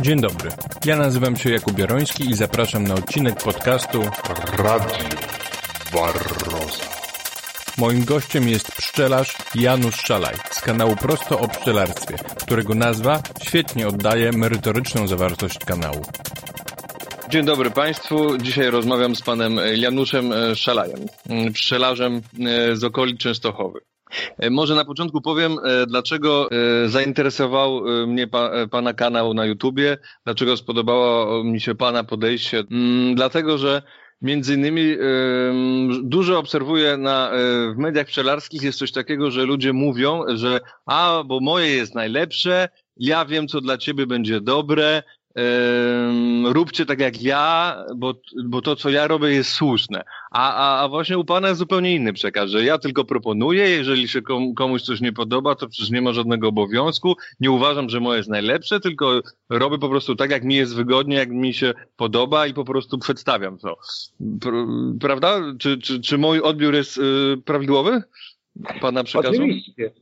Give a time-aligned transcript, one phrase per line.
[0.00, 0.50] Dzień dobry.
[0.84, 4.02] Ja nazywam się Jakub Jaroński i zapraszam na odcinek podcastu
[4.58, 4.98] Radio
[5.92, 6.84] Barroza.
[7.78, 14.32] Moim gościem jest pszczelarz Janusz Szalaj z kanału Prosto o Pszczelarstwie, którego nazwa świetnie oddaje
[14.32, 16.02] merytoryczną zawartość kanału.
[17.30, 18.38] Dzień dobry Państwu.
[18.38, 21.00] Dzisiaj rozmawiam z panem Januszem Szalajem,
[21.54, 22.22] pszczelarzem
[22.72, 23.89] z okolic Częstochowy.
[24.50, 25.56] Może na początku powiem,
[25.86, 26.48] dlaczego
[26.86, 32.64] zainteresował mnie pa, Pana kanał na YouTubie, dlaczego spodobało mi się Pana podejście.
[33.14, 33.82] Dlatego, że
[34.22, 34.96] Między innymi
[36.02, 37.30] dużo obserwuję na,
[37.74, 42.68] w mediach pszczelarskich jest coś takiego, że ludzie mówią, że a, bo moje jest najlepsze,
[42.96, 45.02] ja wiem, co dla ciebie będzie dobre,
[46.44, 50.04] róbcie tak jak ja, bo, bo to, co ja robię, jest słuszne.
[50.30, 54.08] A, a, a właśnie u Pana jest zupełnie inny przekaz, że ja tylko proponuję, jeżeli
[54.08, 54.20] się
[54.56, 57.14] komuś coś nie podoba, to przecież nie ma żadnego obowiązku.
[57.40, 61.16] Nie uważam, że moje jest najlepsze, tylko robię po prostu tak, jak mi jest wygodnie,
[61.16, 63.76] jak mi się podoba i po prostu przedstawiam to.
[65.00, 65.40] Prawda?
[65.58, 67.02] Czy, czy, czy mój odbiór jest y,
[67.44, 68.02] prawidłowy?
[68.80, 69.34] Pana przekazu?
[69.34, 69.92] Oczywiście.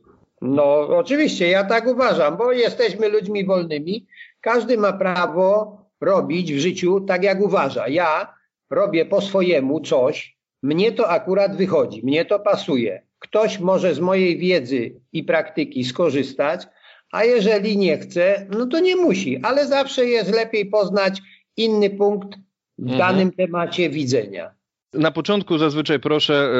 [0.41, 4.05] No, oczywiście, ja tak uważam, bo jesteśmy ludźmi wolnymi
[4.41, 7.87] każdy ma prawo robić w życiu tak, jak uważa.
[7.87, 8.33] Ja
[8.69, 13.01] robię po swojemu coś, mnie to akurat wychodzi, mnie to pasuje.
[13.19, 16.67] Ktoś może z mojej wiedzy i praktyki skorzystać,
[17.11, 21.21] a jeżeli nie chce, no to nie musi, ale zawsze jest lepiej poznać
[21.57, 22.39] inny punkt
[22.77, 22.99] w mhm.
[22.99, 24.58] danym temacie widzenia.
[24.93, 26.51] Na początku zazwyczaj proszę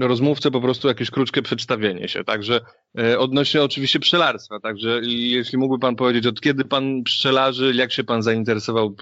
[0.00, 2.60] y, rozmówcę po prostu jakieś krótkie przedstawienie się, także
[3.00, 8.04] y, odnośnie oczywiście pszczelarstwa, także jeśli mógłby Pan powiedzieć, od kiedy Pan pszczelarzy, jak się
[8.04, 8.94] Pan zainteresował,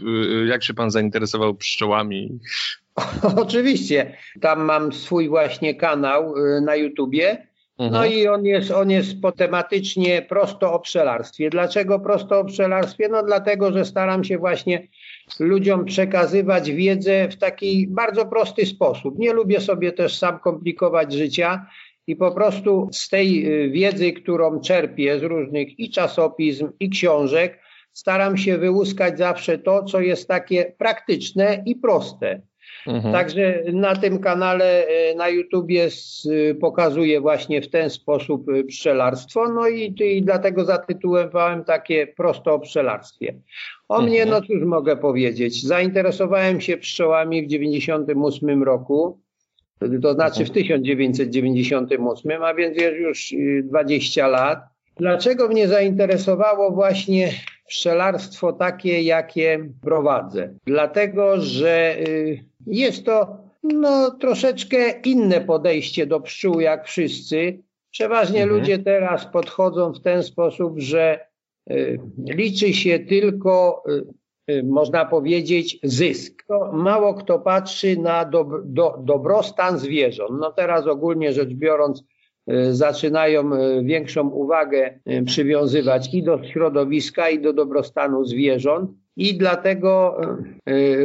[0.43, 2.39] y, jak się Pan zainteresował pszczołami?
[3.37, 7.47] Oczywiście, tam mam swój właśnie kanał na YouTubie,
[7.79, 8.13] no mhm.
[8.13, 11.51] i on jest, on jest po tematycznie prosto o pszczelarstwie.
[11.51, 13.09] Dlaczego prosto o pszczelarstwie?
[13.09, 14.89] No dlatego, że staram się właśnie
[15.41, 19.19] ludziom przekazywać wiedzę w taki bardzo prosty sposób.
[19.19, 21.67] Nie lubię sobie też sam komplikować życia
[22.07, 27.59] i po prostu z tej y, wiedzy, którą czerpię z różnych i czasopism, i książek,
[27.93, 32.43] staram się wyłuskać zawsze to, co jest takie praktyczne i proste.
[32.87, 33.15] Mhm.
[33.15, 35.89] Także na tym kanale y, na YouTubie
[36.61, 42.59] pokazuję właśnie w ten sposób y, pszczelarstwo, no i, i dlatego zatytułowałem takie prosto o
[42.59, 43.35] pszczelarstwie.
[43.93, 44.11] O mhm.
[44.11, 45.63] mnie, no cóż mogę powiedzieć.
[45.63, 49.21] Zainteresowałem się pszczołami w 98 roku,
[50.03, 52.51] to znaczy w 1998, mhm.
[52.51, 54.59] a więc jest już 20 y, lat.
[54.97, 57.31] Dlaczego mnie zainteresowało właśnie
[57.69, 60.55] pszczelarstwo takie, jakie prowadzę?
[60.67, 67.59] Dlatego, że y, jest to no, troszeczkę inne podejście do pszczół jak wszyscy.
[67.91, 68.61] Przeważnie mhm.
[68.61, 71.32] ludzie teraz podchodzą w ten sposób, że
[72.17, 73.83] liczy się tylko,
[74.49, 76.45] y, y, można powiedzieć, zysk.
[76.49, 80.41] To mało kto patrzy na do, dobrostan zwierząt.
[80.41, 82.05] No teraz ogólnie rzecz biorąc,
[82.71, 83.51] zaczynają
[83.85, 88.91] większą uwagę przywiązywać i do środowiska, i do dobrostanu zwierząt.
[89.17, 90.21] I dlatego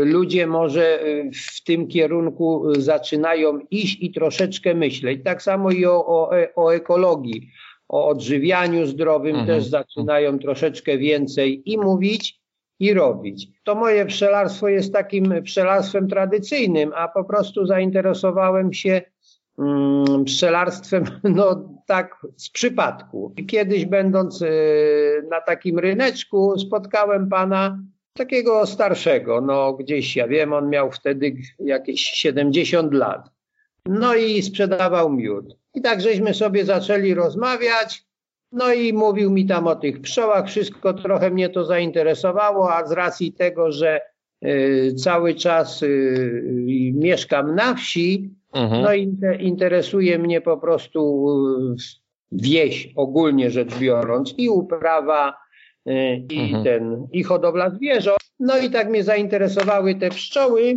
[0.04, 1.00] ludzie może
[1.34, 5.24] w tym kierunku zaczynają iść i troszeczkę myśleć.
[5.24, 7.52] Tak samo i o, o, o ekologii
[7.90, 9.48] o odżywianiu zdrowym mhm.
[9.48, 12.40] też zaczynają troszeczkę więcej i mówić,
[12.80, 13.48] i robić.
[13.64, 19.02] To moje pszczelarstwo jest takim pszczelarstwem tradycyjnym, a po prostu zainteresowałem się
[19.60, 21.04] mm, pszczelarstwem,
[21.36, 23.34] no tak z przypadku.
[23.48, 27.80] Kiedyś będąc y, na takim ryneczku spotkałem pana
[28.14, 33.30] takiego starszego, no gdzieś ja wiem, on miał wtedy jakieś 70 lat.
[33.86, 35.58] No i sprzedawał miód.
[35.78, 38.04] I tak żeśmy sobie zaczęli rozmawiać.
[38.52, 42.92] No i mówił mi tam o tych pszczołach, wszystko trochę mnie to zainteresowało, a z
[42.92, 44.02] racji tego, że
[44.46, 48.82] y, cały czas y, mieszkam na wsi, mhm.
[48.82, 51.30] no i interesuje mnie po prostu
[51.72, 51.76] y,
[52.32, 55.34] wieś ogólnie rzecz biorąc i uprawa
[55.88, 55.94] y,
[56.30, 56.64] i mhm.
[56.64, 58.20] ten i hodowla zwierząt.
[58.40, 60.76] No i tak mnie zainteresowały te pszczoły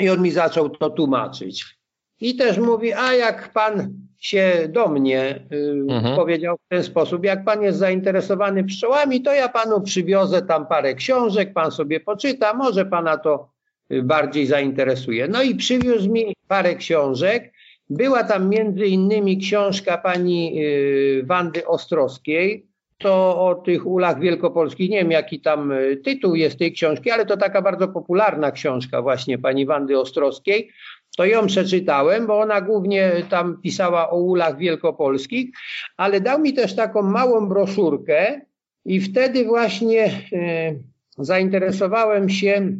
[0.00, 1.79] i on mi zaczął to tłumaczyć.
[2.20, 6.16] I też mówi, a jak pan się do mnie y, mhm.
[6.16, 10.94] powiedział w ten sposób, jak pan jest zainteresowany pszczołami, to ja panu przywiozę tam parę
[10.94, 13.50] książek, pan sobie poczyta, może pana to
[13.92, 15.28] y, bardziej zainteresuje.
[15.28, 17.52] No i przywiózł mi parę książek.
[17.90, 22.66] Była tam między innymi książka pani y, Wandy Ostrowskiej,
[22.98, 25.72] to o tych ulach wielkopolskich, nie wiem jaki tam
[26.04, 30.70] tytuł jest tej książki, ale to taka bardzo popularna książka właśnie pani Wandy Ostrowskiej
[31.16, 35.50] to ją przeczytałem, bo ona głównie tam pisała o ulach wielkopolskich,
[35.96, 38.40] ale dał mi też taką małą broszurkę,
[38.84, 40.74] I wtedy właśnie e,
[41.18, 42.76] zainteresowałem się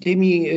[0.00, 0.54] tymi, e,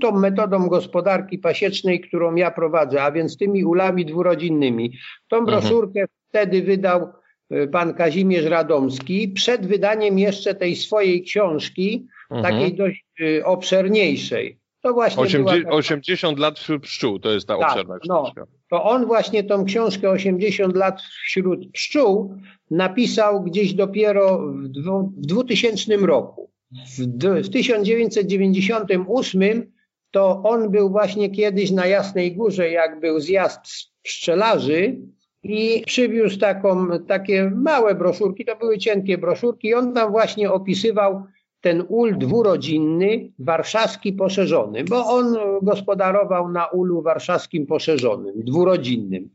[0.00, 4.92] tą metodą gospodarki pasiecznej, którą ja prowadzę, a więc tymi ulami dwurodzinnymi.
[5.28, 5.60] Tą mhm.
[5.60, 6.08] broszurkę mhm.
[6.28, 7.08] wtedy wydał
[7.50, 12.54] e, pan Kazimierz Radomski przed wydaniem jeszcze tej swojej książki, mhm.
[12.54, 13.06] takiej dość
[13.44, 14.61] obszerniejszej.
[14.82, 15.76] To właśnie 80, taka...
[15.76, 18.40] 80 lat wśród pszczół, to jest ta tak, obszerna książka.
[18.40, 22.34] No, to on właśnie tą książkę 80 lat wśród pszczół
[22.70, 26.52] napisał gdzieś dopiero w, dwu, w 2000 roku.
[26.70, 27.06] W,
[27.42, 29.72] w 1998
[30.10, 33.60] to on był właśnie kiedyś na Jasnej Górze, jak był zjazd
[34.02, 35.00] pszczelarzy
[35.42, 41.24] i przywiózł taką, takie małe broszurki, to były cienkie broszurki i on tam właśnie opisywał
[41.62, 49.30] ten ul dwurodzinny, warszawski poszerzony, bo on gospodarował na ulu warszawskim poszerzonym, dwurodzinnym.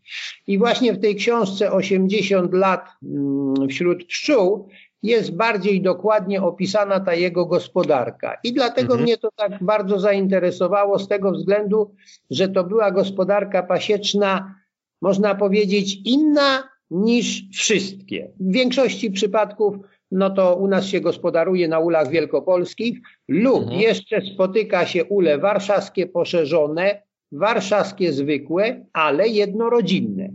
[0.47, 4.67] I właśnie w tej książce 80 lat mm, wśród pszczół
[5.03, 8.37] jest bardziej dokładnie opisana ta jego gospodarka.
[8.43, 9.01] I dlatego mhm.
[9.03, 11.95] mnie to tak bardzo zainteresowało z tego względu,
[12.31, 14.55] że to była gospodarka pasieczna,
[15.01, 18.31] można powiedzieć, inna niż wszystkie.
[18.39, 19.75] W większości przypadków
[20.11, 23.81] no to u nas się gospodaruje na ulach wielkopolskich lub mhm.
[23.81, 27.01] jeszcze spotyka się ule warszawskie poszerzone,
[27.31, 30.29] warszawskie zwykłe, ale jednorodzinne.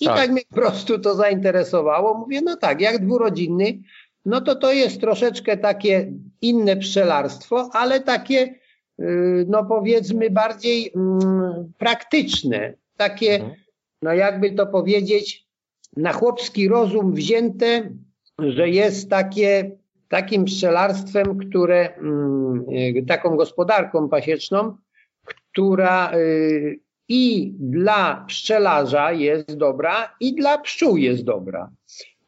[0.00, 0.16] I tak.
[0.16, 2.18] tak mnie po prostu to zainteresowało.
[2.18, 3.78] Mówię, no tak, jak dwurodzinny,
[4.24, 8.54] no to to jest troszeczkę takie inne pszczelarstwo, ale takie,
[9.00, 12.74] y, no powiedzmy, bardziej mm, praktyczne.
[12.96, 13.54] Takie, mhm.
[14.02, 15.48] no jakby to powiedzieć,
[15.96, 17.90] na chłopski rozum wzięte,
[18.38, 19.70] że jest takie,
[20.08, 22.64] takim pszczelarstwem, które, mm,
[22.96, 24.76] y, taką gospodarką pasieczną,
[25.24, 31.70] która y, i dla pszczelarza jest dobra, i dla pszczół jest dobra.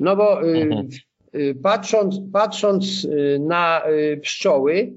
[0.01, 0.89] No bo y, mhm.
[1.63, 3.07] patrząc, patrząc
[3.41, 3.83] na
[4.23, 4.93] pszczoły,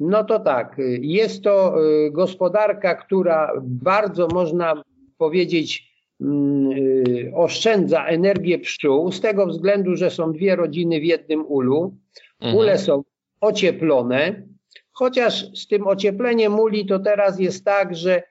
[0.00, 1.76] no to tak, jest to
[2.10, 4.82] gospodarka, która bardzo można
[5.18, 5.87] powiedzieć
[7.34, 11.96] oszczędza energię pszczół z tego względu, że są dwie rodziny w jednym ulu.
[12.40, 12.56] Mhm.
[12.56, 13.02] Ule są
[13.40, 14.42] ocieplone,
[14.92, 18.22] chociaż z tym ociepleniem uli to teraz jest tak, że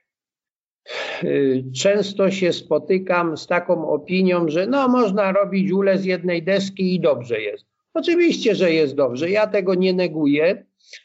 [1.24, 6.94] y, często się spotykam z taką opinią, że no można robić ule z jednej deski
[6.94, 7.66] i dobrze jest.
[7.94, 9.30] Oczywiście, że jest dobrze.
[9.30, 10.64] Ja tego nie neguję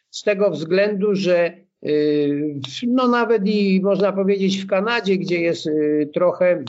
[0.10, 1.62] z tego względu, że y,
[2.88, 5.70] no nawet i można powiedzieć w Kanadzie, gdzie jest
[6.14, 6.64] trochę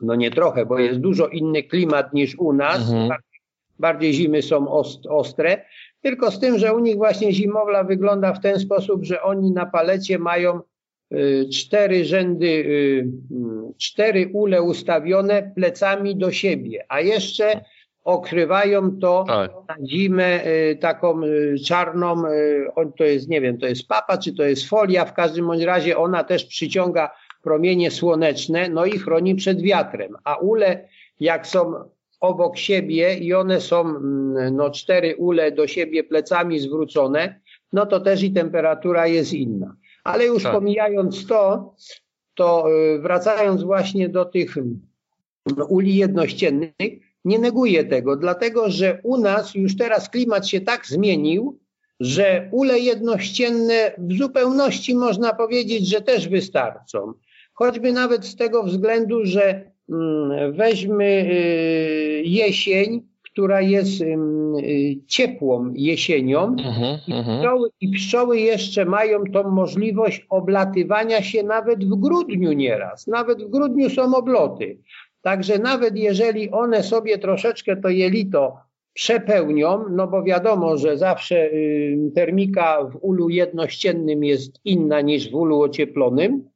[0.00, 2.80] no nie trochę, bo jest dużo inny klimat niż u nas.
[2.80, 3.08] Mhm.
[3.08, 3.40] Bardziej,
[3.78, 4.68] bardziej zimy są
[5.08, 5.64] ostre.
[6.00, 9.66] Tylko z tym, że u nich właśnie zimowla wygląda w ten sposób, że oni na
[9.66, 10.60] palecie mają
[11.12, 17.64] y, cztery rzędy, y, mm, cztery ule ustawione plecami do siebie, a jeszcze
[18.08, 19.50] okrywają to tak.
[19.68, 21.20] na zimę y, taką
[21.66, 22.22] czarną,
[22.98, 25.96] to jest, nie wiem, to jest papa, czy to jest folia, w każdym bądź razie
[25.96, 27.10] ona też przyciąga
[27.42, 30.16] promienie słoneczne, no i chroni przed wiatrem.
[30.24, 30.88] A ule,
[31.20, 31.74] jak są
[32.20, 37.40] obok siebie i one są, mm, no cztery ule do siebie plecami zwrócone,
[37.72, 39.76] no to też i temperatura jest inna.
[40.04, 40.52] Ale już tak.
[40.52, 41.74] pomijając to,
[42.34, 44.54] to y, wracając właśnie do tych
[45.56, 50.86] no, uli jednościennych, nie neguję tego, dlatego że u nas już teraz klimat się tak
[50.86, 51.58] zmienił,
[52.00, 57.12] że ule jednościenne w zupełności można powiedzieć, że też wystarczą.
[57.54, 64.16] Choćby nawet z tego względu, że mm, weźmy y, jesień, która jest y,
[65.06, 67.38] ciepłą jesienią uh-huh, i, mhm.
[67.38, 73.06] pszczoły, i pszczoły jeszcze mają tą możliwość oblatywania się nawet w grudniu nieraz.
[73.06, 74.78] Nawet w grudniu są obloty.
[75.28, 78.56] Także nawet jeżeli one sobie troszeczkę to jelito
[78.92, 85.34] przepełnią, no bo wiadomo, że zawsze y, termika w ulu jednościennym jest inna niż w
[85.34, 86.48] ulu ocieplonym,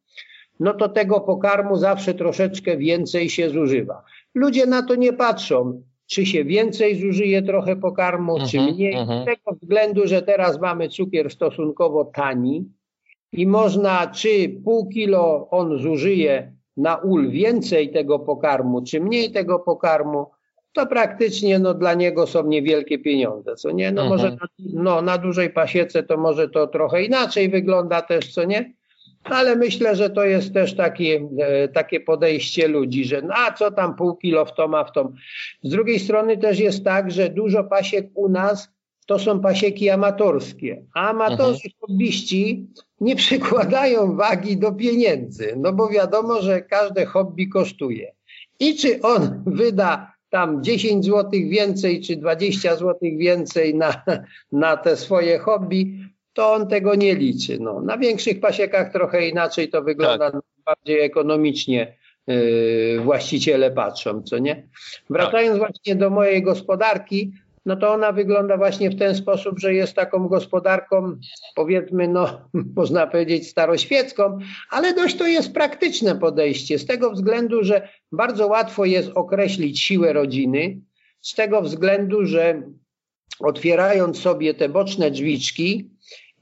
[0.61, 4.03] no to tego pokarmu zawsze troszeczkę więcej się zużywa.
[4.35, 8.95] Ludzie na to nie patrzą, czy się więcej zużyje trochę pokarmu, czy mhm, mniej.
[9.23, 12.69] Z tego względu, że teraz mamy cukier stosunkowo tani
[13.33, 19.59] i można, czy pół kilo on zużyje na ul więcej tego pokarmu, czy mniej tego
[19.59, 20.27] pokarmu,
[20.73, 23.93] to praktycznie no, dla niego są niewielkie pieniądze, co nie?
[23.93, 28.45] No może na, no, na dużej pasiece to może to trochę inaczej wygląda też, co
[28.45, 28.73] nie?
[29.25, 33.71] ale myślę, że to jest też takie, e, takie podejście ludzi, że no, a co
[33.71, 35.15] tam pół kilo w tom, a w tom.
[35.63, 38.73] Z drugiej strony też jest tak, że dużo pasiek u nas
[39.13, 41.73] to są pasieki amatorskie, a amatorzy mhm.
[41.81, 42.67] hobbyści
[43.01, 48.13] nie przykładają wagi do pieniędzy, no bo wiadomo, że każde hobby kosztuje.
[48.61, 54.03] I czy on wyda tam 10 zł więcej czy 20 zł więcej na,
[54.53, 55.99] na te swoje hobby,
[56.33, 57.59] to on tego nie liczy.
[57.61, 60.43] No, na większych pasiekach trochę inaczej to wygląda, tak.
[60.65, 64.69] bardziej ekonomicznie yy, właściciele patrzą, co nie?
[65.11, 65.69] Wracając tak.
[65.69, 67.33] właśnie do mojej gospodarki,
[67.67, 71.17] no to ona wygląda właśnie w ten sposób, że jest taką gospodarką,
[71.55, 74.39] powiedzmy, no, można powiedzieć staroświecką,
[74.71, 80.13] ale dość to jest praktyczne podejście, z tego względu, że bardzo łatwo jest określić siłę
[80.13, 80.81] rodziny,
[81.21, 82.63] z tego względu, że
[83.41, 85.91] otwierając sobie te boczne drzwiczki,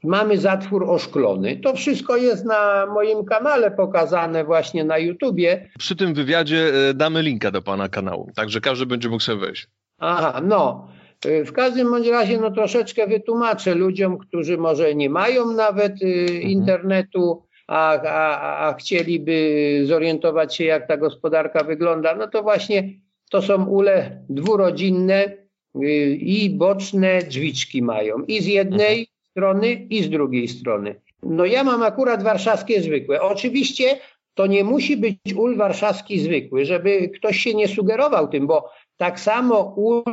[0.03, 1.57] mamy zatwór oszklony.
[1.57, 5.69] To wszystko jest na moim kanale pokazane właśnie na YouTubie.
[5.79, 9.67] Przy tym wywiadzie e, damy linka do pana kanału, także każdy będzie mógł sobie wejść.
[9.99, 10.87] Aha, no.
[11.25, 16.05] Y, w każdym bądź razie no troszeczkę wytłumaczę ludziom, którzy może nie mają nawet y,
[16.05, 16.41] mhm.
[16.41, 22.93] internetu, a, a, a chcieliby zorientować się, jak ta gospodarka wygląda, no to właśnie
[23.29, 25.37] to są ule dwurodzinne
[25.75, 28.23] y, i boczne drzwiczki mają.
[28.27, 29.07] I z jednej mhm.
[29.31, 30.95] strony, i z drugiej strony.
[31.23, 33.21] No ja mam akurat warszawskie zwykłe.
[33.21, 33.97] Oczywiście
[34.33, 39.19] to nie musi być ul warszawski zwykły, żeby ktoś się nie sugerował tym, bo tak
[39.19, 40.03] samo ul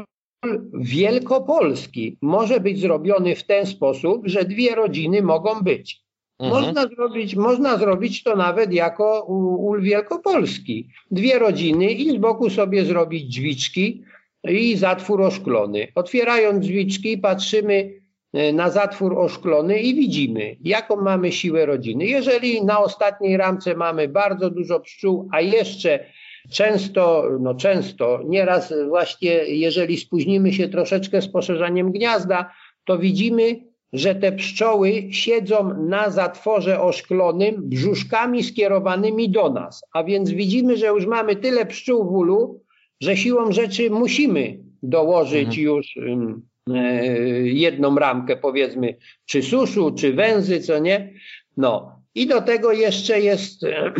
[0.74, 6.02] wielkopolski może być zrobiony w ten sposób, że dwie rodziny mogą być.
[6.38, 6.64] Mhm.
[6.64, 10.88] Można, zrobić, można zrobić to nawet jako ul wielkopolski.
[11.10, 14.02] Dwie rodziny i z boku sobie zrobić drzwiczki
[14.44, 15.88] i zatwór oszklony.
[15.94, 17.94] Otwierając drzwiczki patrzymy
[18.32, 22.06] e, na zatwór oszklony i widzimy, jaką mamy siłę rodziny.
[22.06, 26.04] Jeżeli na ostatniej ramce mamy bardzo dużo pszczół, a jeszcze
[26.50, 32.50] Często, no często, nieraz właśnie jeżeli spóźnimy się troszeczkę z poszerzaniem gniazda,
[32.84, 39.84] to widzimy, że te pszczoły siedzą na zatworze oszklonym brzuszkami skierowanymi do nas.
[39.92, 42.62] A więc widzimy, że już mamy tyle pszczół w ulu,
[43.00, 45.62] że siłą rzeczy musimy dołożyć mhm.
[45.62, 47.06] już e,
[47.42, 51.12] jedną ramkę, powiedzmy, czy suszu, czy węzy, co nie.
[51.56, 53.92] No, i do tego jeszcze jest e,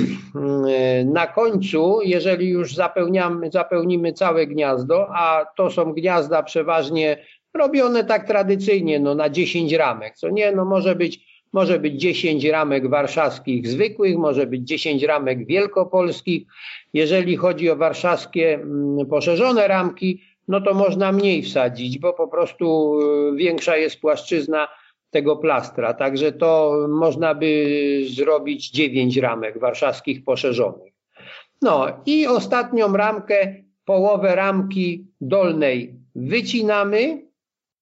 [1.19, 7.19] na końcu, jeżeli już zapełniamy, zapełnimy całe gniazdo, a to są gniazda przeważnie
[7.55, 12.45] robione tak tradycyjnie, no na 10 ramek, co nie, no może być, może być 10
[12.45, 16.43] ramek warszawskich zwykłych, może być 10 ramek wielkopolskich.
[16.93, 22.99] Jeżeli chodzi o warszawskie mm, poszerzone ramki, no to można mniej wsadzić, bo po prostu
[23.33, 24.69] e, większa jest płaszczyzna
[25.11, 25.95] tego plastra.
[25.95, 27.67] Także to można by
[28.09, 30.93] zrobić dziewięć ramek warszawskich poszerzonych.
[31.62, 37.29] No i ostatnią ramkę, połowę ramki dolnej wycinamy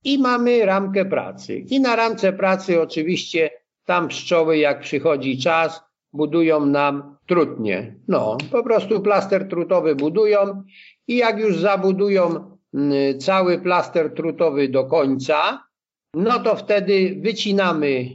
[0.04, 1.58] i mamy ramkę pracy.
[1.58, 3.50] I na ramce pracy oczywiście
[3.84, 7.94] tam pszczoły jak przychodzi czas budują nam trutnie.
[8.08, 10.62] No, po prostu plaster trutowy budują
[11.08, 15.65] i jak już zabudują mm, cały plaster trutowy do końca,
[16.14, 18.08] no to wtedy wycinamy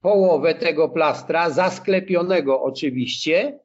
[0.00, 3.58] połowę tego plastra, zasklepionego oczywiście,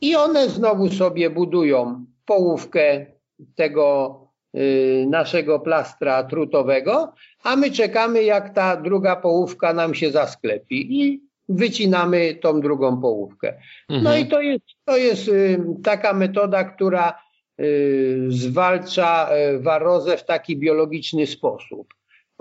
[0.00, 3.06] i one znowu sobie budują połówkę
[3.54, 4.18] tego
[4.56, 7.12] y, naszego plastra trutowego,
[7.42, 13.54] a my czekamy, jak ta druga połówka nam się zasklepi i wycinamy tą drugą połówkę.
[13.88, 14.04] No mhm.
[14.04, 17.22] No i to jest, to jest y, taka metoda, która
[17.60, 21.94] y, zwalcza y, warozę w taki biologiczny sposób.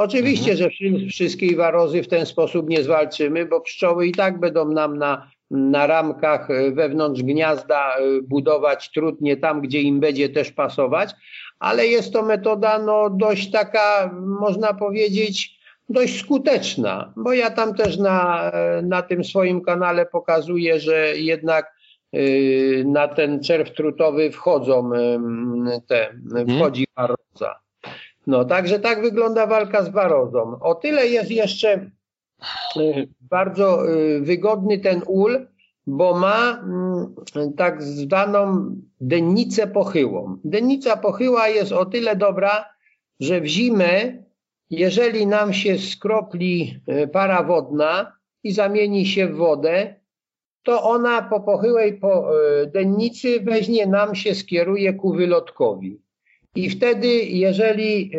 [0.04, 0.70] Oczywiście, że
[1.10, 5.88] wszystkiej warozy w ten sposób nie zwalczymy, bo pszczoły i tak będą nam na, na
[5.88, 11.10] ramkach e, wewnątrz gniazda e, budować trudnie tam, gdzie im będzie też pasować,
[11.60, 17.98] ale jest to metoda no, dość taka, można powiedzieć, dość skuteczna, bo ja tam też
[17.98, 21.82] na, e, na tym swoim kanale pokazuję, że jednak
[22.86, 24.92] na ten czerw trutowy wchodzą
[25.88, 26.58] te, mhm.
[26.58, 27.56] wchodzi waroza.
[28.32, 30.60] No, także tak wygląda walka z barozą.
[30.60, 31.90] O tyle jest jeszcze
[32.78, 35.48] y, bardzo y, wygodny ten ul,
[35.88, 37.16] bo ma mm,
[37.58, 40.38] tak zwaną dennicę pochyłą.
[40.44, 42.66] Dennica pochyła jest o tyle dobra,
[43.20, 44.24] że w zimę,
[44.70, 49.96] jeżeli nam się skropli y, para wodna i zamieni się w wodę,
[50.64, 52.32] to ona po pochyłej po
[52.74, 56.02] dennicy weźmie nam się skieruje ku wylotkowi.
[56.56, 58.12] I wtedy, jeżeli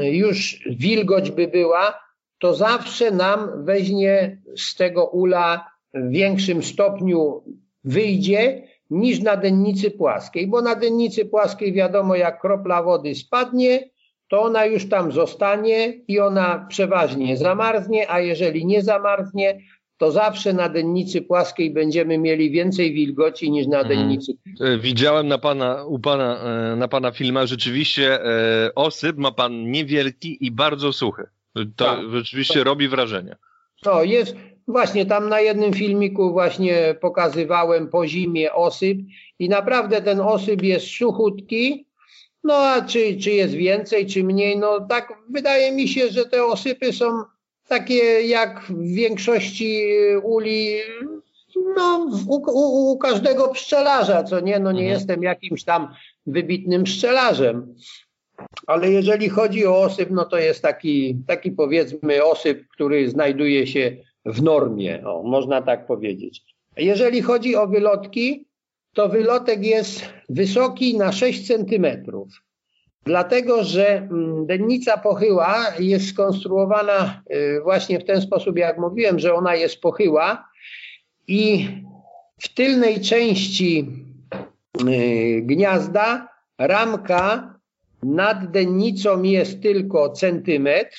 [0.00, 1.94] y, już wilgoć by była,
[2.38, 7.42] to zawsze nam weźmie z tego ula w większym stopniu
[7.84, 13.90] wyjdzie niż na dennicy płaskiej, bo na dennicy płaskiej wiadomo, jak kropla wody spadnie,
[14.28, 19.60] to ona już tam zostanie i ona przeważnie zamarznie, a jeżeli nie zamarznie,
[19.98, 23.98] to zawsze na dennicy płaskiej będziemy mieli więcej wilgoci niż na mhm.
[23.98, 24.32] dennicy.
[24.60, 26.40] E, widziałem na pana, u pana,
[26.72, 31.22] e, na pana filmach rzeczywiście e, osyp ma pan niewielki i bardzo suchy.
[31.54, 31.98] To tak.
[32.10, 33.36] rzeczywiście to, robi wrażenie.
[33.82, 34.36] To jest,
[34.68, 38.98] właśnie tam na jednym filmiku właśnie pokazywałem po zimie osyp
[39.38, 41.86] i naprawdę ten osyp jest suchutki,
[42.44, 46.44] no a czy, czy jest więcej, czy mniej, no tak wydaje mi się, że te
[46.44, 47.24] osypy są
[47.68, 49.88] takie jak w większości
[50.22, 50.76] uli,
[51.76, 54.98] no u, u, u każdego pszczelarza, co nie, no nie mhm.
[54.98, 55.94] jestem jakimś tam
[56.26, 57.74] wybitnym pszczelarzem.
[58.66, 63.96] Ale jeżeli chodzi o osyp, no to jest taki, taki powiedzmy osyp, który znajduje się
[64.24, 66.42] w normie, o, można tak powiedzieć.
[66.76, 68.46] Jeżeli chodzi o wylotki,
[68.94, 72.28] to wylotek jest wysoki na 6 centymetrów.
[73.06, 79.34] Dlatego, że mm, dennica pochyła jest skonstruowana y, właśnie w ten sposób, jak mówiłem, że
[79.34, 80.48] ona jest pochyła
[81.28, 81.68] i
[82.40, 83.86] w tylnej części
[84.88, 87.54] y, gniazda ramka
[88.02, 90.96] nad dennicą jest tylko centymetr,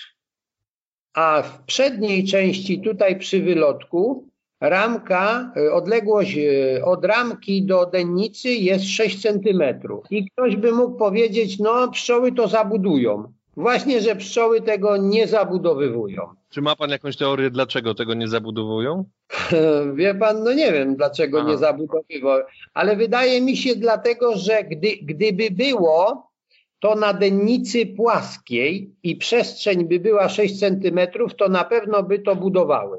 [1.14, 4.28] a w przedniej części tutaj przy wylotku
[4.60, 10.06] ramka, y, odległość y, od ramki do dennicy jest 6 centymetrów.
[10.10, 13.34] I ktoś by mógł powiedzieć, no pszczoły to zabudują.
[13.58, 16.22] Właśnie, że pszczoły tego nie zabudowywują.
[16.50, 19.04] Czy ma pan jakąś teorię, dlaczego tego nie zabudowują?
[19.96, 21.50] Wie pan, no nie wiem, dlaczego Aha.
[21.50, 26.28] nie zabudowywują, ale wydaje mi się dlatego, że gdy, gdyby było
[26.80, 32.36] to na dennicy płaskiej i przestrzeń by była 6 centymetrów, to na pewno by to
[32.36, 32.98] budowały.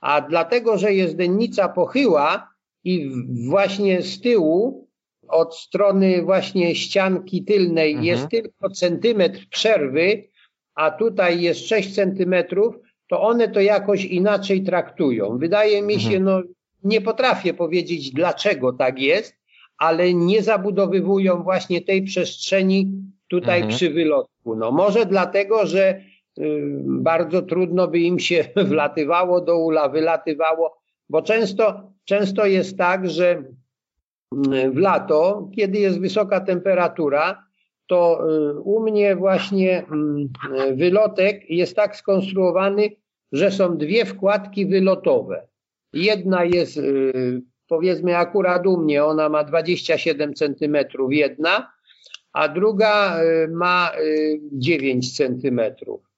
[0.00, 2.48] A dlatego, że jest dennica pochyła
[2.84, 3.10] i
[3.48, 4.88] właśnie z tyłu,
[5.28, 8.06] od strony właśnie ścianki tylnej mhm.
[8.06, 10.24] jest tylko centymetr przerwy,
[10.74, 12.74] a tutaj jest 6 centymetrów,
[13.08, 15.38] to one to jakoś inaczej traktują.
[15.38, 16.24] Wydaje mi się, mhm.
[16.24, 16.42] no
[16.84, 19.36] nie potrafię powiedzieć dlaczego tak jest,
[19.78, 22.92] ale nie zabudowywują właśnie tej przestrzeni
[23.28, 23.76] tutaj mhm.
[23.76, 24.56] przy wylotku.
[24.56, 26.00] No może dlatego, że
[26.84, 30.76] bardzo trudno by im się wlatywało do ula, wylatywało,
[31.08, 33.44] bo często, często jest tak, że
[34.54, 37.44] y, w lato, kiedy jest wysoka temperatura,
[37.86, 40.28] to y, u mnie właśnie mm,
[40.76, 42.90] wylotek jest tak skonstruowany,
[43.32, 45.46] że są dwie wkładki wylotowe.
[45.92, 46.80] Jedna jest
[47.68, 51.72] powiedzmy akurat u mnie, ona ma 27 centymetrów jedna,
[52.32, 53.92] a druga y, ma
[54.52, 56.11] 9 y, centymetrów.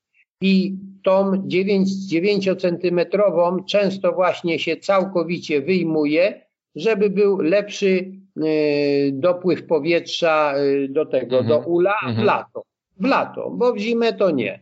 [0.45, 6.41] I tą 9, 9 centymetrową często właśnie się całkowicie wyjmuje,
[6.77, 10.55] żeby był lepszy y, dopływ powietrza
[10.89, 11.49] do tego, mhm.
[11.49, 12.27] do ula w mhm.
[12.27, 12.63] lato.
[13.01, 14.61] W lato, bo w zimę to nie.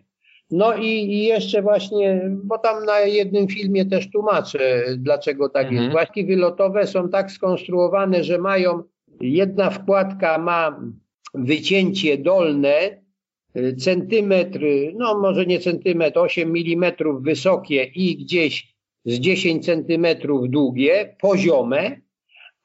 [0.51, 5.83] No i, i, jeszcze właśnie, bo tam na jednym filmie też tłumaczę, dlaczego tak mhm.
[5.83, 5.93] jest.
[5.93, 8.83] Właśnie wylotowe są tak skonstruowane, że mają,
[9.21, 10.81] jedna wkładka ma
[11.35, 13.02] wycięcie dolne,
[13.79, 14.61] centymetr,
[14.95, 22.01] no może nie centymetr, 8 milimetrów wysokie i gdzieś z 10 centymetrów długie, poziome,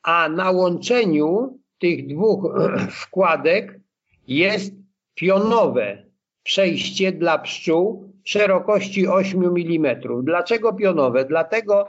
[0.03, 2.53] a na łączeniu tych dwóch
[3.01, 3.79] wkładek
[4.27, 4.73] jest
[5.15, 6.05] pionowe,
[6.43, 10.01] przejście dla pszczół szerokości 8 mm.
[10.23, 11.25] Dlaczego pionowe?
[11.25, 11.87] Dlatego,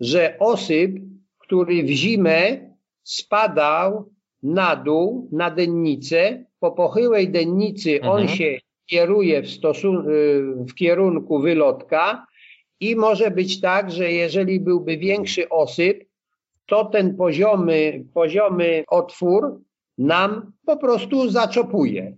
[0.00, 0.92] że osyp,
[1.38, 2.70] który w zimę
[3.02, 8.12] spadał na dół, na dennicę, po pochyłej dennicy mhm.
[8.12, 10.04] on się kieruje w, stosun-
[10.68, 12.26] w kierunku wylotka
[12.80, 16.04] i może być tak, że jeżeli byłby większy osyp,
[16.66, 19.60] to ten poziomy, poziomy otwór
[19.98, 22.16] nam po prostu zaczopuje.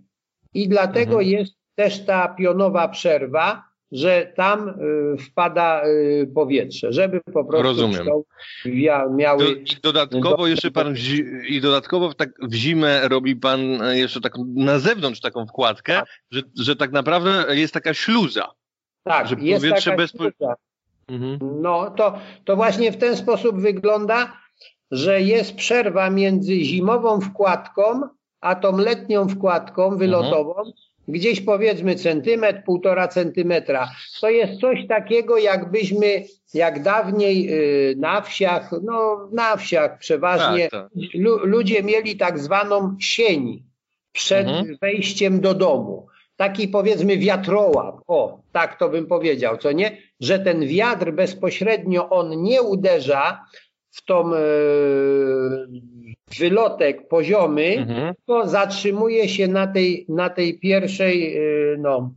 [0.53, 7.45] I dlatego jest też ta pionowa przerwa, że tam y, wpada y, powietrze, żeby po
[7.45, 8.07] prostu Rozumiem.
[9.15, 9.51] miały...
[9.51, 10.95] I dodatkowo jeszcze pan
[11.49, 13.59] i dodatkowo tak w zimę robi pan
[13.91, 16.05] jeszcze tak na zewnątrz taką wkładkę, tak.
[16.31, 18.51] Że, że tak naprawdę jest taka śluza.
[19.03, 20.11] Tak, że jest powietrze taka bez...
[20.11, 20.55] śluza.
[21.07, 21.61] Mhm.
[21.61, 24.33] No to, to właśnie w ten sposób wygląda,
[24.91, 28.01] że jest przerwa między zimową wkładką,
[28.41, 30.73] a tą letnią wkładką wylotową, mhm
[31.07, 33.89] gdzieś powiedzmy centymetr, półtora centymetra.
[34.21, 37.53] To jest coś takiego, jakbyśmy, jak dawniej
[37.91, 40.91] y, na wsiach, no na wsiach przeważnie, tak, tak.
[41.43, 43.63] ludzie mieli tak zwaną sień
[44.11, 44.77] przed mhm.
[44.81, 46.07] wejściem do domu.
[46.35, 49.97] Taki powiedzmy wiatrołap, o, tak to bym powiedział, co nie?
[50.19, 53.45] Że ten wiatr bezpośrednio on nie uderza
[53.91, 54.39] w tą e,
[56.39, 58.13] wylotek poziomy, mhm.
[58.25, 61.41] to zatrzymuje się na tej, na tej pierwszej, e,
[61.77, 62.13] no,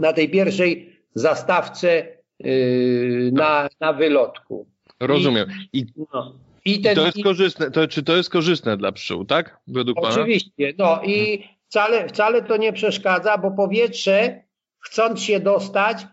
[0.00, 2.06] na tej pierwszej zastawce
[2.38, 4.66] yy, na, na wylotku.
[5.00, 5.48] Rozumiem.
[5.72, 9.24] I, no, i ten, to jest i, korzystne, to, czy to jest korzystne dla pszczół,
[9.24, 9.60] tak?
[9.66, 10.74] Według Oczywiście.
[10.74, 10.96] Pana?
[10.96, 14.42] No i wcale, wcale to nie przeszkadza, bo powietrze,
[14.78, 16.06] chcąc się dostać,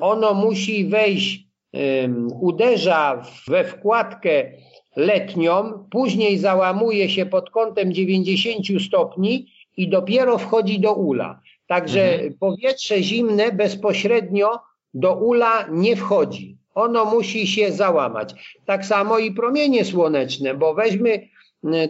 [0.00, 4.52] ono musi wejść, um, uderza we wkładkę
[4.96, 11.40] letnią, później załamuje się pod kątem 90 stopni i dopiero wchodzi do ula.
[11.66, 12.34] Także mhm.
[12.40, 14.58] powietrze zimne bezpośrednio
[14.94, 16.56] do ula nie wchodzi.
[16.74, 18.58] Ono musi się załamać.
[18.64, 21.28] Tak samo i promienie słoneczne, bo weźmy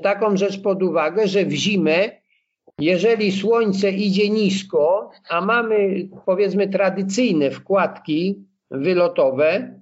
[0.02, 2.10] taką rzecz pod uwagę, że w zimę,
[2.78, 9.80] jeżeli słońce idzie nisko, a mamy powiedzmy tradycyjne wkładki wylotowe,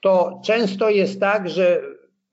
[0.00, 1.82] to często jest tak, że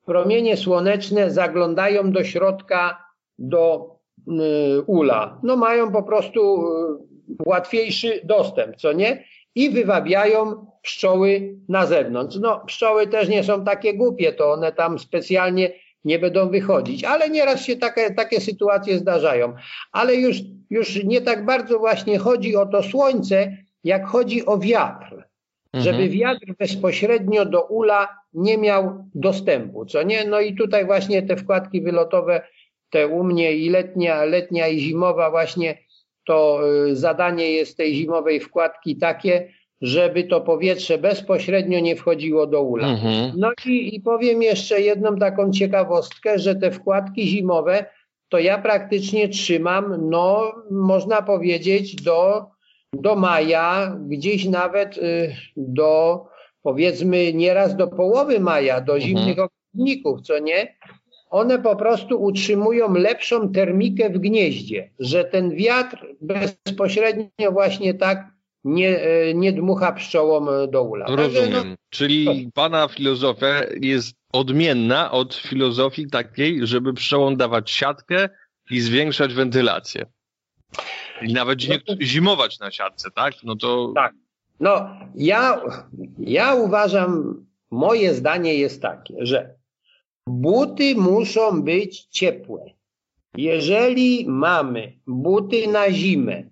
[0.09, 3.05] promienie słoneczne zaglądają do środka,
[3.39, 5.39] do y, ula.
[5.43, 9.23] No mają po prostu y, łatwiejszy dostęp, co nie?
[9.55, 12.37] I wywabiają pszczoły na zewnątrz.
[12.41, 15.71] No pszczoły też nie są takie głupie, to one tam specjalnie
[16.03, 19.53] nie będą wychodzić, ale nieraz się takie, takie sytuacje zdarzają.
[19.91, 20.37] Ale już,
[20.69, 25.28] już nie tak bardzo właśnie chodzi o to słońce, jak chodzi o wiatr.
[25.73, 25.83] Mhm.
[25.83, 30.25] Żeby wiatr bezpośrednio do ula nie miał dostępu, co nie?
[30.25, 32.41] No i tutaj właśnie te wkładki wylotowe,
[32.89, 35.77] te u mnie i letnia, letnia i zimowa właśnie
[36.25, 42.61] to y, zadanie jest tej zimowej wkładki takie, żeby to powietrze bezpośrednio nie wchodziło do
[42.61, 42.87] ula.
[42.87, 43.31] Mhm.
[43.37, 47.85] No i, i powiem jeszcze jedną taką ciekawostkę, że te wkładki zimowe
[48.29, 52.45] to ja praktycznie trzymam, no można powiedzieć do,
[52.93, 56.25] do maja, gdzieś nawet y, do
[56.61, 59.01] powiedzmy nieraz do połowy maja, do mhm.
[59.01, 60.75] zimnych ogrodników, co nie?
[61.29, 68.27] One po prostu utrzymują lepszą termikę w gnieździe, że ten wiatr bezpośrednio właśnie tak
[68.63, 71.05] nie, e, nie dmucha pszczołom e, do ula.
[71.09, 71.69] Rozumiem.
[71.69, 78.29] No, Czyli pana filozofia jest odmienna od filozofii takiej, żeby pszczołom dawać siatkę
[78.71, 80.05] i zwiększać wentylację.
[81.21, 82.01] I nawet no to...
[82.01, 83.33] zimować na siatce, tak?
[83.43, 83.91] No to...
[83.95, 84.13] Tak.
[84.59, 85.61] No, ja,
[86.19, 87.35] ja uważam,
[87.71, 89.55] moje zdanie jest takie, że
[90.27, 92.65] buty muszą być ciepłe.
[93.37, 96.43] Jeżeli mamy buty na zimę,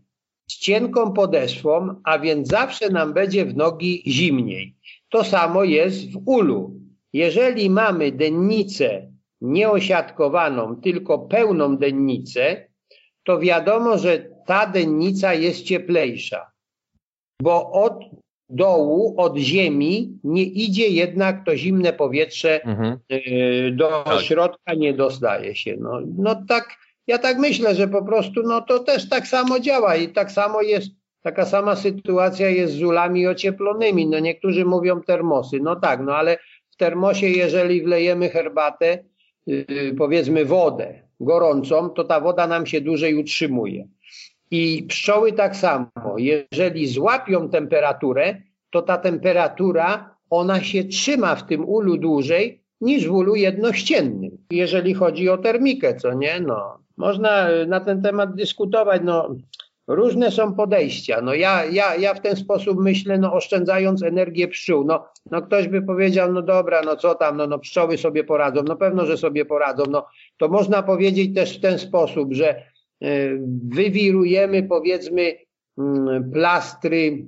[0.47, 4.75] z cienką podeszwą, a więc zawsze nam będzie w nogi zimniej.
[5.09, 6.79] To samo jest w ulu.
[7.13, 12.67] Jeżeli mamy dennicę nieosiadkowaną, tylko pełną dennicę,
[13.23, 16.51] to wiadomo, że ta dennica jest cieplejsza,
[17.41, 18.03] bo od
[18.49, 22.99] dołu, od ziemi nie idzie jednak to zimne powietrze mhm.
[23.11, 24.21] Y, do tak.
[24.21, 25.75] środka, nie dostaje się.
[25.79, 29.95] No, no tak ja tak myślę, że po prostu no to też tak samo działa
[29.95, 30.89] i tak samo jest,
[31.21, 34.07] taka sama sytuacja jest z ulami ocieplonymi.
[34.07, 36.37] No niektórzy mówią termosy, no tak, no ale
[36.69, 39.03] w termosie jeżeli wlejemy herbatę,
[39.47, 43.87] yy, powiedzmy wodę gorącą, to ta woda nam się dłużej utrzymuje.
[44.51, 48.35] I pszczoły tak samo, jeżeli złapią temperaturę,
[48.69, 54.93] to ta temperatura, ona się trzyma w tym ulu dłużej niż w ulu jednościennym, jeżeli
[54.93, 56.39] chodzi o termikę, co nie?
[56.39, 59.01] No, można y, na ten temat dyskutować.
[59.05, 59.35] No,
[59.87, 61.21] różne są podejścia.
[61.21, 64.85] No ja, ja, ja w ten sposób myślę, no oszczędzając energię pszczół.
[64.85, 68.63] No, no ktoś by powiedział, no dobra, no co tam, no, no pszczoły sobie poradzą.
[68.63, 69.83] No pewno, że sobie poradzą.
[69.89, 70.05] No
[70.37, 72.63] to można powiedzieć też w ten sposób, że
[73.63, 75.37] wywirujemy powiedzmy y,
[76.33, 77.25] plastry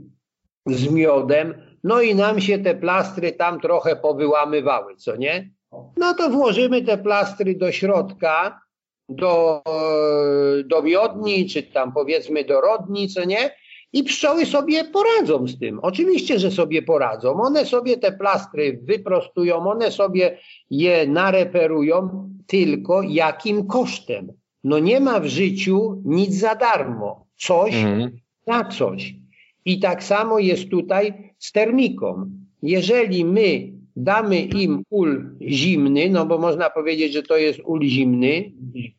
[0.66, 1.54] z miodem,
[1.84, 5.50] no i nam się te plastry tam trochę powyłamywały, co nie?
[5.98, 8.62] No to włożymy te plastry do środka,
[9.10, 9.62] do,
[10.66, 13.56] do miodni, czy tam powiedzmy do rodni, co nie?
[13.94, 15.80] I pszczoły sobie poradzą z tym.
[15.82, 17.42] Oczywiście, że sobie poradzą.
[17.42, 20.38] One sobie te plastry wyprostują, one sobie
[20.70, 24.39] je nareperują, tylko jakim kosztem?
[24.64, 27.26] No nie ma w życiu nic za darmo.
[27.36, 28.12] Coś mhm.
[28.48, 29.16] na coś.
[29.66, 32.30] I tak samo jest tutaj z termiką.
[32.64, 38.52] Jeżeli my damy im ul zimny, no bo można powiedzieć, że to jest ul zimny,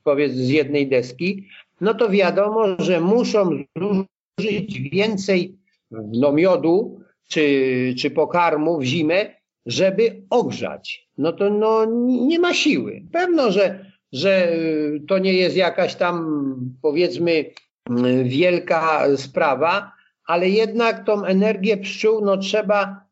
[0.05, 1.45] powiedz z jednej deski,
[1.81, 3.51] no to wiadomo, że muszą
[4.39, 5.57] zużyć więcej
[5.91, 9.35] no, miodu czy, czy pokarmu w zimę,
[9.67, 11.09] żeby ogrzać.
[11.19, 13.03] No to no, nie ma siły.
[13.13, 14.53] Pewno, że, że
[15.09, 17.45] to nie jest jakaś tam powiedzmy
[18.25, 19.93] wielka sprawa,
[20.27, 23.11] ale jednak tą energię pszczół no, trzeba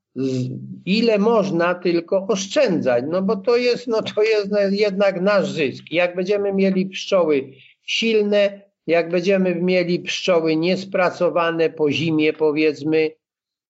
[0.84, 5.84] ile można tylko oszczędzać, no bo to jest, no to jest jednak nasz zysk.
[5.90, 13.10] Jak będziemy mieli pszczoły silne, jak będziemy mieli pszczoły niespracowane po zimie powiedzmy,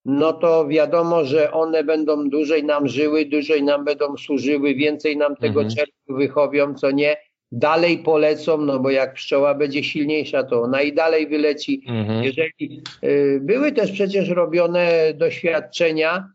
[0.05, 5.37] no to wiadomo, że one będą dłużej nam żyły, dłużej nam będą służyły, więcej nam
[5.37, 5.77] tego mhm.
[5.77, 7.17] czerwcu wychowią, co nie,
[7.53, 11.83] dalej polecą, no bo jak pszczoła będzie silniejsza, to ona i dalej wyleci.
[11.89, 12.25] Mhm.
[12.25, 16.29] Jeżeli y, były też przecież robione doświadczenia,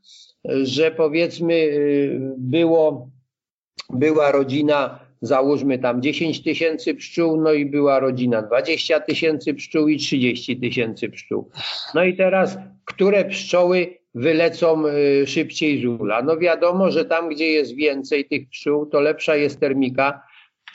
[0.46, 3.10] że powiedzmy y, było,
[3.90, 9.98] była rodzina załóżmy tam 10 tysięcy pszczół, no i była rodzina 20 tysięcy pszczół i
[9.98, 11.50] 30 tysięcy pszczół.
[11.96, 16.22] No i teraz, które pszczoły wylecą y, szybciej z ula?
[16.22, 20.24] No wiadomo, że tam, gdzie jest więcej tych pszczół, to lepsza jest termika,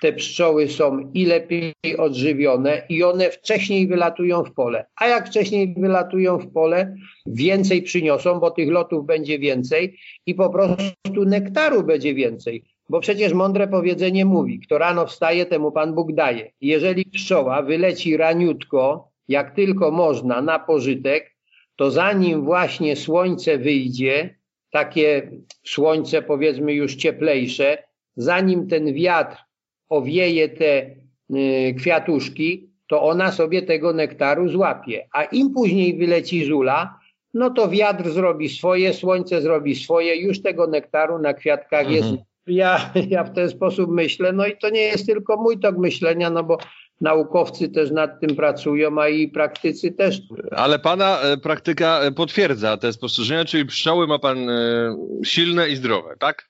[0.01, 4.87] te pszczoły są i lepiej odżywione i one wcześniej wylatują w pole.
[4.97, 6.95] A jak wcześniej wylatują w pole,
[7.27, 12.65] więcej przyniosą, bo tych lotów będzie więcej i po prostu nektaru będzie więcej.
[12.88, 16.53] Bo przecież mądre powiedzenie mówi, kto rano wstaje, temu Pan Bóg daje.
[16.61, 21.37] Jeżeli pszczoła wyleci raniutko, jak tylko można, na pożytek,
[21.77, 24.38] to zanim właśnie słońce wyjdzie,
[24.70, 25.31] takie
[25.64, 27.79] słońce powiedzmy już cieplejsze,
[28.16, 29.37] zanim ten wiatr
[29.88, 30.87] owieje te
[31.31, 35.09] y, kwiatuszki, to ona sobie tego nektaru złapie.
[35.12, 36.98] A im później wyleci żula,
[37.35, 41.96] no to wiatr zrobi swoje, słońce zrobi swoje, już tego nektaru na kwiatkach mhm.
[41.96, 45.79] jest ja, ja w ten sposób myślę, no i to nie jest tylko mój tok
[45.79, 46.59] myślenia, no bo
[47.01, 50.21] naukowcy też nad tym pracują, a i praktycy też.
[50.51, 55.77] Ale pana e, praktyka e, potwierdza te spostrzeżenia, czyli pszczoły ma pan e, silne i
[55.77, 56.49] zdrowe, tak?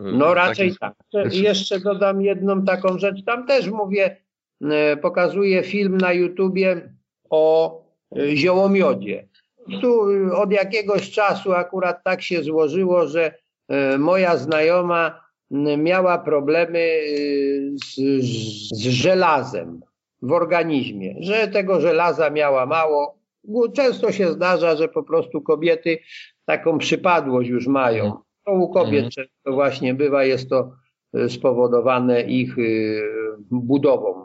[0.00, 0.94] No raczej tak.
[1.30, 3.24] Jeszcze dodam jedną taką rzecz.
[3.26, 4.16] Tam też mówię,
[5.02, 6.92] pokazuję film na YouTubie
[7.30, 7.80] o
[8.34, 9.28] ziołomiodzie.
[9.80, 10.00] Tu
[10.36, 13.34] od jakiegoś czasu akurat tak się złożyło, że
[13.98, 15.23] moja znajoma
[15.78, 17.94] miała problemy y, z,
[18.72, 19.80] z żelazem
[20.22, 23.18] w organizmie, że tego żelaza miała mało.
[23.74, 25.98] Często się zdarza, że po prostu kobiety
[26.44, 28.12] taką przypadłość już mają.
[28.44, 29.10] To u kobiet mhm.
[29.10, 30.72] często właśnie bywa, jest to
[31.16, 33.02] y, spowodowane ich y,
[33.50, 34.24] budową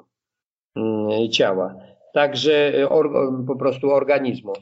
[1.31, 1.75] ciała.
[2.13, 2.73] Także
[3.47, 4.53] po prostu organizmu.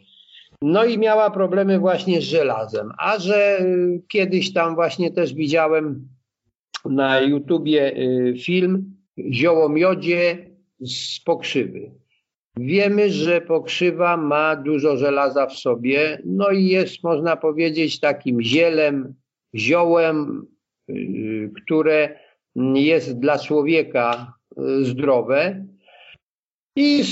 [0.61, 2.91] No i miała problemy właśnie z żelazem.
[2.97, 3.59] A że
[4.07, 6.07] kiedyś tam właśnie też widziałem
[6.89, 8.95] na YouTubie y, film
[9.31, 11.91] Ziołomiodzie z pokrzywy.
[12.57, 19.13] Wiemy, że pokrzywa ma dużo żelaza w sobie, no i jest, można powiedzieć, takim zielem,
[19.55, 20.47] ziołem,
[20.89, 22.19] y, które
[22.75, 25.65] jest dla człowieka y, zdrowe.
[26.75, 27.03] I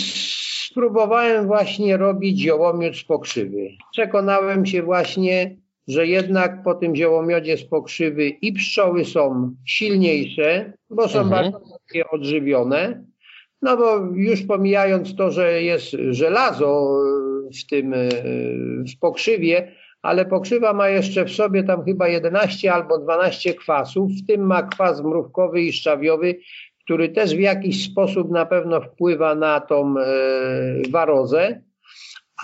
[0.70, 3.70] spróbowałem właśnie robić ziołomiód z pokrzywy.
[3.92, 5.56] Przekonałem się właśnie,
[5.88, 11.52] że jednak po tym ziołomiodzie z pokrzywy i pszczoły są silniejsze, bo są mhm.
[11.52, 11.66] bardzo
[12.12, 13.04] odżywione.
[13.62, 17.00] No bo już pomijając to, że jest żelazo
[17.64, 17.94] w tym
[18.96, 19.72] w pokrzywie,
[20.02, 24.64] ale pokrzywa ma jeszcze w sobie tam chyba 11 albo 12 kwasów, w tym ma
[24.64, 26.36] kwas mrówkowy i szczawiowy,
[26.84, 30.06] który też w jakiś sposób na pewno wpływa na tą e,
[30.92, 31.62] warozę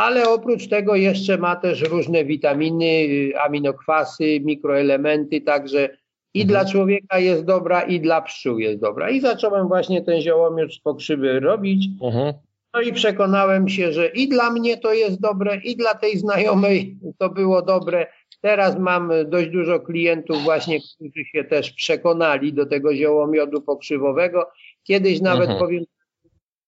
[0.02, 3.08] ale oprócz tego jeszcze ma też różne witaminy,
[3.46, 5.90] aminokwasy, mikroelementy, także
[6.34, 6.48] i mhm.
[6.48, 9.10] dla człowieka jest dobra, i dla pszczół jest dobra.
[9.10, 11.88] I zacząłem właśnie ten ziołomiód z pokrzywy robić.
[12.04, 12.34] Mhm.
[12.74, 16.98] No i przekonałem się, że i dla mnie to jest dobre, i dla tej znajomej
[17.18, 18.08] to było dobre.
[18.42, 24.50] Teraz mam dość dużo klientów właśnie, którzy się też przekonali do tego ziołomiodu pokrzywowego.
[24.84, 25.60] Kiedyś nawet mhm.
[25.60, 25.84] powiem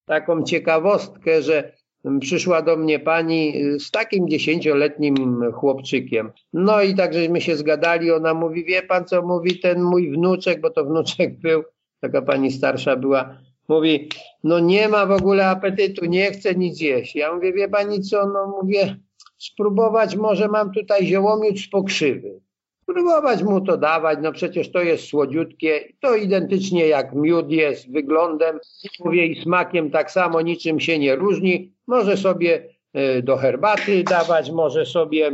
[0.06, 1.83] taką ciekawostkę, że
[2.20, 6.32] przyszła do mnie pani z takim dziesięcioletnim chłopczykiem.
[6.54, 10.62] No i tak żeśmy się zgadali, ona mówi, wie pan co mówi ten mój wnuczek,
[10.62, 11.64] bo to wnuczek był,
[12.02, 13.38] taka pani starsza była,
[13.68, 14.10] mówi,
[14.44, 17.16] no nie ma w ogóle apetytu, nie chce nic jeść.
[17.16, 18.96] Ja mówię, wie pani co, no mówię,
[19.38, 22.40] spróbować może mam tutaj ziołomiód z pokrzywy.
[22.86, 28.60] Próbować mu to dawać, no przecież to jest słodziutkie, to identycznie jak miód jest wyglądem,
[29.06, 31.73] mówię i smakiem tak samo, niczym się nie różni.
[31.88, 35.28] Może sobie e, do herbaty dawać, może sobie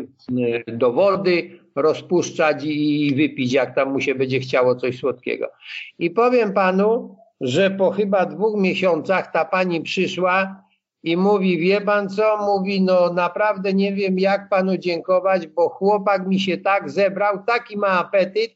[0.67, 5.47] e, do wody rozpuszczać i wypić, jak tam mu się będzie chciało coś słodkiego.
[5.99, 10.63] I powiem panu, że po chyba dwóch miesiącach ta pani przyszła
[11.03, 12.37] i mówi, wie pan co?
[12.45, 17.77] Mówi, no naprawdę nie wiem jak panu dziękować, bo chłopak mi się tak zebrał, taki
[17.77, 18.51] ma apetyt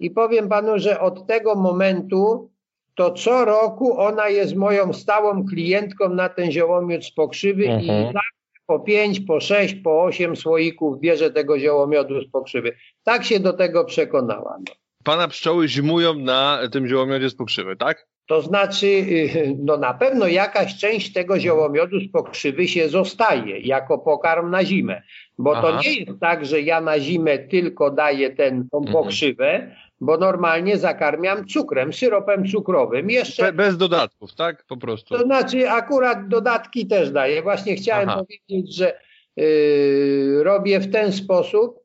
[0.00, 2.50] i powiem panu, że od tego momentu
[2.98, 8.10] to co roku ona jest moją stałą klientką na ten ziołomiód z pokrzywy mhm.
[8.10, 8.22] i tak
[8.66, 12.76] po pięć, po sześć, po osiem słoików bierze tego ziołomiodu z pokrzywy.
[13.02, 14.58] Tak się do tego przekonała.
[14.58, 14.74] No.
[15.04, 18.06] Pana pszczoły zimują na tym ziołomiodzie z pokrzywy, tak?
[18.28, 23.98] To znaczy, y, no na pewno jakaś część tego ziołomiodu z pokrzywy się zostaje jako
[23.98, 25.02] pokarm na zimę.
[25.38, 25.62] Bo Aha.
[25.62, 28.92] to nie jest tak, że ja na zimę tylko daję ten, tą mhm.
[28.92, 33.10] pokrzywę, bo normalnie zakarmiam cukrem, syropem cukrowym.
[33.10, 34.64] Jeszcze, Be, bez dodatków, tak?
[34.64, 35.14] Po prostu.
[35.14, 37.42] To znaczy akurat dodatki też daję.
[37.42, 38.24] Właśnie chciałem Aha.
[38.24, 39.00] powiedzieć, że
[39.36, 41.80] yy, robię w ten sposób,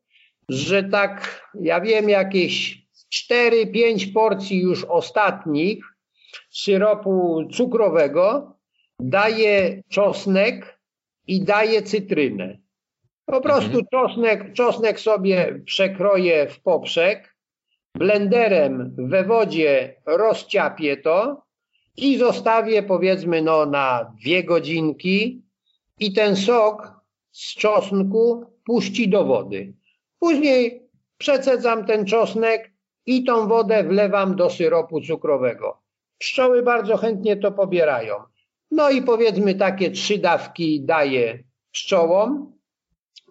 [0.48, 2.84] że tak, ja wiem, jakieś
[3.30, 5.93] 4-5 porcji już ostatnich
[6.54, 8.56] syropu cukrowego
[9.00, 10.78] daję czosnek
[11.26, 12.58] i daję cytrynę.
[13.26, 13.86] Po prostu mhm.
[13.92, 17.36] czosnek, czosnek sobie przekroję w poprzek,
[17.94, 21.42] blenderem we wodzie rozciapię to
[21.96, 25.42] i zostawię powiedzmy no na dwie godzinki
[25.98, 26.92] i ten sok
[27.32, 29.74] z czosnku puści do wody.
[30.18, 30.88] Później
[31.18, 32.72] przecedzam ten czosnek
[33.06, 35.83] i tą wodę wlewam do syropu cukrowego.
[36.24, 38.14] Pszczoły bardzo chętnie to pobierają.
[38.70, 41.38] No i powiedzmy takie trzy dawki daję
[41.72, 42.52] pszczołom.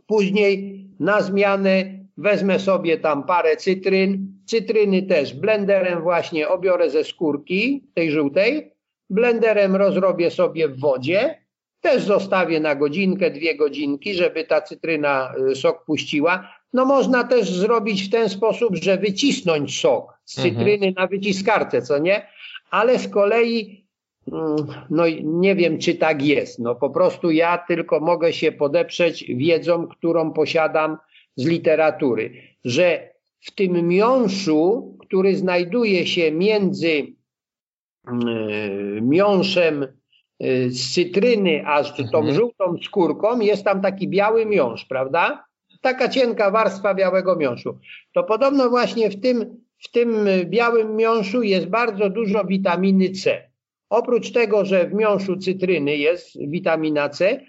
[0.08, 1.86] Później na zmianę
[2.18, 4.28] wezmę sobie tam parę cytryn.
[4.46, 8.74] Cytryny też blenderem właśnie obiorę ze skórki tej żółtej.
[9.10, 11.44] Blenderem rozrobię sobie w wodzie.
[11.82, 16.50] Też zostawię na godzinkę, dwie godzinki, żeby ta cytryna y, sok puściła.
[16.74, 20.56] No można też zrobić w ten sposób, że wycisnąć sok z mhm.
[20.56, 20.94] cytryny mhm.
[20.94, 22.34] na wyciskarce, co nie?
[22.74, 23.86] Ale z kolei
[24.32, 24.56] mm,
[24.90, 26.60] no nie wiem, czy tak jest.
[26.60, 30.98] No po prostu ja tylko mogę się podeprzeć wiedzą, którą posiadam
[31.36, 32.34] z literatury,
[32.66, 37.08] że w tym miąższu, który znajduje się między
[38.08, 42.36] mm, miąższem y, z cytryny, a z tą mhm.
[42.36, 45.46] żółtą skórką, jest tam taki biały miąższ, prawda?
[45.82, 47.80] Taka cienka warstwa białego miąższu.
[48.14, 53.50] To podobno właśnie w tym w tym białym miąższu jest bardzo dużo witaminy C.
[53.90, 57.40] Oprócz tego, że w miąższu cytryny jest witamina C,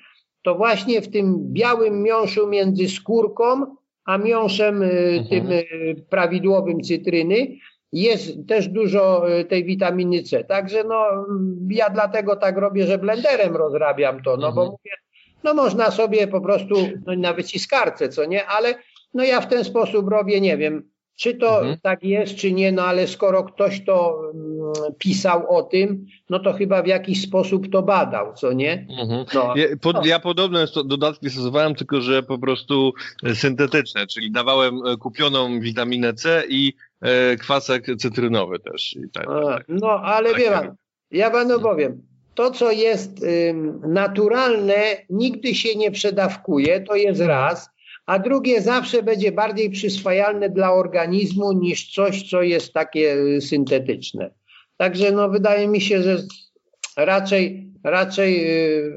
[0.43, 5.27] to właśnie w tym białym miąższu między skórką a miąższem y, mhm.
[5.29, 7.57] tym y, prawidłowym cytryny
[7.93, 10.45] jest też dużo y, tej witaminy C.
[10.45, 11.07] Także no,
[11.69, 14.55] ja dlatego tak robię, że blenderem rozrabiam to, no mhm.
[14.55, 14.91] bo mówię,
[15.45, 16.75] no można sobie po prostu
[17.07, 18.75] no, na wyciskarce, co nie, ale
[19.15, 21.79] no ja w ten sposób robię, nie wiem, czy to mhm.
[21.83, 26.53] tak jest, czy nie, no ale skoro ktoś to mm, pisał o tym, no to
[26.53, 28.87] chyba w jakiś sposób to badał, co nie?
[29.01, 29.25] Mhm.
[29.35, 34.87] No, ja, po, ja podobne dodatki stosowałem, tylko że po prostu e, syntetyczne, czyli dawałem
[34.87, 38.97] e, kupioną witaminę C i e, kwasek cytrynowy też.
[39.13, 39.65] Tak, tak.
[39.69, 40.75] No, ale tak, wie pan,
[41.11, 42.03] ja panu powiem,
[42.35, 43.55] to co jest y,
[43.89, 47.71] naturalne nigdy się nie przedawkuje, to jest raz,
[48.07, 54.31] a drugie zawsze będzie bardziej przyswajalne dla organizmu niż coś, co jest takie y, syntetyczne.
[54.77, 56.17] Także no, wydaje mi się, że
[56.97, 58.93] raczej, raczej y,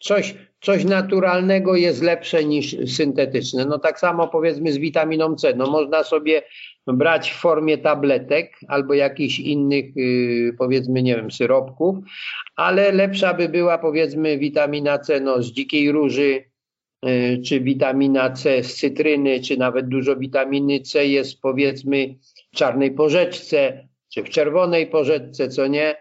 [0.00, 3.64] coś, coś naturalnego jest lepsze niż syntetyczne.
[3.64, 5.54] No tak samo powiedzmy z witaminą C.
[5.56, 6.42] No można sobie
[6.86, 11.96] brać w formie tabletek albo jakichś innych y, powiedzmy, nie wiem, syropków,
[12.56, 16.51] ale lepsza by była powiedzmy witamina C no, z dzikiej róży,
[17.46, 22.14] czy witamina C z cytryny, czy nawet dużo witaminy C jest powiedzmy
[22.52, 25.96] w czarnej porzeczce, czy w czerwonej porzeczce, co nie.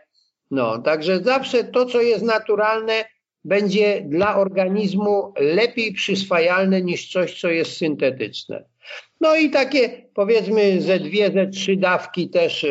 [0.52, 3.06] No, także zawsze to, co jest naturalne,
[3.44, 8.66] będzie dla organizmu lepiej przyswajalne niż coś, co jest syntetyczne.
[9.22, 12.66] No i takie powiedzmy ze dwie, ze trzy dawki też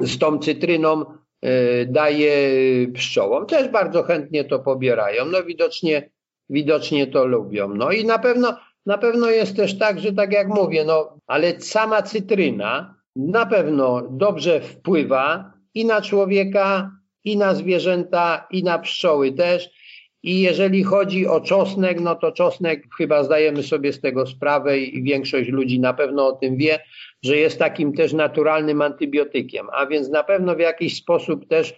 [0.00, 1.04] z tą cytryną
[1.42, 2.32] e, daje
[2.94, 3.46] pszczołom.
[3.46, 5.26] Też bardzo chętnie to pobierają.
[5.26, 6.10] No widocznie
[6.50, 7.68] widocznie to lubią.
[7.74, 11.60] No i na pewno, na pewno jest też tak, że tak jak mówię, no ale
[11.60, 16.90] sama cytryna na pewno dobrze wpływa i na człowieka,
[17.24, 19.70] i na zwierzęta, i na pszczoły też.
[20.22, 25.02] I jeżeli chodzi o czosnek, no to czosnek chyba zdajemy sobie z tego sprawę i
[25.02, 26.78] większość ludzi na pewno o tym wie,
[27.22, 31.74] że jest takim też naturalnym antybiotykiem, a więc na pewno w jakiś sposób też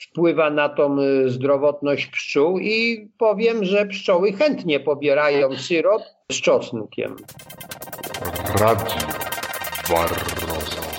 [0.00, 7.16] wpływa na tą y, zdrowotność pszczół i powiem, że pszczoły chętnie pobierają syrop z czosnkiem.
[8.60, 8.96] Radio
[9.88, 10.90] Barroso.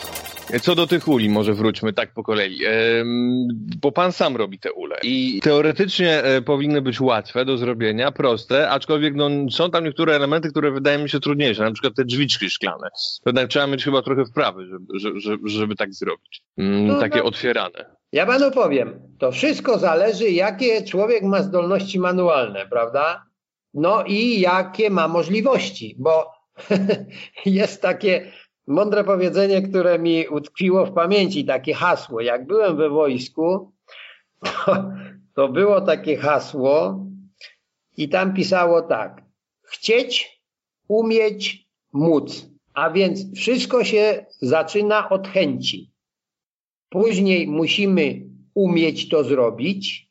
[0.62, 2.60] Co do tych uli, może wróćmy tak po kolei.
[3.82, 8.70] Bo pan sam robi te ule i teoretycznie e, powinny być łatwe do zrobienia, proste,
[8.70, 12.49] aczkolwiek no, są tam niektóre elementy, które wydają mi się trudniejsze, na przykład te drzwiczki
[12.49, 12.88] szklane.
[13.26, 16.41] Jednak trzeba mieć chyba trochę wprawy, żeby, żeby, żeby tak zrobić.
[16.58, 18.01] Mm, no, takie no, otwierane.
[18.12, 23.26] Ja panu powiem, to wszystko zależy, jakie człowiek ma zdolności manualne, prawda?
[23.74, 26.32] No i jakie ma możliwości, bo
[27.45, 28.32] jest takie
[28.68, 32.22] mądre powiedzenie, które mi utkwiło w pamięci, takie hasło.
[32.22, 33.72] Jak byłem we wojsku,
[34.43, 34.84] to,
[35.36, 37.05] to było takie hasło
[37.97, 39.22] i tam pisało tak.
[39.64, 40.41] Chcieć,
[40.88, 42.49] umieć, móc.
[42.74, 45.91] A więc wszystko się zaczyna od chęci.
[46.92, 48.22] Później musimy
[48.56, 50.10] umieć to zrobić,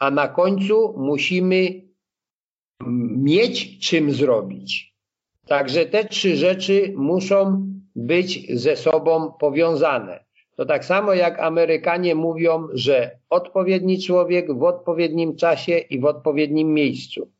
[0.00, 1.82] a na końcu musimy
[3.16, 4.94] mieć czym zrobić.
[5.46, 10.24] Także te trzy rzeczy muszą być ze sobą powiązane.
[10.56, 16.74] To tak samo jak Amerykanie mówią, że odpowiedni człowiek w odpowiednim czasie i w odpowiednim
[16.74, 17.30] miejscu.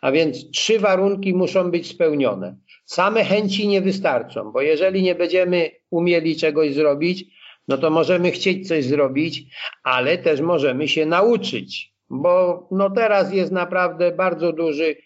[0.00, 2.56] A więc trzy warunki muszą być spełnione.
[2.84, 7.37] Same chęci nie wystarczą, bo jeżeli nie będziemy umieli czegoś zrobić,
[7.68, 9.44] no to możemy chcieć coś zrobić,
[9.82, 14.96] ale też możemy się nauczyć, bo no teraz jest naprawdę bardzo duży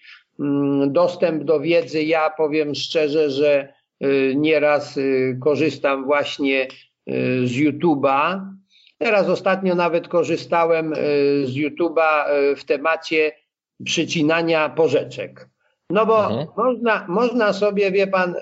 [0.40, 2.02] mm, dostęp do wiedzy.
[2.02, 8.40] Ja powiem szczerze, że y, nieraz y, korzystam właśnie y, z YouTube'a.
[8.98, 10.94] Teraz ostatnio nawet korzystałem
[11.44, 12.24] z YouTube'a
[12.56, 13.32] w temacie
[13.84, 15.48] przycinania porzeczek.
[15.90, 16.46] No bo mhm.
[16.56, 18.34] można, można sobie, wie pan,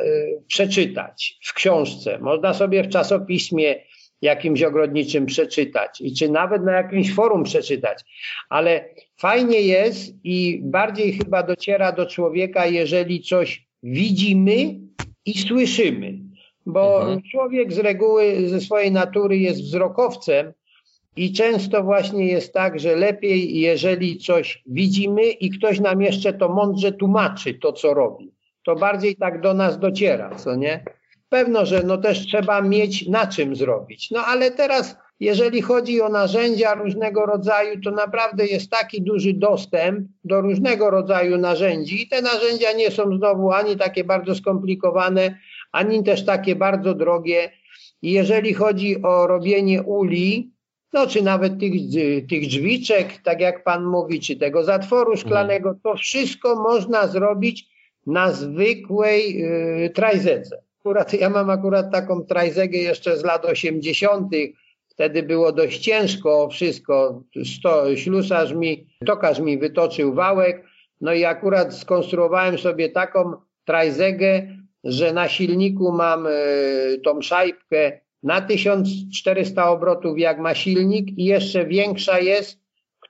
[0.46, 3.76] przeczytać w książce, można sobie w czasopiśmie
[4.22, 8.04] jakimś ogrodniczym przeczytać i czy nawet na jakimś forum przeczytać.
[8.48, 8.84] Ale
[9.16, 14.80] fajnie jest i bardziej chyba dociera do człowieka, jeżeli coś widzimy
[15.26, 16.18] i słyszymy.
[16.66, 17.22] Bo mhm.
[17.30, 20.52] człowiek z reguły, ze swojej natury jest wzrokowcem
[21.16, 26.48] i często właśnie jest tak, że lepiej, jeżeli coś widzimy i ktoś nam jeszcze to
[26.48, 28.32] mądrze tłumaczy to, co robi.
[28.64, 30.84] To bardziej tak do nas dociera, co nie?
[31.30, 34.10] Pewno, że no też trzeba mieć na czym zrobić.
[34.10, 40.08] No ale teraz, jeżeli chodzi o narzędzia różnego rodzaju, to naprawdę jest taki duży dostęp
[40.24, 45.38] do różnego rodzaju narzędzi i te narzędzia nie są znowu ani takie bardzo skomplikowane,
[45.72, 47.50] ani też takie bardzo drogie.
[48.02, 50.50] I jeżeli chodzi o robienie uli,
[50.92, 51.72] no czy nawet tych,
[52.28, 57.68] tych drzwiczek, tak jak pan mówi, czy tego zatworu szklanego, to wszystko można zrobić
[58.06, 60.69] na zwykłej yy, trajzece.
[60.80, 64.32] Akurat ja mam akurat taką trajzegę jeszcze z lat 80.
[64.88, 67.22] Wtedy było dość ciężko wszystko.
[67.44, 70.64] Sto, ślusarz mi, tokarz mi wytoczył wałek.
[71.00, 73.32] No i akurat skonstruowałem sobie taką
[73.64, 81.24] trajzegę, że na silniku mam y, tą szajbkę na 1400 obrotów jak ma silnik i
[81.24, 82.59] jeszcze większa jest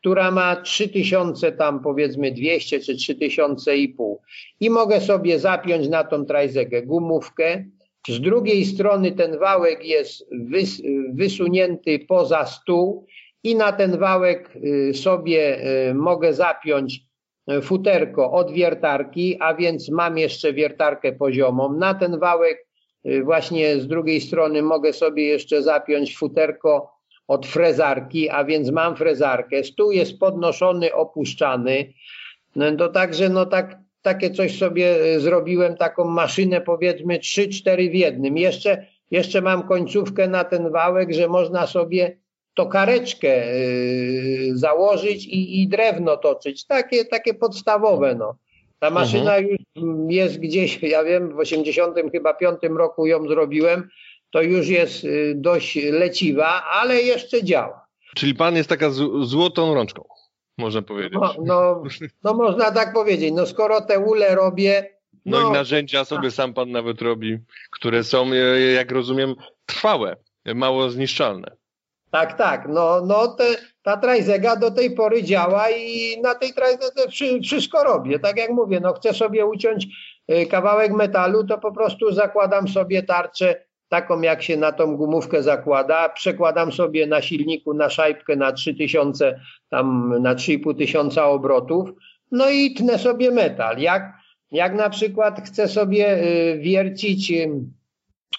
[0.01, 4.21] która ma 3000 tam powiedzmy 200 czy 3000 i pół.
[4.61, 7.65] I mogę sobie zapiąć na tą trajzegę gumówkę.
[8.09, 10.83] Z drugiej strony ten wałek jest wys,
[11.13, 13.07] wysunięty poza stół
[13.45, 17.01] i na ten wałek y, sobie y, mogę zapiąć
[17.51, 21.73] y, futerko od wiertarki, a więc mam jeszcze wiertarkę poziomą.
[21.73, 22.67] Na ten wałek
[23.25, 27.00] właśnie z drugiej strony mogę sobie jeszcze zapiąć futerko
[27.31, 31.93] od frezarki, a więc mam frezarkę, stół jest podnoszony, opuszczany,
[32.57, 37.95] no to także no tak, takie coś sobie e, zrobiłem, taką maszynę powiedzmy 3-4 w
[37.95, 38.37] jednym.
[38.37, 42.17] Jeszcze, jeszcze mam końcówkę na ten wałek, że można sobie
[42.55, 46.67] tokareczkę yy, założyć i, i drewno toczyć.
[46.67, 48.35] Takie, takie podstawowe no.
[48.79, 49.47] Ta maszyna mhm.
[49.49, 49.61] już
[50.09, 53.89] jest gdzieś, ja wiem, w 80 chyba 5 roku ją zrobiłem,
[54.31, 57.87] to już jest y, dość leciwa, ale jeszcze działa.
[58.15, 58.91] Czyli pan jest taka
[59.23, 60.05] złotą rączką,
[60.59, 61.13] można powiedzieć.
[61.21, 61.83] No, no,
[62.25, 63.33] no można tak powiedzieć.
[63.35, 64.91] No skoro te ule robię.
[65.27, 67.39] No, no i narzędzia sobie sam pan nawet robi,
[67.71, 69.35] które są, e, jak rozumiem,
[69.67, 70.17] trwałe,
[70.55, 71.57] mało zniszczalne.
[72.11, 72.69] Tak, tak.
[72.69, 73.45] No, no te,
[73.83, 77.09] ta trajzega do tej pory działa i na tej trajzedze
[77.43, 78.19] wszystko robię.
[78.19, 79.87] Tak jak mówię, no chcę sobie uciąć
[80.33, 85.43] y, kawałek metalu, to po prostu zakładam sobie tarczę taką jak się na tą gumówkę
[85.43, 91.91] zakłada, przekładam sobie na silniku na szajbkę na 3000, tam na 3,5 tysiąca obrotów,
[92.31, 93.79] no i tnę sobie metal.
[93.79, 94.13] Jak,
[94.51, 97.51] jak na przykład chcę sobie y, wiercić y,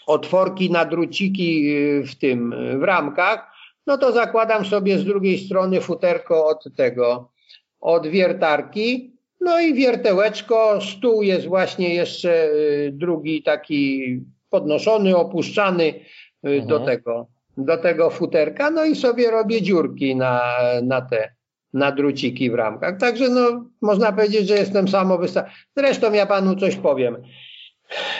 [0.07, 3.51] otworki na druciki y, w tym, w ramkach,
[3.87, 7.31] no to zakładam sobie z drugiej strony futerko od tego,
[7.79, 12.49] od wiertarki, no i wiertełeczko, stół jest właśnie jeszcze
[12.91, 14.19] drugi taki
[14.51, 16.03] podnoszony, opuszczany y,
[16.43, 16.67] mhm.
[16.67, 17.27] do, tego,
[17.57, 20.41] do tego futerka, no i sobie robię dziurki na,
[20.83, 21.33] na te
[21.73, 22.97] na druciki w ramkach.
[22.97, 25.57] Także no, można powiedzieć, że jestem samowystarczalny.
[25.77, 27.17] Zresztą ja panu coś powiem.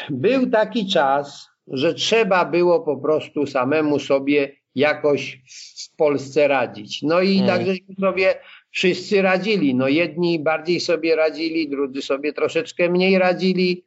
[0.09, 5.41] Był taki czas, że trzeba było po prostu samemu sobie jakoś
[5.93, 7.01] w Polsce radzić.
[7.01, 7.47] No i hmm.
[7.47, 8.35] tak żeśmy sobie
[8.71, 9.75] wszyscy radzili.
[9.75, 13.85] No jedni bardziej sobie radzili, drudzy sobie troszeczkę mniej radzili.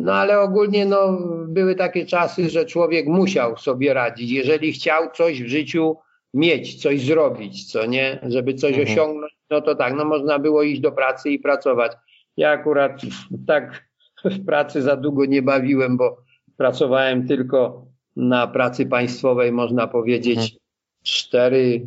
[0.00, 4.30] No ale ogólnie no, były takie czasy, że człowiek musiał sobie radzić.
[4.30, 5.96] Jeżeli chciał coś w życiu
[6.34, 8.88] mieć, coś zrobić, co nie, żeby coś mhm.
[8.88, 11.92] osiągnąć, no to tak, no można było iść do pracy i pracować.
[12.36, 13.00] Ja akurat
[13.46, 13.88] tak
[14.24, 16.16] w pracy za długo nie bawiłem, bo
[16.56, 17.86] pracowałem tylko
[18.16, 20.60] na pracy państwowej, można powiedzieć, mhm.
[21.02, 21.86] 4,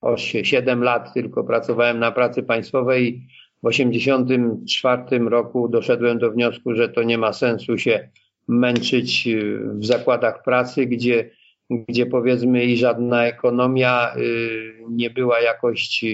[0.00, 3.26] 8, 7 lat tylko pracowałem na pracy państwowej.
[3.62, 8.08] W 1984 roku doszedłem do wniosku, że to nie ma sensu się
[8.48, 9.28] męczyć
[9.74, 11.30] w zakładach pracy, gdzie,
[11.70, 16.04] gdzie powiedzmy i żadna ekonomia y, nie była jakoś,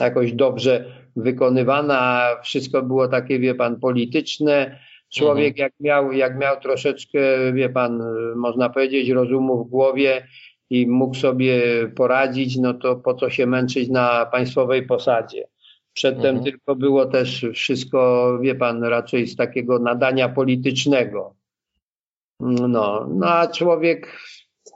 [0.00, 0.84] jakoś dobrze
[1.16, 2.26] wykonywana.
[2.42, 4.78] Wszystko było takie, wie pan, polityczne.
[5.14, 5.58] Człowiek mhm.
[5.58, 7.18] jak miał, jak miał troszeczkę,
[7.52, 8.02] wie pan,
[8.36, 10.26] można powiedzieć, rozumu w głowie
[10.70, 11.62] i mógł sobie
[11.96, 15.46] poradzić, no to po co się męczyć na państwowej posadzie.
[15.92, 16.44] Przedtem mhm.
[16.44, 21.34] tylko było też wszystko, wie pan, raczej z takiego nadania politycznego.
[22.40, 24.18] No, no a człowiek,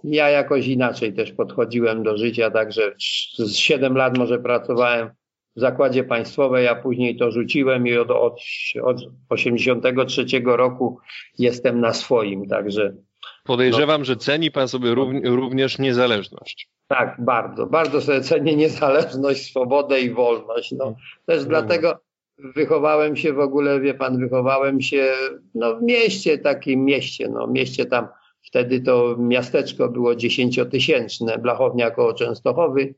[0.05, 2.95] ja jakoś inaczej też podchodziłem do życia, także
[3.39, 5.11] z 7 lat może pracowałem
[5.57, 8.41] w zakładzie państwowej, a później to rzuciłem i od, od,
[8.83, 10.99] od 83 roku
[11.39, 12.95] jestem na swoim, także.
[13.45, 16.69] Podejrzewam, no, że ceni pan sobie również niezależność.
[16.89, 17.67] Tak, bardzo.
[17.67, 20.73] Bardzo sobie cenię niezależność, swobodę i wolność.
[20.73, 20.95] No,
[21.27, 21.49] też no.
[21.49, 21.99] dlatego
[22.39, 25.13] wychowałem się w ogóle, wie pan, wychowałem się
[25.55, 28.09] no, w mieście, takim mieście, no, mieście tam,
[28.43, 32.95] wtedy to miasteczko było dziesięciotysięczne, Blachownia koło Częstochowy,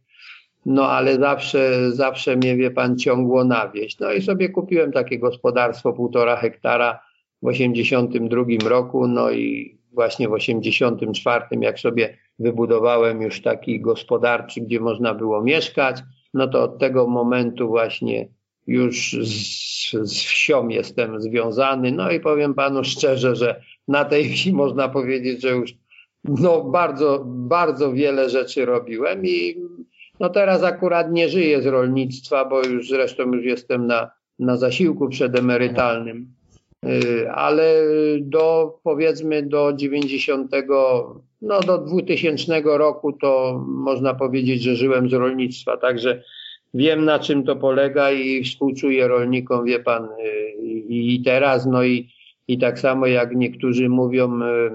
[0.66, 3.98] no ale zawsze, zawsze mnie, wie pan, ciągło na wieś.
[3.98, 7.00] No i sobie kupiłem takie gospodarstwo półtora hektara
[7.42, 14.80] w 82 roku, no i właśnie w 84, jak sobie wybudowałem już taki gospodarczy, gdzie
[14.80, 16.02] można było mieszkać,
[16.34, 18.28] no to od tego momentu właśnie
[18.66, 21.92] już z, z wsią jestem związany.
[21.92, 25.74] No i powiem panu szczerze, że na tej wsi można powiedzieć, że już
[26.24, 29.56] no bardzo, bardzo wiele rzeczy robiłem i
[30.20, 35.08] no teraz akurat nie żyję z rolnictwa, bo już zresztą już jestem na, na zasiłku
[35.08, 36.35] przedemerytalnym.
[36.86, 37.82] Y, ale
[38.20, 40.50] do powiedzmy do 90,
[41.42, 46.22] no do 2000 roku to można powiedzieć, że żyłem z rolnictwa, także
[46.74, 50.52] wiem na czym to polega i współczuję rolnikom, wie pan, y,
[50.88, 52.08] i teraz, no i,
[52.48, 54.70] i tak samo jak niektórzy mówią y,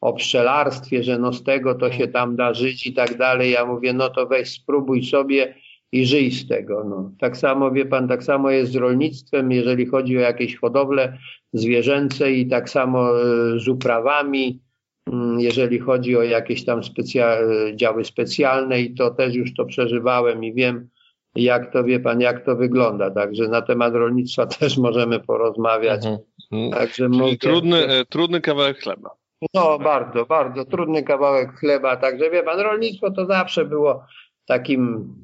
[0.00, 3.66] o pszczelarstwie, że no z tego to się tam da żyć i tak dalej, ja
[3.66, 5.54] mówię, no to weź spróbuj sobie
[5.92, 6.84] i żyj z tego.
[6.84, 7.10] No.
[7.18, 11.18] Tak samo, wie pan, tak samo jest z rolnictwem, jeżeli chodzi o jakieś hodowle
[11.52, 13.24] zwierzęce i tak samo e,
[13.58, 14.60] z uprawami,
[15.06, 17.36] mm, jeżeli chodzi o jakieś tam specja
[17.74, 20.88] działy specjalne i to też już to przeżywałem i wiem,
[21.34, 23.10] jak to wie pan, jak to wygląda.
[23.10, 26.06] Także na temat rolnictwa też możemy porozmawiać.
[26.06, 26.18] Mhm.
[26.52, 26.72] mhm.
[26.72, 27.36] Także mogę...
[27.36, 29.10] trudny, e, trudny kawałek chleba.
[29.54, 31.96] No, bardzo, bardzo trudny kawałek chleba.
[31.96, 34.04] Także wie pan, rolnictwo to zawsze było
[34.46, 35.14] takim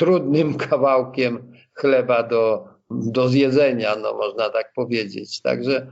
[0.00, 5.42] trudnym kawałkiem chleba do, do zjedzenia, no można tak powiedzieć.
[5.42, 5.86] Także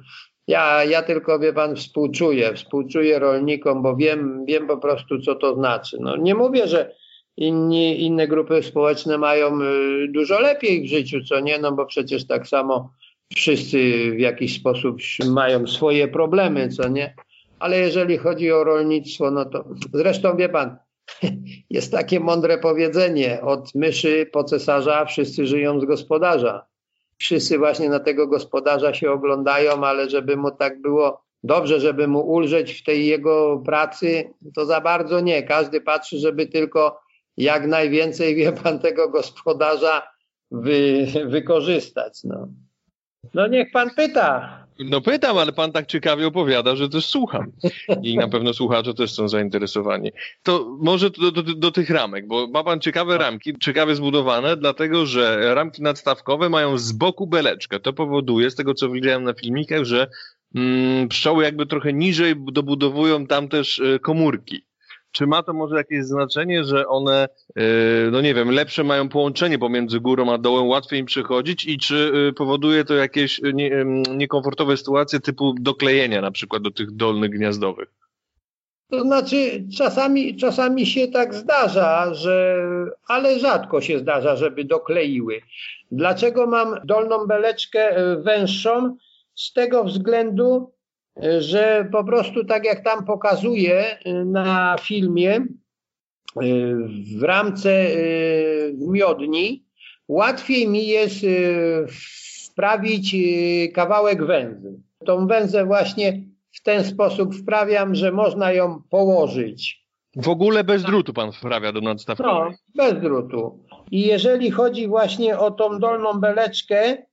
[0.46, 5.54] ja, ja tylko, wie pan, współczuję, współczuję rolnikom, bo wiem, wiem po prostu, co to
[5.54, 5.96] znaczy.
[6.00, 6.94] No, nie mówię, że
[7.36, 12.26] inni, inne grupy społeczne mają y, dużo lepiej w życiu, co nie, no bo przecież
[12.26, 12.92] tak samo
[13.36, 14.96] wszyscy w jakiś sposób
[15.26, 17.14] mają swoje problemy, co nie.
[17.59, 20.76] Ale jeżeli chodzi o rolnictwo, no to zresztą wie pan,
[21.70, 26.66] jest takie mądre powiedzenie, od myszy po cesarza wszyscy żyją z gospodarza.
[27.18, 32.20] Wszyscy właśnie na tego gospodarza się oglądają, ale żeby mu tak było dobrze, żeby mu
[32.20, 35.42] ulżeć w tej jego pracy, to za bardzo nie.
[35.42, 37.00] Każdy patrzy, żeby tylko
[37.36, 40.02] jak najwięcej, wie pan, tego gospodarza
[40.50, 42.24] wy, wykorzystać.
[42.24, 42.48] No.
[43.34, 44.67] no niech pan pyta.
[44.79, 47.53] No pytam, ale pan tak ciekawie opowiada, że też słucham.
[48.03, 50.12] I na pewno słuchacze też są zainteresowani.
[50.43, 55.07] To może do, do, do, tych ramek, bo ma pan ciekawe ramki, ciekawie zbudowane, dlatego
[55.07, 57.81] że ramki nadstawkowe mają z boku beleczkę.
[57.81, 60.09] To powoduje, z tego co widziałem na filmikach, że
[60.55, 64.67] mm, pszczoły jakby trochę niżej dobudowują tam też y, komórki.
[65.12, 67.62] Czy ma to może jakieś znaczenie, że one, e,
[68.11, 72.12] no nie wiem, lepsze mają połączenie pomiędzy górą a dołem, łatwiej im przechodzić i czy
[72.28, 73.84] e, powoduje to jakieś nie,
[74.14, 77.88] niekomfortowe sytuacje typu doklejenia na przykład do tych dolnych gniazdowych?
[78.90, 82.64] To znaczy, czasami, czasami się tak zdarza, że,
[83.09, 85.40] ale rzadko się zdarza, żeby dokleiły.
[85.92, 88.96] Dlaczego mam dolną beleczkę e, węższą?
[89.34, 90.72] Z tego względu,
[91.38, 95.46] że po prostu tak jak tam pokazuje y, na filmie, y,
[97.18, 99.64] w ramce y, miodni,
[100.08, 101.26] łatwiej mi jest
[102.50, 103.16] wprawić
[103.74, 104.80] kawałek węzy.
[105.06, 109.88] tą węzę właśnie w ten sposób wprawiam, że można ją położyć.
[110.16, 112.22] W ogóle bez drutu pan wprawia do nadstawki?
[112.22, 113.64] No, bez drutu.
[113.90, 117.07] I jeżeli chodzi właśnie o tą dolną beleczkę,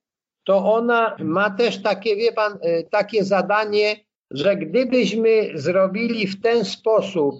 [0.46, 3.96] to ona ma też takie, wie pan, e, takie zadanie,
[4.30, 7.34] że gdybyśmy zrobili w ten sposób,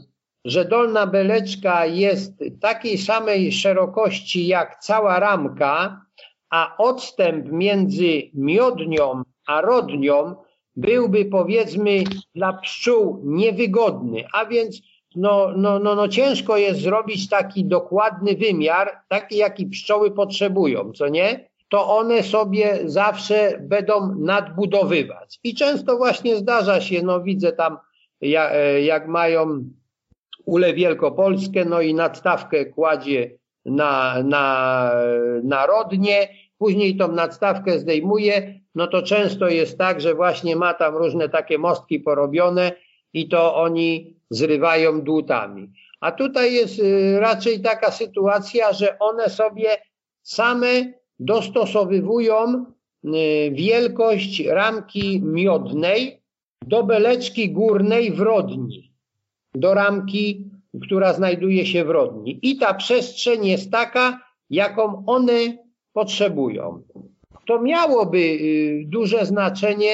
[0.45, 6.03] że dolna beleczka jest takiej samej szerokości jak cała ramka,
[6.51, 10.35] a odstęp między miodnią a rodnią
[10.77, 12.05] byłby powiedzmy
[12.35, 14.81] dla pszczół niewygodny, a więc
[15.17, 21.09] no, no, no, no ciężko jest zrobić taki dokładny wymiar, taki jaki pszczoły potrzebują, co
[21.09, 21.49] nie?
[21.69, 25.41] To one sobie zawsze będą nadbudowywać.
[25.45, 27.79] I często właśnie zdarza się, no widzę tam,
[28.21, 28.53] jak,
[28.83, 29.65] jak mają
[30.45, 33.31] ule wielkopolskie, no i nadstawkę kładzie
[33.65, 34.91] na, na,
[35.43, 40.97] na rodnie, później tą nadstawkę zdejmuje, no to często jest tak, że właśnie ma tam
[40.97, 42.73] różne takie mostki porobione
[43.13, 45.73] i to oni zrywają dłutami.
[46.01, 49.77] A tutaj jest y, raczej taka sytuacja, że one sobie
[50.23, 52.65] same dostosowywują
[53.05, 56.21] y, wielkość ramki miodnej
[56.67, 58.93] do beleczki górnej w rodni,
[59.55, 60.51] do ramki,
[60.83, 62.39] która znajduje się w rodni.
[62.43, 65.59] I ta przestrzeń jest taka, jaką one
[65.93, 66.83] potrzebują.
[67.47, 69.93] To miałoby y, duże znaczenie,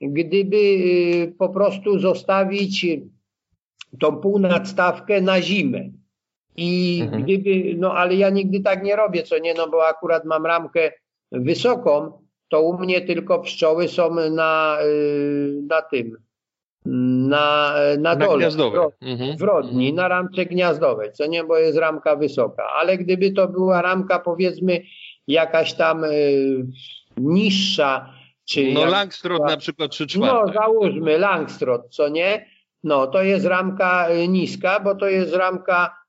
[0.00, 2.86] gdyby y, po prostu zostawić
[4.00, 5.90] tą półnadstawkę na zimę.
[6.56, 7.22] I mhm.
[7.22, 10.92] gdyby, no ale ja nigdy tak nie robię, co nie, no bo akurat mam ramkę
[11.32, 12.12] wysoką,
[12.48, 16.16] to u mnie tylko pszczoły są na, y, na tym,
[16.86, 18.48] na, na, na dole,
[19.02, 19.36] mhm.
[19.36, 19.94] w rodni, mhm.
[19.94, 22.64] na ramce gniazdowej, co nie, bo jest ramka wysoka.
[22.80, 24.82] Ale gdyby to była ramka powiedzmy
[25.26, 26.66] jakaś tam y,
[27.16, 30.46] niższa, czy no jak, Langstrot na przykład 3 czwarte.
[30.46, 32.46] No załóżmy Langstrot, co nie?
[32.84, 36.01] No to jest ramka y, niska, bo to jest ramka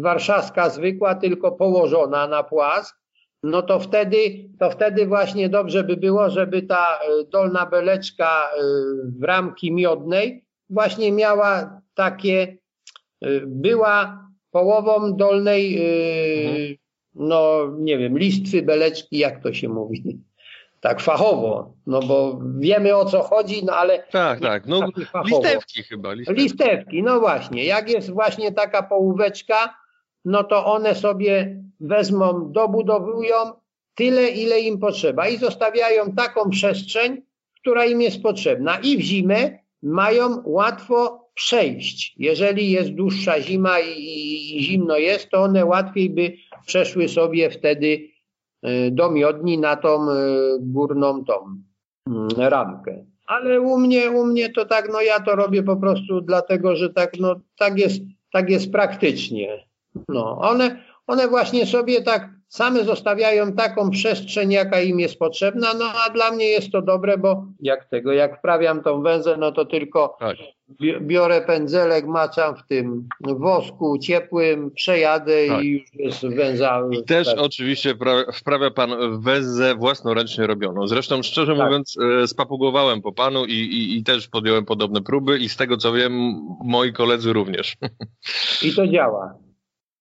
[0.00, 2.96] warszawska zwykła, tylko położona na płask.
[3.42, 8.60] No to wtedy, to wtedy właśnie dobrze by było, żeby ta y, dolna beleczka y,
[9.18, 12.58] w ramki miodnej właśnie miała takie,
[13.24, 15.76] y, była połową dolnej,
[16.46, 16.74] mhm.
[17.14, 20.20] no nie wiem, listwy beleczki, jak to się mówi
[20.84, 24.02] tak fachowo, no bo wiemy o co chodzi, no ale...
[24.12, 24.88] Tak, tak, no
[25.24, 26.12] listewki chyba.
[26.12, 26.42] Listewki.
[26.42, 29.74] listewki, no właśnie, jak jest właśnie taka połóweczka,
[30.24, 33.36] no to one sobie wezmą, dobudowują
[33.94, 37.22] tyle, ile im potrzeba i zostawiają taką przestrzeń,
[37.60, 42.14] która im jest potrzebna i w zimę mają łatwo przejść.
[42.18, 46.32] Jeżeli jest dłuższa zima i, i zimno jest, to one łatwiej by
[46.66, 48.13] przeszły sobie wtedy
[48.90, 50.16] do miodni na tą e,
[50.60, 51.34] górną tą
[52.08, 53.04] mm, ramkę.
[53.26, 56.90] Ale u mnie, u mnie to tak, no ja to robię po prostu dlatego, że
[56.90, 58.02] tak, no tak jest,
[58.32, 59.66] tak jest praktycznie.
[60.08, 65.84] No, one, one właśnie sobie tak same zostawiają taką przestrzeń, jaka im jest potrzebna, no
[66.06, 69.64] a dla mnie jest to dobre, bo jak tego, jak wprawiam tą węzę, no to
[69.64, 70.36] tylko tak.
[71.00, 75.64] biorę pędzelek, maczam w tym wosku ciepłym, przejadę tak.
[75.64, 76.82] i już jest węza.
[76.90, 77.38] I też tak.
[77.38, 77.94] oczywiście
[78.34, 80.86] wprawia pan węzę własnoręcznie robioną.
[80.86, 81.66] Zresztą szczerze tak.
[81.66, 85.76] mówiąc e, spapugowałem po panu i, i, i też podjąłem podobne próby i z tego
[85.76, 86.12] co wiem
[86.64, 87.76] moi koledzy również.
[88.62, 89.34] I to działa.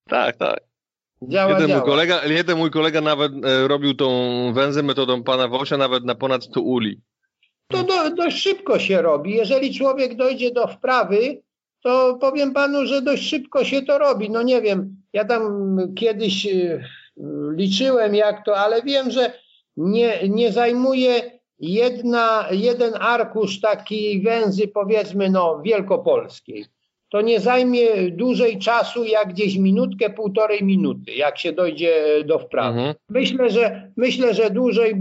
[0.09, 0.72] Tak, tak.
[1.27, 1.79] Działa, jeden, działa.
[1.79, 4.09] Mój kolega, jeden mój kolega nawet e, robił tą
[4.53, 7.01] węzę metodą pana Wosia nawet na ponad 100 uli.
[7.67, 9.35] To do, dość szybko się robi.
[9.35, 11.41] Jeżeli człowiek dojdzie do wprawy,
[11.83, 14.29] to powiem panu, że dość szybko się to robi.
[14.29, 16.83] No nie wiem, ja tam kiedyś e,
[17.55, 19.33] liczyłem jak to, ale wiem, że
[19.77, 26.65] nie, nie zajmuje jedna, jeden arkusz takiej węzy powiedzmy no wielkopolskiej
[27.13, 32.77] to nie zajmie dłużej czasu jak gdzieś minutkę, półtorej minuty, jak się dojdzie do wprawy.
[32.77, 32.95] Mhm.
[33.09, 34.93] Myślę, że, myślę, że dłużej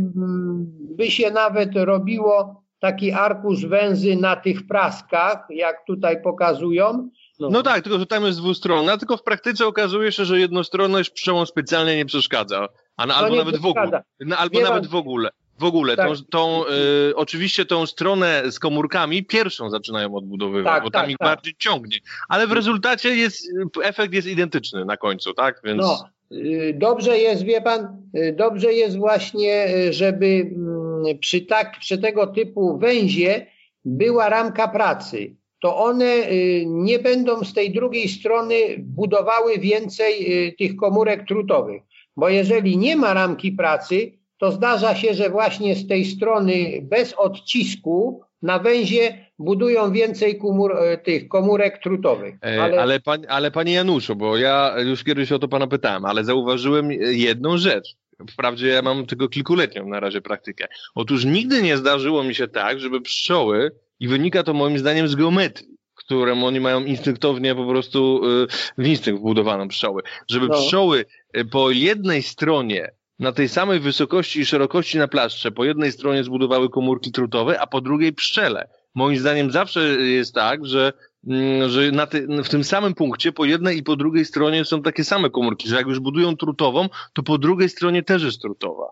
[0.96, 7.10] by się nawet robiło taki arkusz węzy na tych praskach, jak tutaj pokazują.
[7.40, 7.48] No.
[7.50, 11.46] no tak, tylko że tam jest dwustronna, tylko w praktyce okazuje się, że jednostronność pszczołom
[11.46, 12.68] specjalnie nie przeszkadza.
[12.96, 14.02] A, no, albo nawet w ogóle.
[14.36, 15.30] Albo nawet w ogóle
[15.62, 16.08] w ogóle tak.
[16.08, 16.64] tą, tą
[17.10, 21.28] y, oczywiście tą stronę z komórkami pierwszą zaczynają odbudowywać, tak, bo tam tak, ich tak.
[21.28, 21.96] bardziej ciągnie.
[22.28, 23.46] Ale w rezultacie jest,
[23.82, 25.60] efekt jest identyczny na końcu, tak?
[25.64, 25.82] Więc...
[25.82, 31.78] No, y, dobrze jest, wie pan, y, dobrze jest właśnie, y, żeby mm, przy, tak,
[31.80, 33.46] przy tego typu węzie
[33.84, 35.36] była ramka pracy.
[35.60, 36.22] To one
[36.66, 40.12] nie będą z tej drugiej strony budowały więcej
[40.58, 41.82] tych komórek trutowych.
[42.16, 44.12] Bo jeżeli nie ma ramki pracy,
[44.42, 50.76] to zdarza się, że właśnie z tej strony bez odcisku na węzie budują więcej komór,
[50.76, 52.34] e, tych komórek trutowych.
[52.44, 52.80] E, ale...
[52.80, 56.92] Ale, pan, ale panie Januszu, bo ja już kiedyś o to pana pytałem, ale zauważyłem
[56.92, 57.94] jedną rzecz.
[58.30, 60.66] Wprawdzie ja mam tylko kilkuletnią na razie praktykę.
[60.94, 63.70] Otóż nigdy nie zdarzyło mi się tak, żeby pszczoły,
[64.00, 68.46] i wynika to moim zdaniem z geometrii, którą oni mają instynktownie po prostu y,
[68.78, 70.54] w instynkt wbudowaną pszczoły, żeby no.
[70.54, 71.04] pszczoły
[71.36, 72.90] y, po jednej stronie
[73.22, 77.66] na tej samej wysokości i szerokości na plaszcze po jednej stronie zbudowały komórki trutowe, a
[77.66, 78.68] po drugiej pszczele.
[78.94, 80.92] Moim zdaniem zawsze jest tak, że,
[81.26, 84.82] mm, że na ty, w tym samym punkcie po jednej i po drugiej stronie są
[84.82, 88.90] takie same komórki, że jak już budują trutową, to po drugiej stronie też jest trutowa.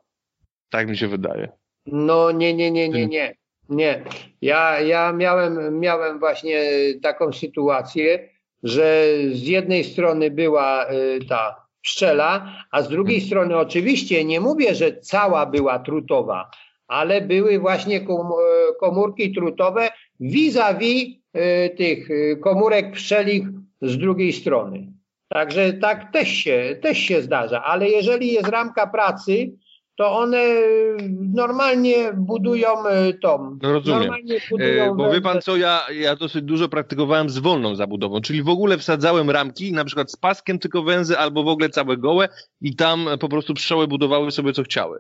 [0.71, 1.49] Tak mi się wydaje.
[1.87, 3.41] No nie, nie, nie, nie, nie.
[3.69, 4.05] Nie.
[4.43, 6.63] Ja, ja miałem, miałem właśnie
[7.03, 8.29] taką sytuację,
[8.63, 13.27] że z jednej strony była y, ta pszczela, a z drugiej hmm.
[13.27, 16.51] strony oczywiście nie mówię, że cała była trutowa,
[16.89, 18.05] ale były właśnie e,
[18.81, 19.89] komórki trutowe
[20.21, 23.45] vis-a-vis -vis tych e, komórek pszczelich
[23.83, 24.93] z drugiej strony.
[25.29, 29.53] Także tak też się, też się zdarza, ale jeżeli jest ramka pracy,
[29.97, 30.45] to one
[31.35, 32.69] normalnie budują
[33.23, 33.59] tom.
[33.63, 34.15] No rozumiem.
[34.51, 38.49] Budują Bo wie pan co, ja, ja dosyć dużo praktykowałem z wolną zabudową, czyli w
[38.49, 42.29] ogóle wsadzałem ramki, na przykład z paskiem tylko węzy, albo w ogóle całe gołe
[42.61, 44.99] i tam po prostu pszczoły budowały sobie co chciały.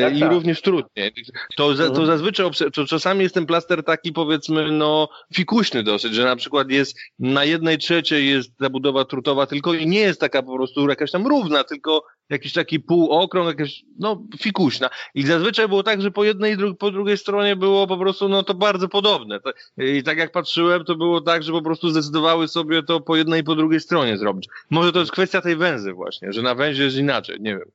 [0.00, 0.30] Tak, I tak.
[0.30, 1.10] również trudnie.
[1.56, 2.06] To, to mhm.
[2.06, 6.98] zazwyczaj, to czasami jest ten plaster taki powiedzmy, no fikuśny dosyć, że na przykład jest
[7.18, 11.26] na jednej trzeciej jest zabudowa trutowa tylko i nie jest taka po prostu jakaś tam
[11.26, 14.90] równa, tylko jakiś taki półokrąg, jakaś, no, fikuśna.
[15.14, 18.28] I zazwyczaj było tak, że po jednej i dru po drugiej stronie było po prostu,
[18.28, 19.40] no, to bardzo podobne.
[19.78, 23.40] I tak jak patrzyłem, to było tak, że po prostu zdecydowały sobie to po jednej
[23.40, 24.48] i po drugiej stronie zrobić.
[24.70, 27.70] Może to jest kwestia tej węzy właśnie, że na węzie jest inaczej, nie wiem.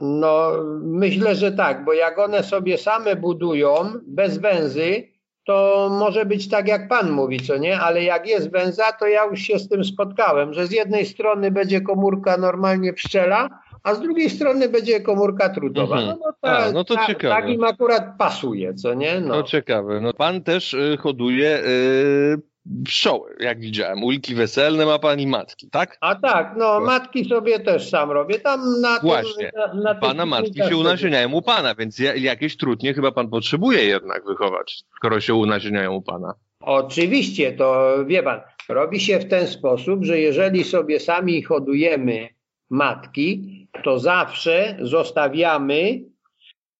[0.00, 5.14] No, myślę, że tak, bo jak one sobie same budują bez węzy,
[5.46, 7.80] to może być tak, jak pan mówi, co nie?
[7.80, 11.50] Ale jak jest węza, to ja już się z tym spotkałem, że z jednej strony
[11.50, 13.48] będzie komórka normalnie pszczela,
[13.84, 15.96] a z drugiej strony będzie komórka trutowa.
[15.96, 16.18] Mhm.
[16.20, 17.34] No, ta, a, no to ta, ciekawe.
[17.34, 19.20] Tak im akurat pasuje, co nie?
[19.20, 20.00] No, to ciekawe.
[20.00, 22.42] No, pan też y, hoduje y,
[22.84, 24.04] pszczoły, jak widziałem.
[24.04, 25.96] Uliki weselne ma pani matki, tak?
[26.00, 28.40] A tak, no matki sobie też sam robię.
[28.40, 29.50] Tam na Właśnie.
[29.52, 33.84] Tym, na, na pana matki się unasieniają u pana, więc jakieś trudnie chyba pan potrzebuje
[33.84, 36.34] jednak wychować, skoro się unasieniają u pana.
[36.60, 42.28] Oczywiście, to wie pan, robi się w ten sposób, że jeżeli sobie sami hodujemy
[42.70, 46.00] matki, to zawsze zostawiamy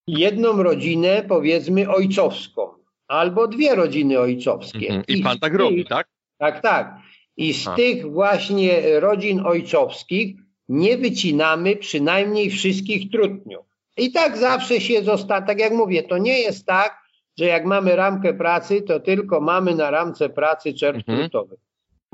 [0.07, 2.69] jedną rodzinę, powiedzmy, ojcowską,
[3.09, 4.87] albo dwie rodziny ojcowskie.
[4.87, 5.05] Mhm.
[5.09, 6.09] I, I pan tak tych, robi, tak?
[6.39, 6.97] Tak, tak.
[7.37, 7.75] I z A.
[7.75, 10.37] tych właśnie rodzin ojcowskich
[10.69, 13.67] nie wycinamy przynajmniej wszystkich trutniów.
[13.97, 17.05] I tak zawsze się zostaje, tak jak mówię, to nie jest tak,
[17.39, 21.31] że jak mamy ramkę pracy, to tylko mamy na ramce pracy czerw mhm.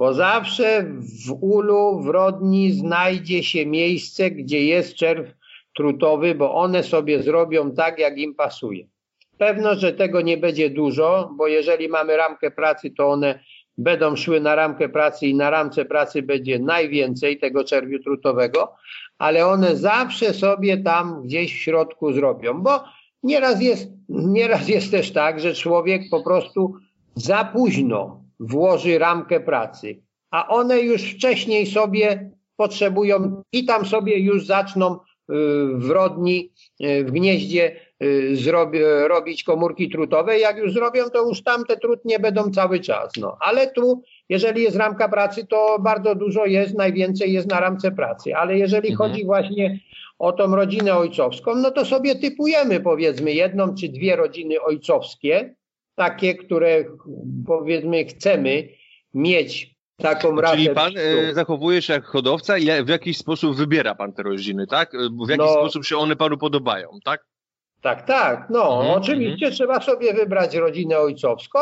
[0.01, 0.85] Bo zawsze
[1.27, 5.35] w ulu, w rodni znajdzie się miejsce, gdzie jest czerw
[5.77, 8.87] trutowy, bo one sobie zrobią tak, jak im pasuje.
[9.39, 13.41] Pewno, że tego nie będzie dużo, bo jeżeli mamy ramkę pracy, to one
[13.79, 18.75] będą szły na ramkę pracy i na ramce pracy będzie najwięcej tego czerwiu trutowego,
[19.19, 22.85] ale one zawsze sobie tam gdzieś w środku zrobią, bo
[23.23, 26.75] nieraz jest, nieraz jest też tak, że człowiek po prostu
[27.15, 34.47] za późno włoży ramkę pracy, a one już wcześniej sobie potrzebują i tam sobie już
[34.47, 34.99] zaczną y,
[35.75, 36.53] w rodni,
[36.85, 38.79] y, w gnieździe y, zrobi,
[39.09, 40.39] robić komórki trutowe.
[40.39, 43.13] Jak już zrobią, to już tam te trutnie będą cały czas.
[43.21, 43.37] No.
[43.41, 48.37] Ale tu, jeżeli jest ramka pracy, to bardzo dużo jest, najwięcej jest na ramce pracy.
[48.37, 49.11] Ale jeżeli mhm.
[49.11, 49.81] chodzi właśnie
[50.19, 55.55] o tą rodzinę ojcowską, no to sobie typujemy powiedzmy jedną czy dwie rodziny ojcowskie,
[56.01, 56.85] takie, które
[57.47, 58.69] powiedzmy chcemy
[59.15, 60.57] mieć taką rasę.
[60.57, 64.67] Czyli pan e, zachowuje się jak hodowca i w jakiś sposób wybiera pan te rodziny,
[64.67, 64.93] tak?
[65.27, 67.25] W jaki no, sposób się one panu podobają, tak?
[67.81, 68.47] Tak, tak.
[68.51, 69.53] No, mhm, oczywiście mhm.
[69.53, 71.59] trzeba sobie wybrać rodzinę ojcowską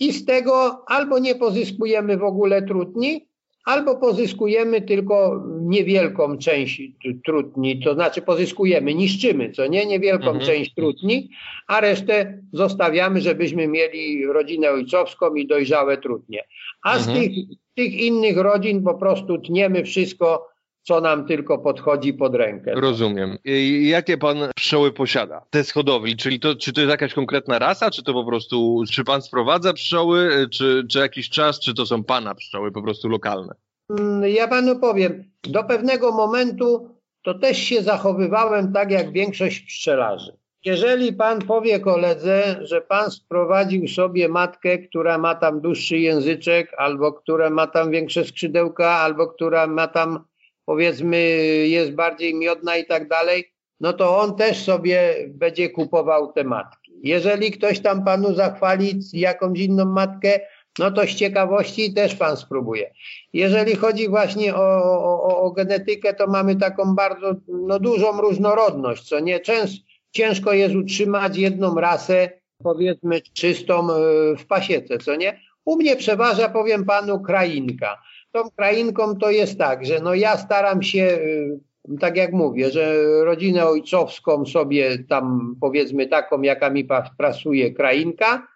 [0.00, 3.28] i z tego albo nie pozyskujemy w ogóle trudni,
[3.64, 6.82] albo pozyskujemy tylko niewielką część
[7.24, 10.46] trudni, to znaczy pozyskujemy, niszczymy, co nie, niewielką mhm.
[10.46, 11.30] część trudni,
[11.66, 16.44] a resztę zostawiamy, żebyśmy mieli rodzinę ojcowską i dojrzałe trudnie.
[16.82, 17.02] A mhm.
[17.02, 17.32] z tych,
[17.74, 20.51] tych innych rodzin po prostu tniemy wszystko,
[20.82, 22.72] co nam tylko podchodzi pod rękę.
[22.74, 23.38] Rozumiem.
[23.44, 25.42] I jakie pan pszczoły posiada?
[25.50, 28.82] Te z hodowli, czyli to, czy to jest jakaś konkretna rasa, czy to po prostu,
[28.92, 33.08] czy pan sprowadza pszczoły, czy, czy jakiś czas, czy to są pana pszczoły po prostu
[33.08, 33.54] lokalne?
[33.90, 36.88] Mm, ja panu powiem, do pewnego momentu
[37.22, 40.36] to też się zachowywałem tak jak większość pszczelarzy.
[40.64, 47.12] jeżeli pan powie koledze, że pan sprowadził sobie matkę, która ma tam dłuższy języczek, albo
[47.12, 50.24] która ma tam większe skrzydełka, albo która ma tam
[50.64, 51.18] powiedzmy
[51.66, 56.92] jest bardziej miodna i tak dalej, no to on też sobie będzie kupował te matki.
[57.02, 60.40] Jeżeli ktoś tam panu zachwali jakąś inną matkę,
[60.78, 62.94] no to z ciekawości też pan spróbuje.
[63.32, 64.82] Jeżeli chodzi właśnie o,
[65.22, 70.74] o, o genetykę, to mamy taką bardzo no, dużą różnorodność, co nie często ciężko jest
[70.74, 72.30] utrzymać jedną rasę,
[72.62, 73.96] powiedzmy, czystą e,
[74.36, 75.40] w pasiece, co nie?
[75.64, 78.02] U mnie przeważa, powiem panu, krainka.
[78.32, 83.02] Tą krainką to jest tak, że no ja staram się, e, tak jak mówię, że
[83.24, 88.46] rodzinę ojcowską sobie tam, powiedzmy, taką, jaka mi pasuje krainka,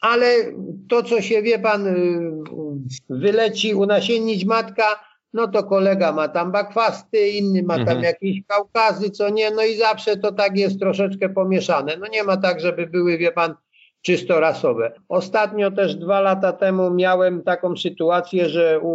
[0.00, 0.26] ale
[0.88, 1.94] to, co się, wie pan, e,
[3.10, 4.84] wyleci unasiennić matka,
[5.34, 8.02] no to kolega ma tam bakwasty, inny ma tam mhm.
[8.02, 11.96] jakieś kaukazy, co nie, no i zawsze to tak jest troszeczkę pomieszane.
[11.96, 13.54] No nie ma tak, żeby były, wie pan,
[14.04, 14.92] czysto rasowe.
[15.08, 18.92] Ostatnio też dwa lata temu miałem taką sytuację, że u,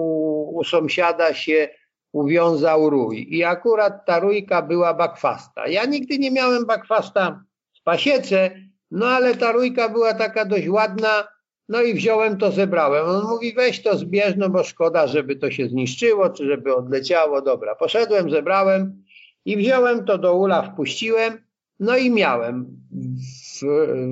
[0.57, 1.69] u sąsiada się
[2.11, 5.67] uwiązał rój i akurat ta rójka była bakwasta.
[5.67, 7.43] Ja nigdy nie miałem bakwasta
[7.79, 8.51] w pasiece,
[8.91, 11.27] no ale ta rójka była taka dość ładna,
[11.69, 13.05] no i wziąłem to, zebrałem.
[13.05, 17.41] On mówi, weź to zbierz, no bo szkoda, żeby to się zniszczyło, czy żeby odleciało.
[17.41, 19.03] Dobra, poszedłem, zebrałem
[19.45, 21.37] i wziąłem to do ula, wpuściłem,
[21.79, 22.65] no i miałem.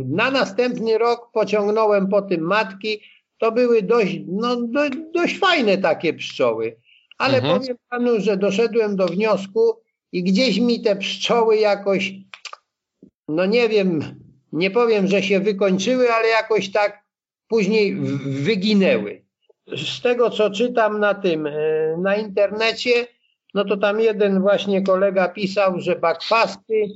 [0.05, 3.01] Na następny rok pociągnąłem po tym matki.
[3.37, 6.77] To były dość, no, do, dość fajne takie pszczoły.
[7.17, 7.59] Ale mhm.
[7.59, 9.81] powiem panu, że doszedłem do wniosku
[10.11, 12.13] i gdzieś mi te pszczoły jakoś,
[13.27, 14.01] no nie wiem,
[14.51, 17.03] nie powiem, że się wykończyły, ale jakoś tak
[17.47, 17.95] później
[18.25, 19.25] wyginęły.
[19.67, 21.51] Z tego, co czytam na tym, e,
[21.97, 23.07] na internecie,
[23.53, 26.89] no to tam jeden właśnie kolega pisał, że bakwasty,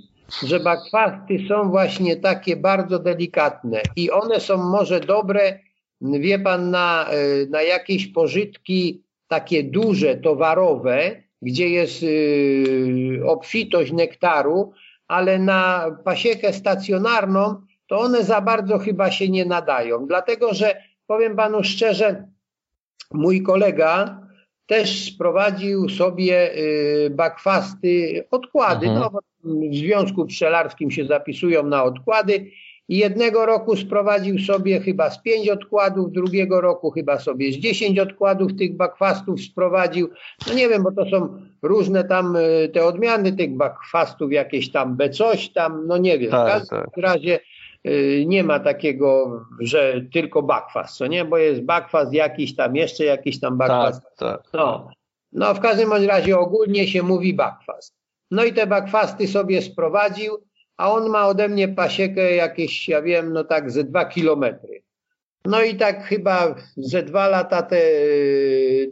[0.44, 5.60] że bakwasty są właśnie takie bardzo delikatne i one są może dobre,
[6.02, 14.74] wie pan, na, e, na jakieś pożytki takie duże, towarowe, gdzie jest e, obfitość nektaru,
[15.08, 20.08] ale na pasiekę stacjonarną to one za bardzo chyba się nie nadają.
[20.08, 22.28] Dlatego, że powiem panu szczerze,
[23.14, 24.22] mój kolega
[24.66, 28.88] też sprowadził sobie y, bakwasty odkłady.
[28.88, 29.12] Mhm.
[29.14, 32.52] No, w Związku Pszczelarskim się zapisują na odkłady.
[32.88, 38.00] I jednego roku sprowadził sobie chyba z pięć odkładów, drugiego roku chyba sobie z dziesięć
[38.00, 40.10] odkładów tych bakwastów sprowadził.
[40.48, 44.96] No nie wiem, bo to są różne tam y, te odmiany tych bakwastów, jakieś tam
[44.96, 46.32] be coś tam, no nie wiem.
[46.32, 46.98] Tak, w każdym tak.
[46.98, 47.40] razie
[47.88, 51.26] Y, nie ma takiego, że tylko bakwas, co nie?
[51.26, 54.02] Bo jest bakwas jakiś tam, jeszcze jakiś tam bakwas.
[54.02, 54.42] Tak, tak.
[54.54, 54.90] No.
[55.32, 57.94] no w każdym razie ogólnie się mówi bakwas.
[58.32, 60.38] No i te bakwasty sobie sprowadził,
[60.78, 64.84] a on ma ode mnie pasiekę jakieś, ja wiem, no tak ze dwa kilometry.
[65.46, 67.82] No i tak chyba ze dwa lata te,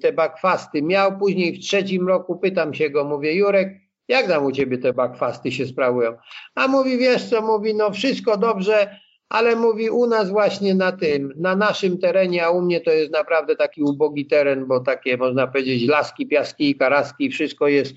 [0.02, 1.18] te bakwasty miał.
[1.18, 3.70] Później w trzecim roku pytam się go, mówię, Jurek,
[4.08, 6.18] jak tam u ciebie te bakwasty się sprawują?
[6.56, 11.34] A mówi, wiesz co, mówi, no wszystko dobrze, ale mówi u nas właśnie na tym,
[11.38, 15.48] na naszym terenie, a u mnie to jest naprawdę taki ubogi teren, bo takie można
[15.48, 17.94] powiedzieć laski, piaski karaski, wszystko jest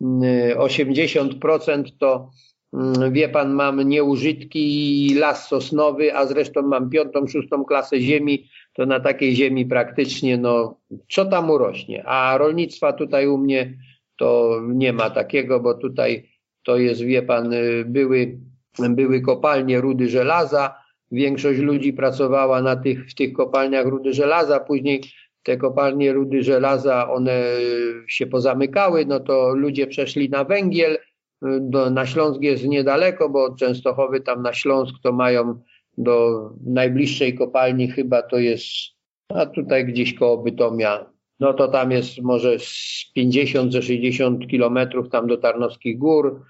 [0.00, 2.30] 80% mm, to
[2.72, 8.86] mm, wie pan, mam nieużytki las sosnowy, a zresztą mam piątą, szóstą klasę ziemi, to
[8.86, 10.80] na takiej ziemi praktycznie, no,
[11.10, 12.04] co tam urośnie.
[12.06, 13.78] A rolnictwa tutaj u mnie
[14.16, 16.28] to nie ma takiego, bo tutaj
[16.62, 18.38] to jest, wie pan, y, były,
[18.78, 20.74] były kopalnie rudy żelaza,
[21.12, 25.00] większość ludzi pracowała na tych, w tych kopalniach rudy żelaza, później
[25.46, 27.42] te kopalnie rudy żelaza, one
[28.08, 30.98] się pozamykały, no to ludzie przeszli na węgiel,
[31.60, 35.60] do, na Śląsk jest niedaleko, bo od Częstochowy tam na Śląsk to mają
[35.98, 38.64] do najbliższej kopalni chyba to jest,
[39.28, 45.08] a tutaj gdzieś koło Bytomia no to tam jest może z 50 ze 60 kilometrów
[45.08, 46.42] tam do Tarnowskich Gór.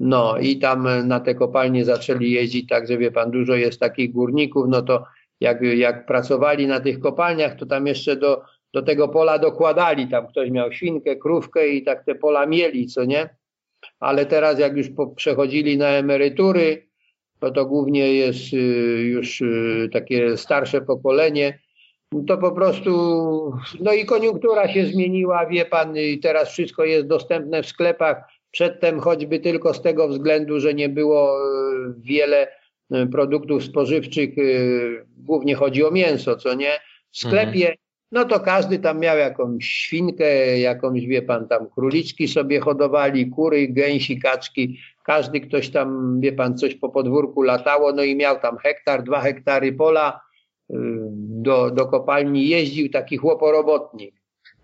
[0.00, 4.66] No i tam na te kopalnie zaczęli jeździć, także wie pan, dużo jest takich górników,
[4.68, 5.04] no to
[5.40, 10.26] jak, jak pracowali na tych kopalniach, to tam jeszcze do, do tego pola dokładali, tam
[10.26, 13.28] ktoś miał świnkę, krówkę i tak te pola mieli, co nie?
[14.00, 16.88] Ale teraz jak już po, przechodzili na emerytury,
[17.40, 18.56] to to głównie jest y,
[19.02, 21.58] już y, takie starsze pokolenie,
[22.26, 22.90] to po prostu,
[23.80, 28.24] no i koniunktura się zmieniła, wie pan, i teraz wszystko jest dostępne w sklepach.
[28.50, 32.48] Przedtem choćby tylko z tego względu, że nie było e, wiele
[33.12, 34.42] produktów spożywczych, e,
[35.16, 36.70] głównie chodzi o mięso, co nie?
[37.12, 37.76] W sklepie, mhm.
[38.12, 43.68] no to każdy tam miał jakąś świnkę, jakąś, wie pan, tam króliczki sobie hodowali, kury,
[43.68, 48.58] gęsi, kaczki, każdy ktoś tam, wie pan, coś po podwórku latało, no i miał tam
[48.58, 50.20] hektar, dwa hektary pola,
[50.70, 50.74] y,
[51.18, 54.14] do, do kopalni jeździł taki chłoporobotnik.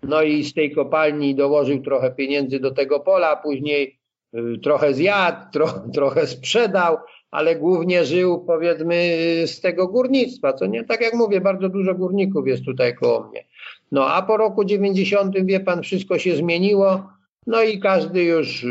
[0.03, 3.99] No i z tej kopalni dołożył trochę pieniędzy do tego pola, później
[4.35, 6.97] y, trochę zjadł, tro, trochę sprzedał,
[7.31, 9.15] ale głównie żył powiedzmy
[9.45, 10.83] z tego górnictwa, co nie?
[10.83, 13.45] Tak jak mówię, bardzo dużo górników jest tutaj koło mnie.
[13.91, 17.09] No a po roku 90 wie pan, wszystko się zmieniło,
[17.47, 18.67] no i każdy już y,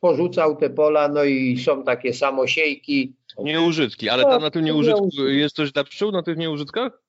[0.00, 3.16] porzucał te pola, no i są takie samosiejki.
[3.38, 7.02] Nieużytki, ale tam na tym nieużytku jest coś dla pszczół, na tych nieużytkach?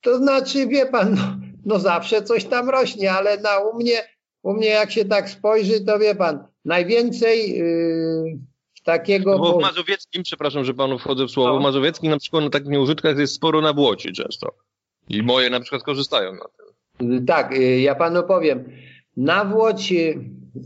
[0.00, 4.02] To znaczy, wie pan, no, no zawsze coś tam rośnie, ale na, u, mnie,
[4.42, 8.38] u mnie jak się tak spojrzy, to wie pan, najwięcej yy,
[8.86, 9.38] takiego...
[9.38, 11.60] Bo w Mazowieckim, przepraszam, że panu wchodzę w słowo, no.
[11.60, 14.54] w Mazowieckim na przykład na takich nieużytkach jest sporo na błoci często.
[15.08, 17.26] I moje na przykład korzystają na tym.
[17.26, 18.64] Tak, y, ja panu powiem.
[19.16, 20.18] Nawłoć, y,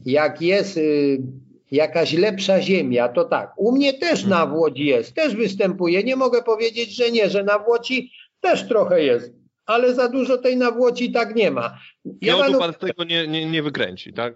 [0.04, 1.22] jak jest y,
[1.70, 3.52] jakaś lepsza ziemia, to tak.
[3.56, 4.30] U mnie też hmm.
[4.30, 6.02] nawłoć jest, też występuje.
[6.02, 9.32] Nie mogę powiedzieć, że nie, że nawłoci też trochę jest,
[9.66, 11.78] ale za dużo tej nawłoci tak nie ma.
[12.20, 14.34] Ja miodu pan z tego nie, nie, nie wykręci, tak?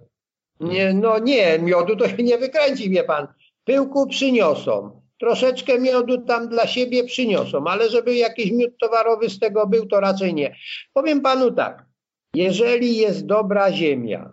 [0.61, 3.26] Nie, no nie, miodu to się nie wykręci, wie pan.
[3.65, 5.01] Pyłku przyniosą.
[5.21, 10.01] Troszeczkę miodu tam dla siebie przyniosą, ale żeby jakiś miód towarowy z tego był, to
[10.01, 10.57] raczej nie.
[10.93, 11.85] Powiem panu tak,
[12.35, 14.31] jeżeli jest dobra ziemia,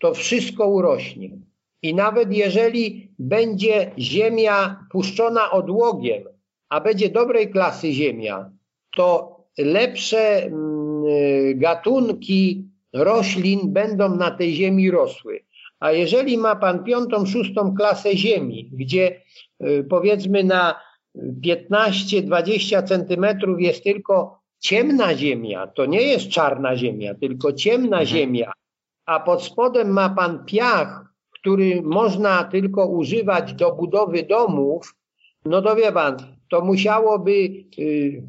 [0.00, 1.30] to wszystko urośnie.
[1.82, 6.22] I nawet jeżeli będzie ziemia puszczona odłogiem,
[6.68, 8.50] a będzie dobrej klasy ziemia,
[8.96, 11.04] to lepsze mm,
[11.58, 15.44] gatunki roślin będą na tej ziemi rosły.
[15.82, 19.22] A jeżeli ma pan piątą, szóstą klasę ziemi, gdzie
[19.64, 20.80] y, powiedzmy na
[21.46, 28.06] 15-20 centymetrów jest tylko ciemna ziemia, to nie jest czarna ziemia, tylko ciemna mhm.
[28.06, 28.52] ziemia,
[29.06, 34.94] a pod spodem ma pan piach, który można tylko używać do budowy domów,
[35.44, 36.16] no to wie pan,
[36.50, 37.32] to musiałoby
[37.78, 38.22] y,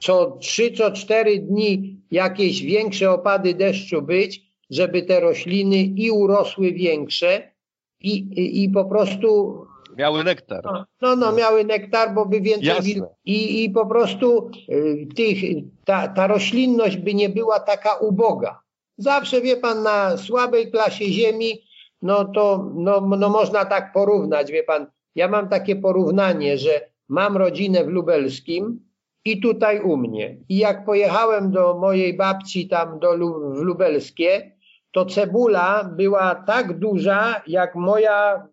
[0.00, 6.72] co 3, co 4 dni jakieś większe opady deszczu być, żeby te rośliny i urosły
[6.72, 7.52] większe
[8.00, 9.60] i, i, i po prostu
[9.96, 10.64] Miały nektar.
[10.64, 15.38] No, no, no, miały nektar, bo by więcej i, i po prostu y, tych,
[15.84, 18.60] ta, ta roślinność by nie była taka uboga.
[18.98, 21.62] Zawsze wie pan, na słabej klasie ziemi,
[22.02, 24.86] no to no, no można tak porównać, wie pan.
[25.14, 28.80] Ja mam takie porównanie, że mam rodzinę w Lubelskim
[29.24, 30.36] i tutaj u mnie.
[30.48, 33.12] I jak pojechałem do mojej babci tam do,
[33.54, 34.52] w Lubelskie,
[34.92, 38.46] to cebula była tak duża jak moja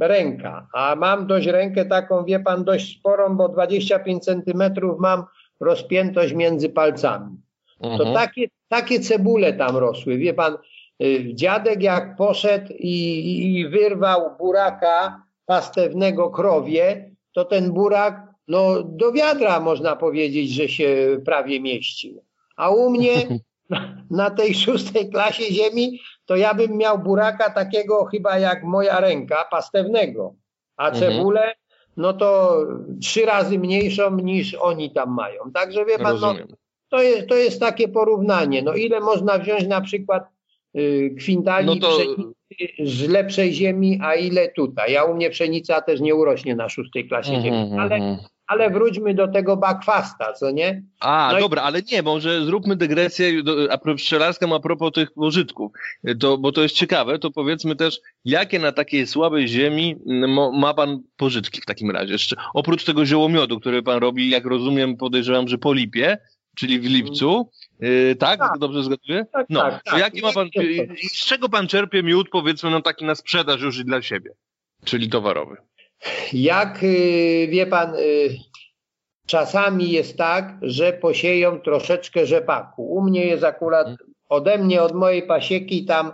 [0.00, 5.24] ręka, a mam dość rękę taką, wie pan, dość sporą, bo 25 centymetrów mam
[5.60, 7.36] rozpiętość między palcami.
[7.80, 7.98] Mhm.
[7.98, 10.18] To takie, takie cebule tam rosły.
[10.18, 10.58] Wie pan,
[11.02, 19.12] y, dziadek jak poszedł i, i wyrwał buraka pastewnego krowie, to ten burak, no do
[19.12, 22.24] wiadra można powiedzieć, że się prawie mieścił.
[22.56, 23.12] A u mnie
[24.10, 29.44] na tej szóstej klasie ziemi, to ja bym miał buraka takiego chyba jak moja ręka,
[29.50, 30.34] pastewnego.
[30.76, 31.00] A mhm.
[31.00, 31.54] cebulę,
[31.96, 32.58] no to
[33.00, 35.52] trzy razy mniejszą niż oni tam mają.
[35.54, 36.34] Także wie pan, no,
[36.88, 38.62] to, jest, to jest takie porównanie.
[38.62, 40.24] No ile można wziąć na przykład
[40.76, 41.96] y, kwintali no to...
[41.96, 42.34] pszenicy
[42.84, 44.92] z lepszej ziemi, a ile tutaj.
[44.92, 48.18] Ja u mnie pszenica też nie urośnie na szóstej klasie mhm, ziemi, ale mhm.
[48.46, 50.82] Ale wróćmy do tego bakwasta, co nie?
[51.00, 51.64] A, no dobra, i...
[51.64, 55.72] ale nie, może zróbmy dygresję do, a pszczelarską, a propos tych pożytków,
[56.20, 59.96] to, bo to jest ciekawe, to powiedzmy też, jakie na takiej słabej ziemi
[60.52, 62.12] ma pan pożytki w takim razie?
[62.12, 66.18] Jeszcze, oprócz tego ziołomiodu, który pan robi, jak rozumiem, podejrzewam, że po lipie,
[66.56, 68.38] czyli w lipcu, Yy, tak?
[68.40, 68.58] tak?
[68.58, 69.26] Dobrze zgaduję?
[69.32, 69.98] Tak, no, tak, tak.
[69.98, 70.48] Jaki ma pan,
[71.12, 74.30] z czego pan czerpie miód, powiedzmy, no taki na sprzedaż już i dla siebie,
[74.84, 75.56] czyli towarowy?
[76.32, 78.36] Jak y, wie pan, y,
[79.26, 82.94] czasami jest tak, że posieją troszeczkę rzepaku.
[82.94, 83.88] U mnie jest akurat
[84.28, 86.12] ode mnie, od mojej pasieki tam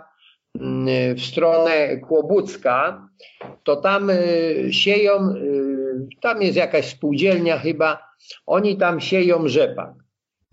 [0.59, 3.07] mm, w stronę Kłobucka,
[3.63, 5.33] to tam y, sieją,
[6.21, 8.11] tam jest jakaś spółdzielnia chyba,
[8.45, 9.93] oni tam sieją rzepak.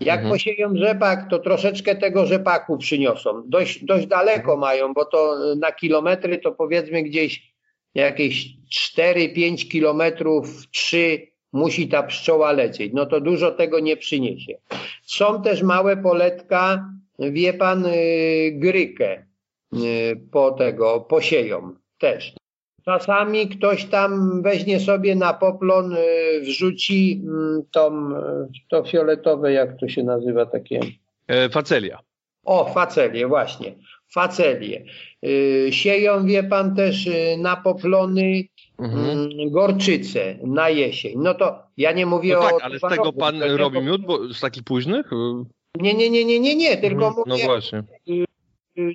[0.00, 0.34] Jak mhm.
[0.34, 3.42] posieją rzepak, to troszeczkę tego rzepaku przyniosą.
[3.46, 7.52] Dość, dość daleko mają, bo to na kilometry to powiedzmy gdzieś
[8.00, 8.56] jakieś
[8.96, 12.92] 4-5 kilometrów, 3 musi ta pszczoła lecieć.
[12.94, 14.58] No to dużo tego nie przyniesie.
[15.02, 19.24] Są też małe poletka, wie pan, y, grykę
[19.74, 22.32] y, po tego, posieją też.
[22.84, 28.10] Czasami ktoś tam weźmie sobie na poplon, y, wrzuci mm, tą,
[28.68, 30.80] to fioletowe, jak to się nazywa takie?
[31.28, 31.98] E, facelia.
[32.44, 33.74] O, facelię, właśnie.
[34.14, 34.84] Facelie.
[35.24, 38.44] Y, sieją, wie pan, też y, na poplony
[38.78, 39.08] mhm.
[39.10, 41.14] Mm, gorczyce na jesień.
[41.16, 42.62] No to ja nie mówię no tak, o...
[42.62, 45.10] ale z tego pan robi miód, bo z takich późnych?
[45.80, 47.14] Nie, nie, nie, nie, nie, nie, tylko mhm.
[47.16, 47.82] mówię, no właśnie.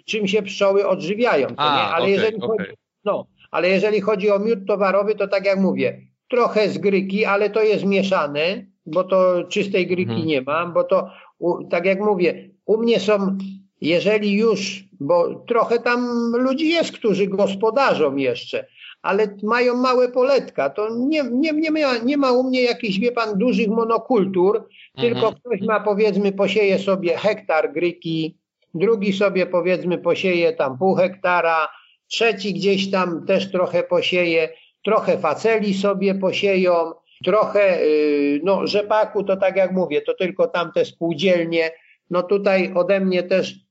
[0.06, 1.82] czym się pszczoły odżywiają, to A, nie?
[1.82, 2.58] Ale okay, jeżeli okay.
[2.58, 2.72] chodzi,
[3.06, 7.50] no, ale jeżeli chodzi o miód towarowy, to tak jak mówię, trochę z gryki, ale
[7.50, 10.28] to jest mieszane, bo to czystej gryki mhm.
[10.28, 11.10] nie mam, bo to,
[11.40, 13.38] u, tak jak mówię, u mnie są,
[13.82, 18.66] jeżeli już, bo trochę tam ludzi jest, którzy gospodarzą jeszcze,
[19.02, 23.12] ale mają małe poletka, to nie, nie, nie, ma, nie ma u mnie jakichś, wie
[23.12, 25.14] pan, dużych monokultur, mhm.
[25.14, 28.38] tylko ktoś ma, powiedzmy, posieje sobie hektar gryki,
[28.74, 31.68] drugi sobie, powiedzmy, posieje tam pół hektara,
[32.08, 34.50] trzeci gdzieś tam też trochę posieje,
[34.86, 36.92] trochę faceli sobie posieją,
[37.26, 41.72] trochę y, no, rzepaku, to tak jak mówię, to tylko tamte spółdzielnie.
[42.10, 43.63] No tutaj ode mnie też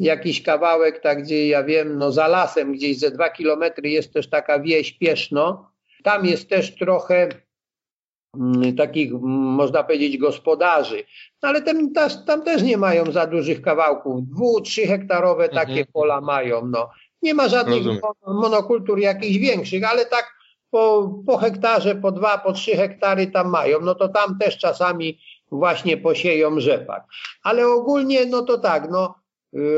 [0.00, 4.30] jakiś kawałek, tak gdzie ja wiem, no za lasem gdzieś ze dwa kilometry jest też
[4.30, 5.70] taka wieś Pieszno.
[6.02, 7.28] Tam jest też trochę
[8.36, 11.04] mm, takich, można powiedzieć, gospodarzy.
[11.42, 11.92] No ale tam,
[12.26, 14.28] tam, też nie mają za dużych kawałków.
[14.28, 15.86] Dwu, trzy hektarowe takie mhm.
[15.92, 16.66] pola mają.
[16.66, 16.90] No.
[17.22, 17.82] Nie ma żadnych
[18.26, 20.34] monokultur jakichś większych, ale tak
[20.70, 25.18] po, po hektarze, po dwa, po trzy hektary tam mają, no to tam też czasami
[25.52, 27.04] właśnie posieją rzepak.
[27.42, 29.14] Ale ogólnie, no to tak, no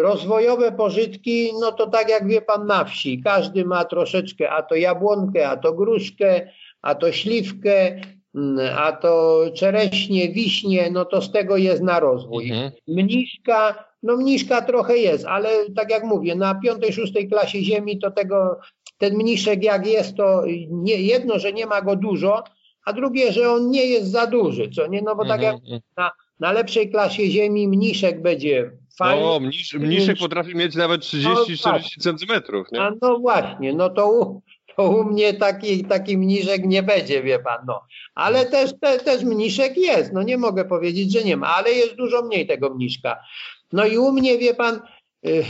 [0.02, 4.74] rozwojowe pożytki, no to tak jak wie pan na wsi, każdy ma troszeczkę, a to
[4.74, 6.48] jabłonkę, a to gruszkę,
[6.82, 8.00] a to śliwkę,
[8.34, 12.50] mm, a to czereśnie, wiśnie, no to z tego jest na rozwój.
[12.50, 12.72] Mhm.
[12.88, 18.10] Mniszka, no mniszka trochę jest, ale tak jak mówię, na piątej, szóstej klasie ziemi to
[18.10, 18.58] tego,
[18.98, 22.42] ten mniszek jak jest, to nie, jedno, że nie ma go dużo,
[22.84, 25.02] a drugie, że on nie jest za duży, co nie?
[25.02, 25.80] No bo tak jak mhm.
[25.96, 26.10] na,
[26.40, 29.22] na lepszej klasie ziemi mniszek będzie fajny.
[29.22, 32.82] No, mnisz, mniszek potrafi mieć nawet 30-40 no, centymetrów, nie?
[32.82, 34.42] A no właśnie, no to u,
[34.76, 37.80] to u mnie taki, taki mniszek nie będzie, wie pan, no.
[38.14, 41.94] Ale też, te, też mniszek jest, no nie mogę powiedzieć, że nie ma, ale jest
[41.94, 43.20] dużo mniej tego mniszka.
[43.72, 44.80] No i u mnie, wie pan,
[45.26, 45.44] y,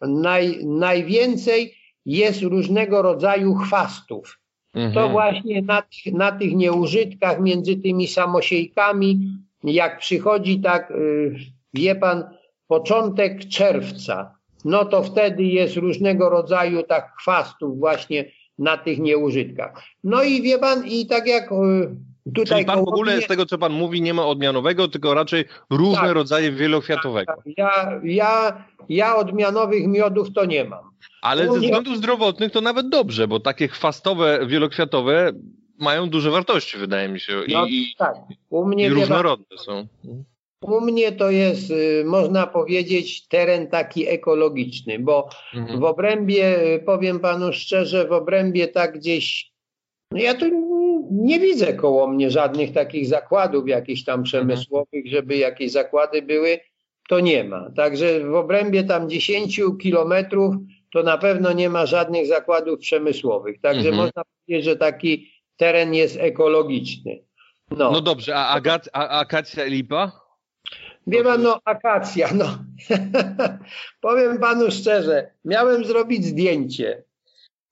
[0.00, 1.76] naj, najwięcej
[2.06, 4.39] jest różnego rodzaju chwastów.
[4.74, 4.92] Mhm.
[4.92, 9.20] To właśnie na, na tych nieużytkach między tymi samosiejkami,
[9.64, 11.36] jak przychodzi tak, y,
[11.74, 12.24] wie pan,
[12.66, 18.24] początek czerwca, no to wtedy jest różnego rodzaju tak chwastów właśnie
[18.58, 19.82] na tych nieużytkach.
[20.04, 21.56] No i wie pan, i tak jak y,
[22.34, 25.44] Tutaj Czyli pan w ogóle z tego, co pan mówi, nie ma odmianowego, tylko raczej
[25.70, 27.32] różne tak, rodzaje wielokwiatowego.
[27.32, 27.54] Tak, tak.
[27.56, 30.90] Ja, ja, ja odmianowych miodów to nie mam.
[31.22, 35.32] Ale ze względów zdrowotnych to nawet dobrze, bo takie chwastowe, wielokwiatowe
[35.78, 37.44] mają duże wartości, wydaje mi się.
[37.46, 37.66] I, no,
[37.98, 38.16] tak.
[38.50, 39.86] U mnie i różnorodne są.
[40.62, 45.80] U mnie to jest, y, można powiedzieć, teren taki ekologiczny, bo mhm.
[45.80, 49.52] w obrębie, y, powiem panu szczerze, w obrębie tak gdzieś,
[50.10, 50.46] no ja tu
[51.10, 56.60] nie widzę koło mnie żadnych takich zakładów jakichś tam przemysłowych, żeby jakieś zakłady były,
[57.08, 57.70] to nie ma.
[57.76, 60.54] Także w obrębie tam 10 kilometrów
[60.92, 63.60] to na pewno nie ma żadnych zakładów przemysłowych.
[63.60, 63.96] Także mhm.
[63.96, 67.18] można powiedzieć, że taki teren jest ekologiczny.
[67.70, 70.12] No, no dobrze, a, agat, a akacja lipa?
[71.06, 72.58] Wie pan, no akacja, no.
[74.00, 77.04] Powiem panu szczerze, miałem zrobić zdjęcie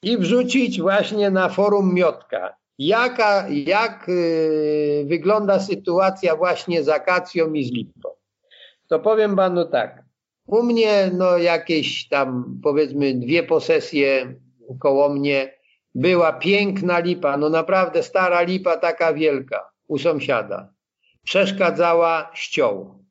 [0.02, 2.56] i wrzucić właśnie na forum Miotka.
[2.78, 8.08] Jaka, jak y, wygląda sytuacja właśnie z akacją i z lipą?
[8.86, 10.07] To powiem panu tak.
[10.48, 14.34] U mnie no jakieś tam powiedzmy dwie posesje
[14.80, 15.58] koło mnie
[15.94, 20.72] była piękna lipa, no naprawdę stara lipa taka wielka u sąsiada.
[21.22, 23.04] Przeszkadzała ścioł.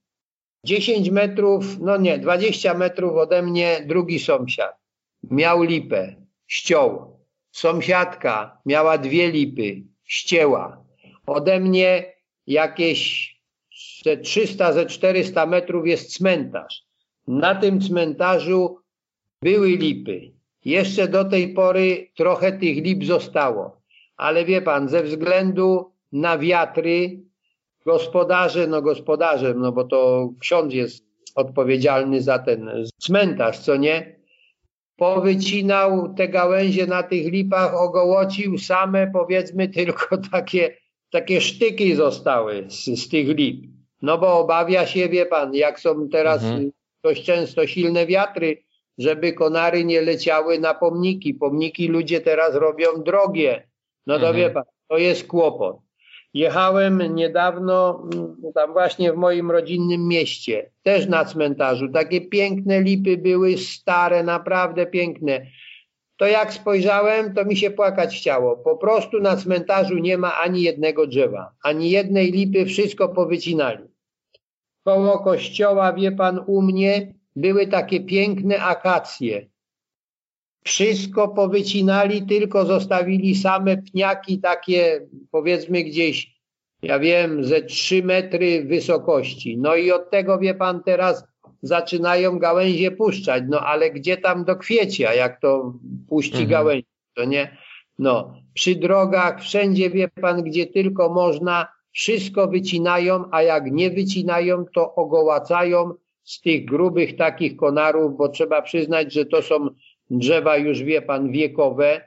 [0.65, 4.75] 10 metrów, no nie, 20 metrów ode mnie drugi sąsiad.
[5.23, 6.15] Miał lipę,
[6.47, 7.19] ściął.
[7.51, 10.85] Sąsiadka miała dwie lipy, ścięła.
[11.25, 12.13] Ode mnie
[12.47, 13.33] jakieś
[14.03, 16.86] ze 300, ze 400 metrów jest cmentarz.
[17.27, 18.77] Na tym cmentarzu
[19.41, 20.31] były lipy.
[20.65, 23.81] Jeszcze do tej pory trochę tych lip zostało.
[24.17, 27.19] Ale wie pan, ze względu na wiatry,
[27.85, 31.03] gospodarze, no gospodarze, no bo to ksiądz jest
[31.35, 34.17] odpowiedzialny za ten cmentarz, co nie?
[34.95, 40.77] Powycinał te gałęzie na tych lipach, ogołocił, same powiedzmy tylko takie,
[41.11, 43.65] takie sztyki zostały z, z tych lip.
[44.01, 46.71] No bo obawia się, wie pan, jak są teraz mhm.
[47.07, 48.63] Dość często silne wiatry,
[48.97, 51.33] żeby konary nie leciały na pomniki.
[51.33, 53.67] Pomniki ludzie teraz robią drogie.
[54.07, 54.35] No to mhm.
[54.35, 55.77] wie pan, to jest kłopot.
[56.33, 61.89] Jechałem niedawno mm, tam właśnie w moim rodzinnym mieście, też na cmentarzu.
[61.89, 65.45] Takie piękne lipy były, stare, naprawdę piękne.
[66.17, 68.57] To jak spojrzałem, to mi się płakać chciało.
[68.57, 73.83] Po prostu na cmentarzu nie ma ani jednego drzewa, ani jednej lipy, wszystko powycinali.
[74.87, 79.47] Koło kościoła, wie pan, u mnie były takie piękne akacje.
[80.63, 86.35] Wszystko powycinali, tylko zostawili same pniaki takie, powiedzmy gdzieś,
[86.81, 89.57] ja wiem, ze trzy metry wysokości.
[89.57, 91.23] No i od tego, wie pan, teraz
[91.61, 93.43] zaczynają gałęzie puszczać.
[93.47, 95.73] No ale gdzie tam do kwiecia, jak to
[96.09, 96.49] puści mhm.
[96.49, 97.57] gałęzie, to nie?
[97.99, 104.65] No, przy drogach, wszędzie, wie pan, gdzie tylko można, wszystko wycinają, a jak nie wycinają,
[104.73, 105.93] to ogołacają
[106.23, 109.69] z tych grubych takich konarów, bo trzeba przyznać, że to są
[110.09, 112.01] drzewa już, wie pan, wiekowe,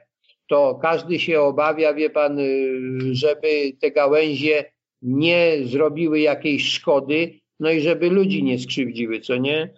[0.47, 2.45] to każdy się obawia, wie pan, y,
[3.11, 9.73] żeby te gałęzie nie zrobiły jakiejś szkody, no i żeby ludzi nie skrzywdziły, co nie?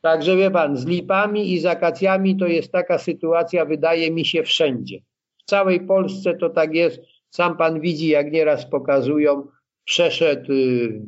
[0.00, 4.42] Także wie pan, z lipami i z akacjami to jest taka sytuacja, wydaje mi się,
[4.42, 4.98] wszędzie.
[5.38, 7.00] W całej Polsce to tak jest.
[7.34, 9.46] Sam pan widzi, jak nieraz pokazują,
[9.84, 11.02] przeszedł y,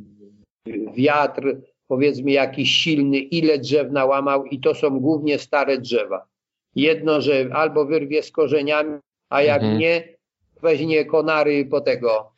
[0.96, 1.56] wiatr,
[1.88, 6.26] powiedzmy jakiś silny, ile drzew nałamał i to są głównie stare drzewa.
[6.74, 8.98] Jedno, że albo wyrwie z korzeniami,
[9.30, 9.78] a jak mhm.
[9.78, 10.14] nie,
[10.62, 12.32] weźmie konary po tego.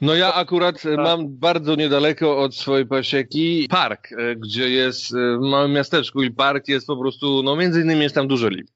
[0.00, 5.40] No ja akurat mam bardzo niedaleko od swojej pasieki park, e, gdzie jest e, w
[5.40, 8.66] małym miasteczku i park jest po prostu, no między innymi jest tam dużo lip.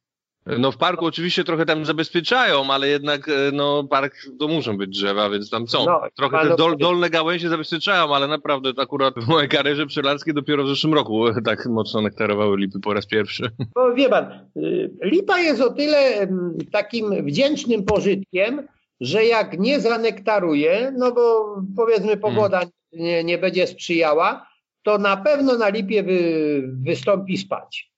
[0.46, 4.90] No w parku oczywiście trochę tam zabezpieczają, ale jednak e, no park to muszą być
[4.90, 5.86] drzewa, więc tam są.
[5.86, 10.64] No, trochę te dol, dolne gałęzie zabezpieczają, ale naprawdę akurat w mojej karierze pszczelarskie dopiero
[10.64, 13.50] w zeszłym roku tak mocno nektarowały lipy po raz pierwszy.
[13.76, 14.24] No wie pan,
[14.56, 16.28] y, lipa jest o tyle
[16.72, 18.68] takim wdzięcznym pożytkiem,
[19.00, 22.72] że jak nie zanektaruje, no bo powiedzmy pogoda hmm.
[22.92, 24.46] nie, nie będzie sprzyjała,
[24.82, 27.93] to na pewno na lipie wy, wystąpi spać.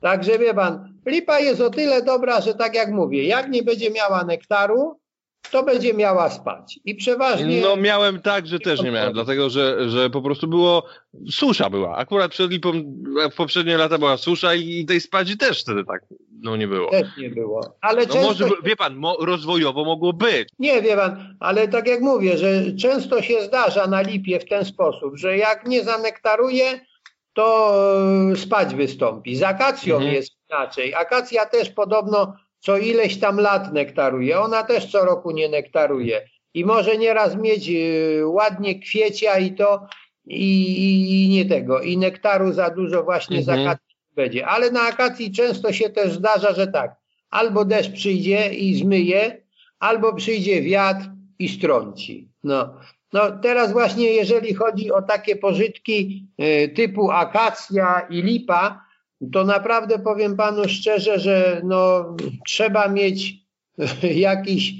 [0.00, 3.90] Także wie pan, lipa jest o tyle dobra, że tak jak mówię, jak nie będzie
[3.90, 5.00] miała nektaru,
[5.50, 6.78] to będzie miała spać.
[6.84, 7.60] I przeważnie.
[7.60, 10.86] No miałem tak, że też nie miałem, dlatego że, że po prostu było.
[11.30, 11.96] Susza była.
[11.96, 12.72] Akurat przed lipą
[13.32, 16.02] w poprzednie lata była susza i, i tej spadzi też wtedy tak
[16.42, 16.90] no nie było.
[16.90, 17.76] Też nie było.
[17.80, 18.28] Ale no często...
[18.28, 20.48] może, wie pan, mo, rozwojowo mogło być.
[20.58, 24.64] Nie, wie pan, ale tak jak mówię, że często się zdarza na lipie w ten
[24.64, 26.80] sposób, że jak nie zanektaruje,
[27.36, 27.74] to
[28.32, 29.36] e, spać wystąpi.
[29.36, 30.14] Z akacją mhm.
[30.14, 30.94] jest inaczej.
[30.94, 34.40] Akacja też podobno co ileś tam lat nektaruje.
[34.40, 36.28] Ona też co roku nie nektaruje.
[36.54, 39.86] I może nieraz mieć e, ładnie kwiecia i to
[40.26, 41.80] i, i, nie tego.
[41.80, 43.58] I nektaru za dużo właśnie mhm.
[43.58, 44.46] z akacji będzie.
[44.46, 46.96] Ale na akacji często się też zdarza, że tak,
[47.30, 49.42] albo deszcz przyjdzie i zmyje,
[49.78, 51.04] albo przyjdzie wiatr
[51.38, 52.28] i strąci.
[52.44, 52.74] No.
[53.16, 58.84] No teraz właśnie jeżeli chodzi o takie pożytki y, typu akacja i lipa,
[59.32, 62.16] to naprawdę powiem panu szczerze, że no,
[62.46, 63.34] trzeba mieć
[64.30, 64.72] jakiś,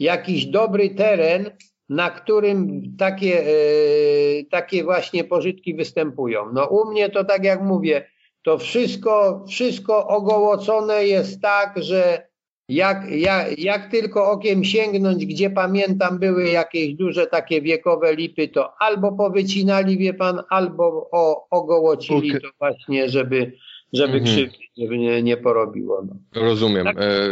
[0.00, 1.50] jakiś dobry teren,
[1.88, 6.52] na którym takie, y, takie właśnie pożytki występują.
[6.52, 8.06] No u mnie to tak jak mówię,
[8.42, 12.29] to wszystko, wszystko ogołocone jest tak, że
[12.70, 18.72] jak, jak, jak tylko okiem sięgnąć, gdzie pamiętam były jakieś duże takie wiekowe lipy, to
[18.82, 22.40] albo powycinali, wie pan, albo o, ogołocili okay.
[22.40, 23.52] to właśnie, żeby,
[23.92, 24.24] żeby mhm.
[24.24, 26.02] krzywdy nie, nie porobiło.
[26.06, 26.42] No.
[26.42, 26.84] Rozumiem.
[26.84, 26.96] Tak.
[26.98, 27.28] E,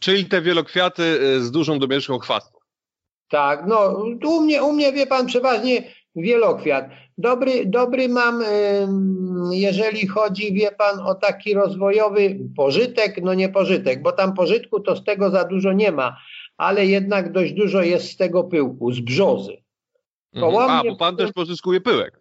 [0.00, 2.58] czyli te wielokwiaty e, z dużą domieszką chwastu.
[3.28, 5.82] Tak, no u mnie, u mnie wie pan przeważnie
[6.16, 6.90] wielokwiat.
[7.18, 8.42] Dobry, dobry mam,
[9.50, 14.96] jeżeli chodzi, wie pan, o taki rozwojowy pożytek, no nie pożytek, bo tam pożytku to
[14.96, 16.16] z tego za dużo nie ma,
[16.56, 19.56] ale jednak dość dużo jest z tego pyłku, z brzozy.
[20.34, 20.70] Mhm.
[20.70, 22.20] A, bo pan też pozyskuje pyłek.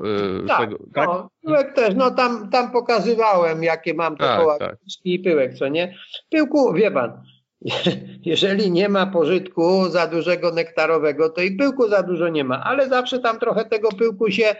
[0.00, 1.08] Yy, tak, tego, tak?
[1.08, 4.76] No, pyłek też, no tam, tam pokazywałem, jakie mam te tak, tak.
[5.04, 5.94] i pyłek, co nie?
[6.30, 7.22] Pyłku, wie pan,
[8.32, 12.88] jeżeli nie ma pożytku za dużego nektarowego, to i pyłku za dużo nie ma, ale
[12.88, 14.56] zawsze tam trochę tego pyłku się,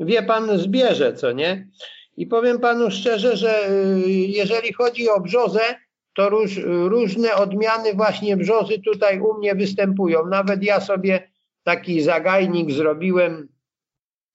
[0.00, 1.68] wie pan, zbierze, co nie?
[2.16, 5.60] I powiem panu szczerze, że y, jeżeli chodzi o brzozę,
[6.14, 10.26] to róż, różne odmiany właśnie brzozy tutaj u mnie występują.
[10.26, 11.30] Nawet ja sobie
[11.62, 13.48] taki zagajnik zrobiłem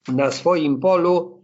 [0.08, 1.42] na swoim polu,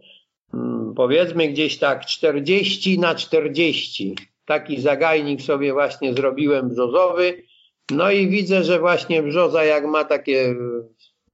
[0.53, 4.15] mm, powiedzmy gdzieś tak 40 na 40
[4.51, 7.43] taki zagajnik sobie właśnie zrobiłem brzozowy.
[7.91, 10.55] No i widzę, że właśnie brzoza jak ma takie,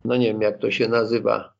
[0.06, 1.53] no nie wiem jak to się nazywa,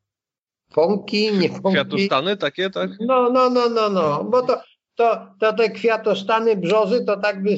[0.74, 1.70] pąki, nie pąki.
[1.70, 2.90] Kwiatostany takie, tak?
[3.00, 4.62] No, no, no, no, no, bo to,
[4.96, 7.50] to, to te kwiatostany brzozy to tak by,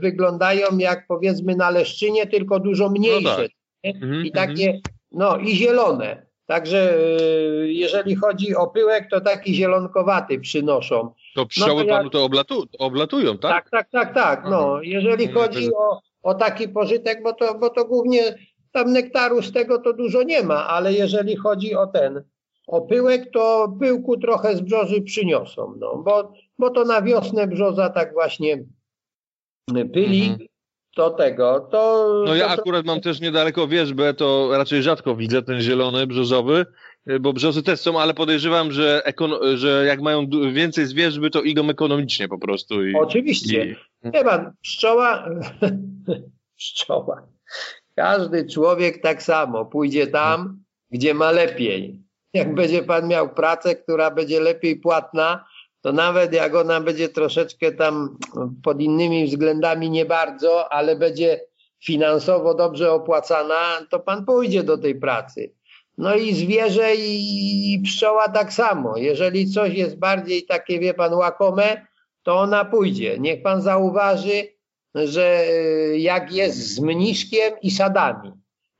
[0.00, 3.22] wyglądają jak powiedzmy na leszczynie, tylko dużo mniejsze.
[3.22, 3.50] No tak.
[3.82, 4.80] Mhm, I takie,
[5.12, 6.27] no i zielone.
[6.48, 6.98] Także
[7.62, 11.12] y, jeżeli chodzi o pyłek, to taki zielonkowaty przynoszą.
[11.34, 13.52] To pszczoły no to panu to oblatu, oblatują, tak?
[13.52, 14.50] Tak, tak, tak, tak.
[14.50, 15.46] No, jeżeli mhm.
[15.46, 18.38] chodzi o, o taki pożytek, bo to, bo to głównie
[18.72, 22.24] tam nektaru z tego to dużo nie ma, ale jeżeli chodzi o ten,
[22.66, 27.90] o pyłek, to pyłku trochę z brzozy przyniosą, no, bo, bo to na wiosnę brzoza
[27.90, 28.64] tak właśnie
[29.92, 30.48] pyli, mhm.
[30.98, 32.08] To tego, to...
[32.26, 36.66] No ja akurat mam też niedaleko wierzbę, to raczej rzadko widzę ten zielony, brzozowy,
[37.20, 39.02] bo brzozy też są, ale podejrzewam, że,
[39.54, 42.86] że jak mają więcej zwierzby, to idą ekonomicznie po prostu.
[42.86, 43.64] I, Oczywiście.
[43.64, 44.08] I...
[44.08, 45.28] Nie pan, pszczoła,
[46.58, 47.28] pszczoła,
[47.96, 52.02] każdy człowiek tak samo pójdzie tam, gdzie ma lepiej.
[52.34, 55.44] Jak będzie pan miał pracę, która będzie lepiej płatna,
[55.80, 58.18] to nawet jak ona będzie troszeczkę tam
[58.62, 61.40] pod innymi względami nie bardzo, ale będzie
[61.84, 65.52] finansowo dobrze opłacana, to pan pójdzie do tej pracy.
[65.98, 68.96] No i zwierzę i pszczoła tak samo.
[68.96, 71.86] Jeżeli coś jest bardziej takie, wie pan, łakome,
[72.22, 73.18] to ona pójdzie.
[73.18, 74.48] Niech pan zauważy,
[74.94, 78.32] że y, jak jest z mniszkiem i sadami,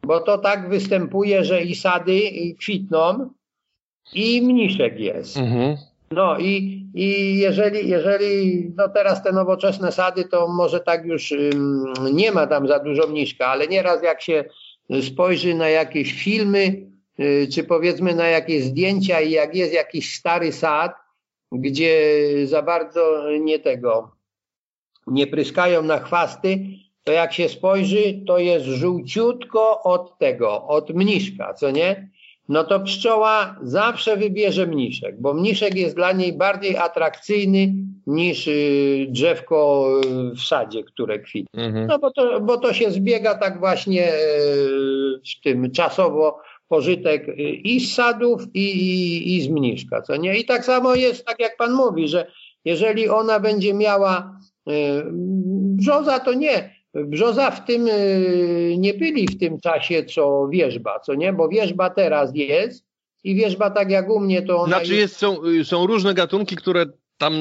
[0.03, 2.21] bo to tak występuje, że i sady
[2.61, 3.31] kwitną
[4.15, 5.37] i mniszek jest.
[5.37, 5.77] Mhm.
[6.11, 11.95] No i, i jeżeli, jeżeli no teraz te nowoczesne sady, to może tak już um,
[12.13, 14.45] nie ma tam za dużo mniszka, ale nieraz jak się
[15.03, 16.87] spojrzy na jakieś filmy,
[17.21, 20.93] y, czy powiedzmy na jakieś zdjęcia i jak jest jakiś stary sad,
[21.53, 24.11] gdzie za bardzo nie tego,
[25.07, 26.59] nie pryskają na chwasty,
[27.05, 32.09] to jak się spojrzy, to jest żółciutko od tego, od mniszka, co nie?
[32.49, 37.75] No to pszczoła zawsze wybierze mniszek, bo mniszek jest dla niej bardziej atrakcyjny
[38.07, 39.91] niż y, drzewko
[40.33, 41.65] y, w sadzie, które kwitnie.
[41.65, 41.87] Mhm.
[41.87, 44.19] No bo to, bo to się zbiega tak właśnie y,
[45.39, 47.27] w tym czasowo pożytek
[47.65, 50.37] i z sadów, i, i, i z mniszka, co nie?
[50.37, 52.31] I tak samo jest, tak jak pan mówi, że
[52.65, 54.39] jeżeli ona będzie miała
[55.77, 56.78] Brzoza to nie.
[57.05, 61.33] Brzoza w tym y, nie byli w tym czasie, co wierzba, co nie?
[61.33, 62.85] Bo wierzba teraz jest
[63.25, 66.57] i wierzba tak jak u mnie to ona Znaczy jest, są, y, są różne gatunki,
[66.57, 66.87] które
[67.19, 67.35] tam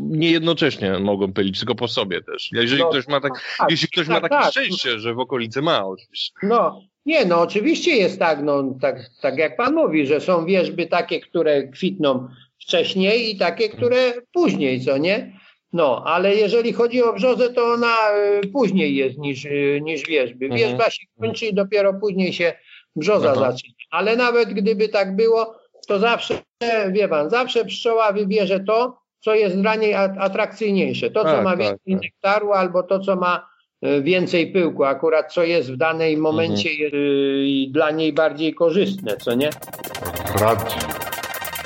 [0.00, 2.50] nie jednocześnie mogą pylić, tylko po sobie też.
[2.52, 4.50] Jeżeli no, ktoś ma, tak, tak jeśli ktoś tak, ma takie tak.
[4.50, 6.32] szczęście, że w okolicy ma oczywiście.
[6.42, 10.86] No, nie, no oczywiście jest tak, no tak, tak jak pan mówi, że są wierzby
[10.86, 12.28] takie, które kwitną
[12.60, 15.32] wcześniej i takie, które później, co nie?
[15.72, 17.96] No, ale jeżeli chodzi o brzozę, to ona
[18.44, 20.44] y, później jest niż, y, niż wierzby.
[20.44, 20.60] Mhm.
[20.60, 22.52] Wierzba się kończy i dopiero później się
[22.96, 23.40] brzoza Aha.
[23.40, 23.74] zaczyna.
[23.90, 25.54] Ale nawet gdyby tak było,
[25.88, 26.38] to zawsze,
[26.90, 31.10] wie pan, zawsze pszczoła wybierze to, co jest dla niej atrakcyjniejsze.
[31.10, 32.02] To, co tak, ma tak, więcej tak.
[32.02, 33.48] nektaru albo to, co ma
[33.86, 37.72] y, więcej pyłku, akurat co jest w danej momencie mhm.
[37.72, 39.50] dla niej bardziej korzystne, co nie?
[40.40, 40.66] Radio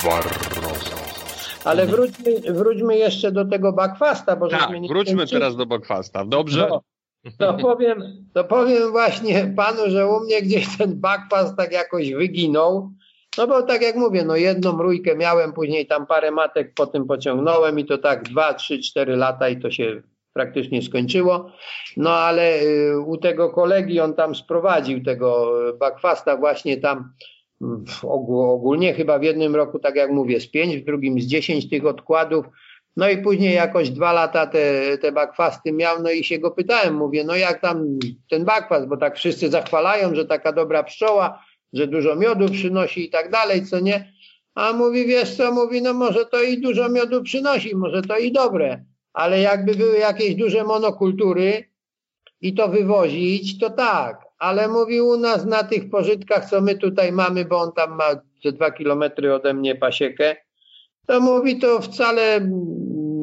[0.04, 0.59] Barroso.
[1.64, 1.96] Ale mhm.
[1.96, 4.36] wróćmy, wróćmy jeszcze do tego bakwasta.
[4.36, 6.24] Bo tak, wróćmy teraz do bakwasta.
[6.24, 6.68] Dobrze?
[6.70, 6.82] No,
[7.38, 12.90] to powiem, to powiem właśnie panu, że u mnie gdzieś ten bakwast tak jakoś wyginął.
[13.38, 17.06] No bo tak jak mówię, no jedną rójkę miałem, później tam parę matek po tym
[17.06, 21.52] pociągnąłem i to tak dwa, trzy, cztery lata i to się praktycznie skończyło.
[21.96, 27.12] No ale y, u tego kolegi on tam sprowadził tego bakwasta właśnie tam
[28.02, 31.86] ogólnie chyba w jednym roku, tak jak mówię, z pięć, w drugim z dziesięć tych
[31.86, 32.46] odkładów.
[32.96, 36.94] No i później jakoś dwa lata te, te bakwasty miał, no i się go pytałem,
[36.94, 37.98] mówię, no jak tam
[38.30, 43.10] ten bakwas, bo tak wszyscy zachwalają, że taka dobra pszczoła, że dużo miodu przynosi i
[43.10, 44.12] tak dalej, co nie?
[44.54, 48.32] A mówi, wiesz co, mówi, no może to i dużo miodu przynosi, może to i
[48.32, 51.70] dobre, ale jakby były jakieś duże monokultury
[52.40, 57.12] i to wywozić, to tak, ale mówił u nas na tych pożytkach, co my tutaj
[57.12, 58.04] mamy, bo on tam ma
[58.44, 60.36] ze dwa kilometry ode mnie pasiekę,
[61.06, 62.40] to mówi to wcale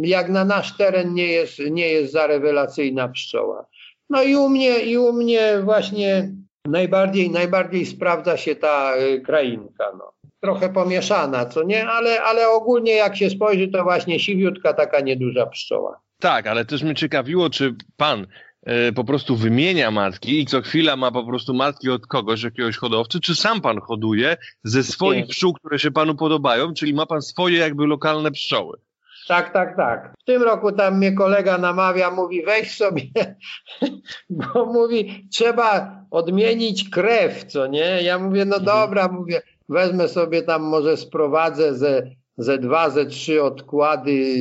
[0.02, 3.66] jak na nasz teren nie jest, nie jest za rewelacyjna pszczoła.
[4.10, 6.32] No i u mnie, i u mnie właśnie
[6.66, 9.86] najbardziej, najbardziej sprawdza się ta y, krainka.
[9.98, 10.14] No.
[10.40, 11.88] Trochę pomieszana, co nie?
[11.88, 16.00] Ale, ale ogólnie jak się spojrzy, to właśnie siwiutka taka nieduża pszczoła.
[16.20, 18.28] Tak, ale też mnie ciekawiło, czy pan E,
[18.96, 23.20] po prostu wymienia matki i co chwila ma po prostu matki od kogoś, jakiegoś hodowcy,
[23.20, 27.58] czy sam pan hoduje ze swoich pszczół, które się panu podobają, czyli ma pan swoje
[27.58, 28.78] jakby lokalne pszczoły?
[29.28, 30.14] Tak, tak, tak.
[30.20, 33.04] W tym roku tam mnie kolega namawia, mówi weź sobie,
[34.30, 38.02] bo mówi trzeba odmienić krew, co nie?
[38.02, 38.66] Ja mówię, no mhm.
[38.66, 44.36] dobra, mówię, wezmę sobie tam, może sprowadzę ze, ze dwa, ze trzy odkłady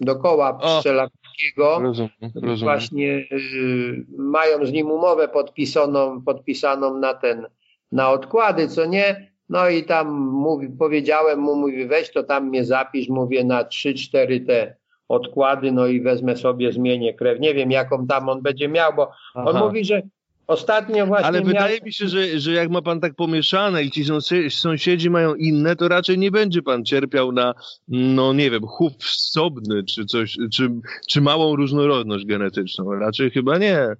[0.00, 1.80] dokoła pszczelarskiego.
[1.80, 2.56] Rozumiem, rozumiem.
[2.56, 7.46] Właśnie y, mają z nim umowę podpisaną, podpisaną na ten,
[7.92, 9.34] na odkłady, co nie?
[9.48, 13.94] No i tam mówi, powiedziałem mu, mówi weź to tam mnie zapisz, mówię na trzy,
[13.94, 14.76] cztery te
[15.08, 17.40] odkłady, no i wezmę sobie, zmienię krew.
[17.40, 19.50] Nie wiem, jaką tam on będzie miał, bo Aha.
[19.50, 20.02] on mówi, że
[20.46, 21.26] ostatnio właśnie.
[21.26, 21.46] Ale miał...
[21.46, 24.04] wydaje mi się, że, że jak ma pan tak pomieszane i ci
[24.50, 27.54] sąsiedzi mają inne, to raczej nie będzie pan cierpiał na,
[27.88, 30.70] no nie wiem, chów wsobny, czy coś, czy,
[31.08, 32.92] czy małą różnorodność genetyczną.
[32.92, 33.96] Raczej chyba nie.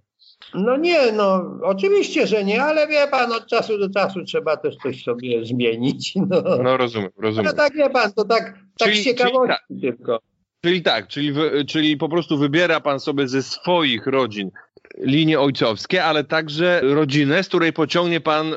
[0.54, 4.76] No nie, no oczywiście, że nie, ale wie pan, od czasu do czasu trzeba też
[4.76, 6.14] coś sobie zmienić.
[6.30, 7.44] No, no rozumiem, rozumiem.
[7.44, 10.20] No tak wie pan, to tak, tak czyli, ciekawości czyli tak, tylko.
[10.64, 11.34] Czyli tak, czyli,
[11.66, 14.50] czyli po prostu wybiera pan sobie ze swoich rodzin
[14.98, 18.56] linie ojcowskie, ale także rodzinę, z której pociągnie pan y,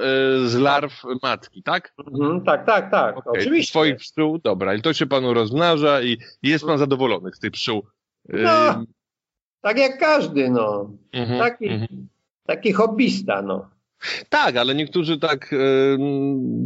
[0.49, 1.93] z larw matki, tak?
[2.13, 3.33] Mhm, tak, tak, tak, okay.
[3.41, 3.71] oczywiście.
[3.71, 7.85] Swoich pszczół, dobra, i to się panu rozmnaża i jest pan zadowolony z tych pszczół.
[8.29, 8.83] No,
[9.61, 10.91] tak jak każdy, no.
[11.13, 12.07] Mhm, taki, mhm.
[12.45, 13.69] taki hobbysta, no.
[14.29, 15.97] Tak, ale niektórzy tak y,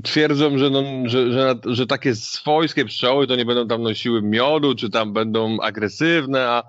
[0.03, 4.75] twierdzą, że, no, że, że, że, takie swojskie pszczoły to nie będą tam nosiły miodu,
[4.75, 6.63] czy tam będą agresywne, a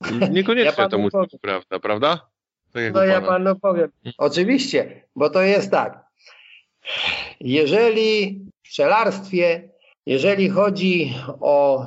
[0.30, 2.28] niekoniecznie ja to musi być prawda, prawda?
[2.72, 3.90] Tak no ja panu powiem.
[4.18, 6.06] Oczywiście, bo to jest tak.
[7.40, 9.70] Jeżeli w pszczelarstwie,
[10.06, 11.86] jeżeli chodzi o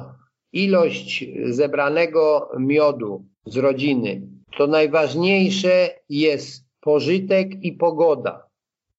[0.54, 4.22] ilość zebranego miodu z rodziny,
[4.58, 8.44] to najważniejsze jest pożytek i pogoda.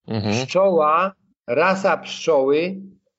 [0.08, 0.34] Mhm.
[0.34, 1.12] Pszczoła,
[1.46, 2.76] rasa pszczoły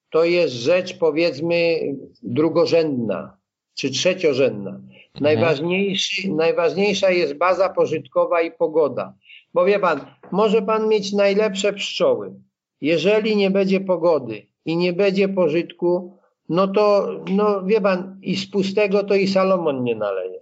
[0.10, 1.80] to jest rzecz powiedzmy
[2.24, 3.38] drugorzędna
[3.74, 4.70] czy trzeciorzędna.
[4.70, 4.90] Mhm.
[5.20, 9.14] Najważniejszy, najważniejsza jest baza pożytkowa i pogoda.
[9.54, 12.34] Bo wie pan, może pan mieć najlepsze pszczoły.
[12.82, 16.18] Jeżeli nie będzie pogody i nie będzie pożytku,
[16.50, 20.40] no to, no wie pan, i z pustego to i Salomon nie naleje.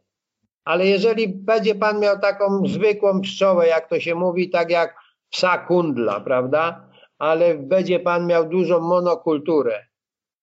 [0.70, 4.96] Ale jeżeli będzie pan miał taką zwykłą pszczołę, jak to się mówi, tak jak
[5.30, 6.90] psa kundla, prawda?
[7.20, 9.86] Ale będzie pan miał dużą monokulturę,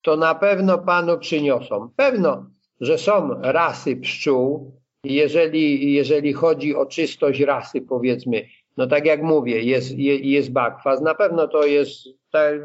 [0.02, 1.90] to na pewno panu przyniosą.
[1.96, 2.46] Pewno,
[2.80, 4.72] że są rasy pszczół,
[5.04, 8.46] jeżeli, jeżeli chodzi o czystość rasy, powiedzmy,
[8.76, 12.08] no tak jak mówię, jest, jest bakwas, na pewno to jest,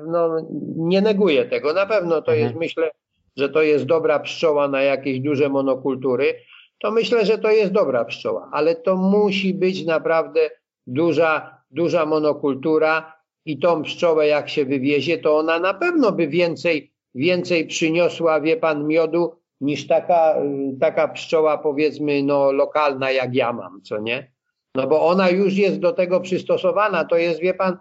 [0.07, 2.59] no nie neguję tego, na pewno to jest, mhm.
[2.59, 2.91] myślę,
[3.37, 6.33] że to jest dobra pszczoła na jakieś duże monokultury,
[6.81, 10.49] to myślę, że to jest dobra pszczoła, ale to musi być naprawdę
[10.87, 13.13] duża, duża monokultura
[13.45, 18.57] i tą pszczołę jak się wywiezie, to ona na pewno by więcej, więcej przyniosła, wie
[18.57, 20.35] pan, miodu niż taka,
[20.79, 24.31] taka pszczoła powiedzmy no lokalna jak ja mam, co nie?
[24.75, 27.77] No bo ona już jest do tego przystosowana, to jest, wie pan,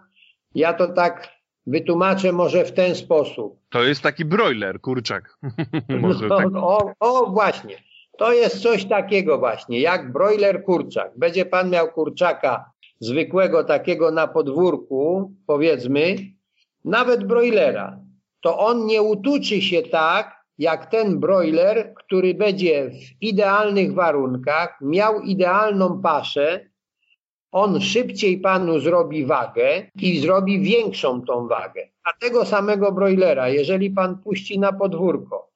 [0.55, 1.29] ja to tak
[1.67, 3.59] wytłumaczę może w ten sposób.
[3.69, 5.37] To jest taki broiler, kurczak.
[6.01, 6.47] może no, tak.
[6.55, 7.90] o, o, właśnie.
[8.21, 11.11] To jest coś takiego właśnie, jak broiler kurczak.
[11.17, 16.15] Będzie pan miał kurczaka zwykłego takiego na podwórku, powiedzmy,
[16.85, 17.99] nawet broilera,
[18.41, 25.21] to on nie utuczy się tak, jak ten broiler, który będzie w idealnych warunkach, miał
[25.21, 26.69] idealną paszę,
[27.51, 31.87] on szybciej panu zrobi wagę i zrobi większą tą wagę.
[32.03, 35.50] A tego samego broilera, jeżeli pan puści na podwórko,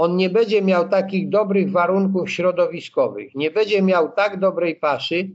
[0.00, 5.30] on nie będzie miał takich dobrych warunków środowiskowych, nie będzie miał tak dobrej paszy,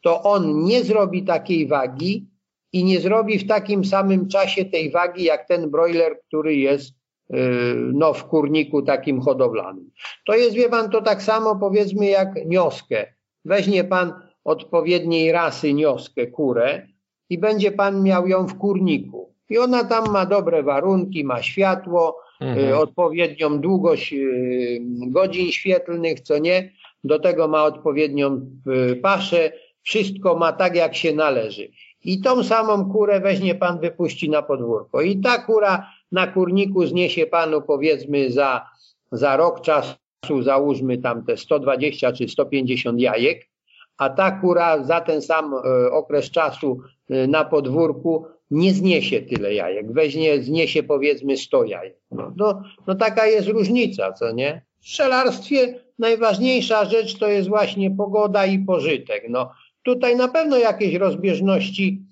[0.00, 2.26] to on nie zrobi takiej wagi
[2.72, 7.36] i nie zrobi w takim samym czasie tej wagi, jak ten broiler, który jest y,
[7.76, 9.90] no, w kurniku takim hodowlanym.
[10.26, 13.06] To jest, wie pan, to tak samo powiedzmy jak nioskę.
[13.44, 14.12] Weźmie pan
[14.44, 16.86] odpowiedniej rasy nioskę, kurę
[17.30, 19.34] i będzie pan miał ją w kurniku.
[19.50, 22.68] I ona tam ma dobre warunki, ma światło, mhm.
[22.68, 26.72] Y, odpowiednią długość y, godzin świetlnych, co nie.
[27.04, 28.50] Do tego ma odpowiednią
[28.90, 29.52] y, paszę,
[29.82, 31.68] wszystko ma tak, jak się należy.
[32.04, 35.02] I tą samą kurę weźmie pan, wypuści na podwórko.
[35.02, 38.66] I ta kura na kurniku zniesie panu powiedzmy za,
[39.12, 43.48] za rok czasu, załóżmy tam te 120 czy 150 jajek,
[43.98, 45.54] a ta kura za ten sam
[45.90, 51.96] okres czasu na podwórku nie zniesie tyle jajek, weźmie, zniesie powiedzmy 100 jajek.
[52.10, 54.62] No, no, no taka jest różnica, co nie?
[54.80, 59.24] W strzelarstwie najważniejsza rzecz to jest właśnie pogoda i pożytek.
[59.28, 59.50] No,
[59.82, 62.02] tutaj na pewno jakieś rozbieżności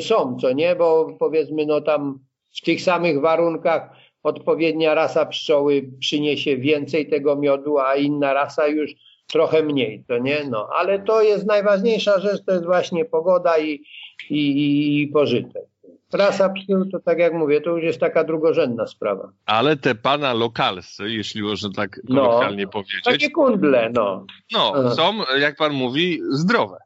[0.00, 2.18] są, co nie, bo powiedzmy no tam
[2.56, 3.90] w tych samych warunkach
[4.22, 8.90] odpowiednia rasa pszczoły przyniesie więcej tego miodu, a inna rasa już
[9.26, 10.44] trochę mniej, to nie?
[10.50, 13.82] No, ale to jest najważniejsza rzecz, to jest właśnie pogoda i,
[14.30, 15.71] i, i pożytek.
[16.12, 19.32] Rasa psu to tak jak mówię, to już jest taka drugorzędna sprawa.
[19.46, 22.22] Ale te pana lokalscy, jeśli można tak no.
[22.22, 23.04] kolokwialnie no, powiedzieć.
[23.04, 24.26] Takie kundle, no.
[24.52, 26.78] No, są, jak pan mówi, zdrowe.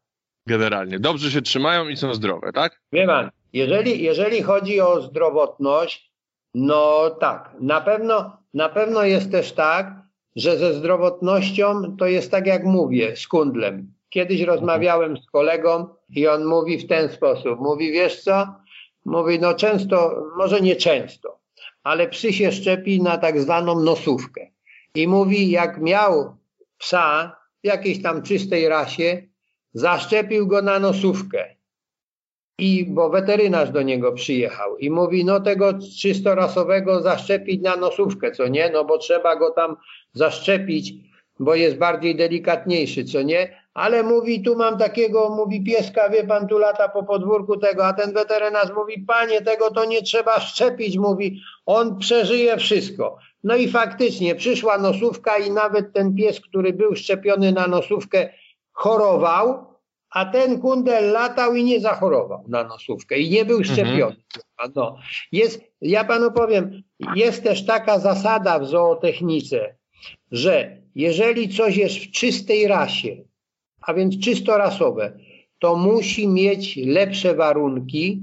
[0.46, 0.98] Generalnie.
[0.98, 2.80] Dobrze się trzymają i są zdrowe, tak?
[2.92, 6.12] Wie pan, jeżeli, jeżeli chodzi o zdrowotność,
[6.54, 12.46] no tak, na pewno, na pewno jest też tak, że ze zdrowotnością to jest tak
[12.46, 13.92] jak mówię, z kundlem.
[14.08, 17.60] Kiedyś rozmawiałem z kolegą i on mówi w ten sposób.
[17.60, 18.54] Mówi, wiesz co?
[19.06, 21.38] Mówi, no często, może nie często,
[21.82, 24.46] ale psy się szczepi na tak zwaną nosówkę.
[24.94, 26.36] I mówi, jak miał
[26.78, 29.22] psa w jakiejś tam czystej rasie,
[29.72, 31.56] zaszczepił go na nosówkę.
[32.58, 38.48] I bo weterynarz do niego przyjechał i mówi, no tego czystorasowego zaszczepić na nosówkę, co
[38.48, 38.70] nie?
[38.70, 39.76] No bo trzeba go tam
[40.12, 40.94] zaszczepić,
[41.38, 43.65] bo jest bardziej delikatniejszy, co nie?
[43.76, 47.92] Ale mówi, tu mam takiego, mówi pieska, wie pan, tu lata po podwórku tego, a
[47.92, 53.18] ten weterynarz mówi, panie, tego to nie trzeba szczepić, mówi, on przeżyje wszystko.
[53.44, 58.28] No i faktycznie przyszła nosówka i nawet ten pies, który był szczepiony na nosówkę,
[58.72, 59.66] chorował,
[60.10, 63.74] a ten kundel latał i nie zachorował na nosówkę i nie był mhm.
[63.74, 64.16] szczepiony.
[64.58, 64.72] Mhm.
[64.74, 64.96] No.
[65.32, 66.82] Jest, ja panu powiem,
[67.14, 69.76] jest też taka zasada w zootechnice,
[70.32, 73.25] że jeżeli coś jest w czystej rasie,
[73.86, 75.12] a więc czysto rasowe,
[75.58, 78.22] to musi mieć lepsze warunki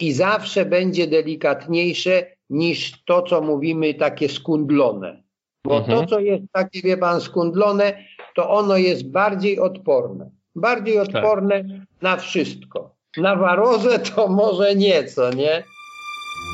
[0.00, 5.22] i zawsze będzie delikatniejsze niż to, co mówimy, takie skundlone.
[5.64, 5.98] Bo mhm.
[5.98, 8.04] to, co jest takie, wie pan, skundlone,
[8.34, 10.30] to ono jest bardziej odporne.
[10.54, 11.08] Bardziej tak.
[11.08, 12.02] odporne tak.
[12.02, 12.94] na wszystko.
[13.16, 15.64] Na warozę to może nieco, nie?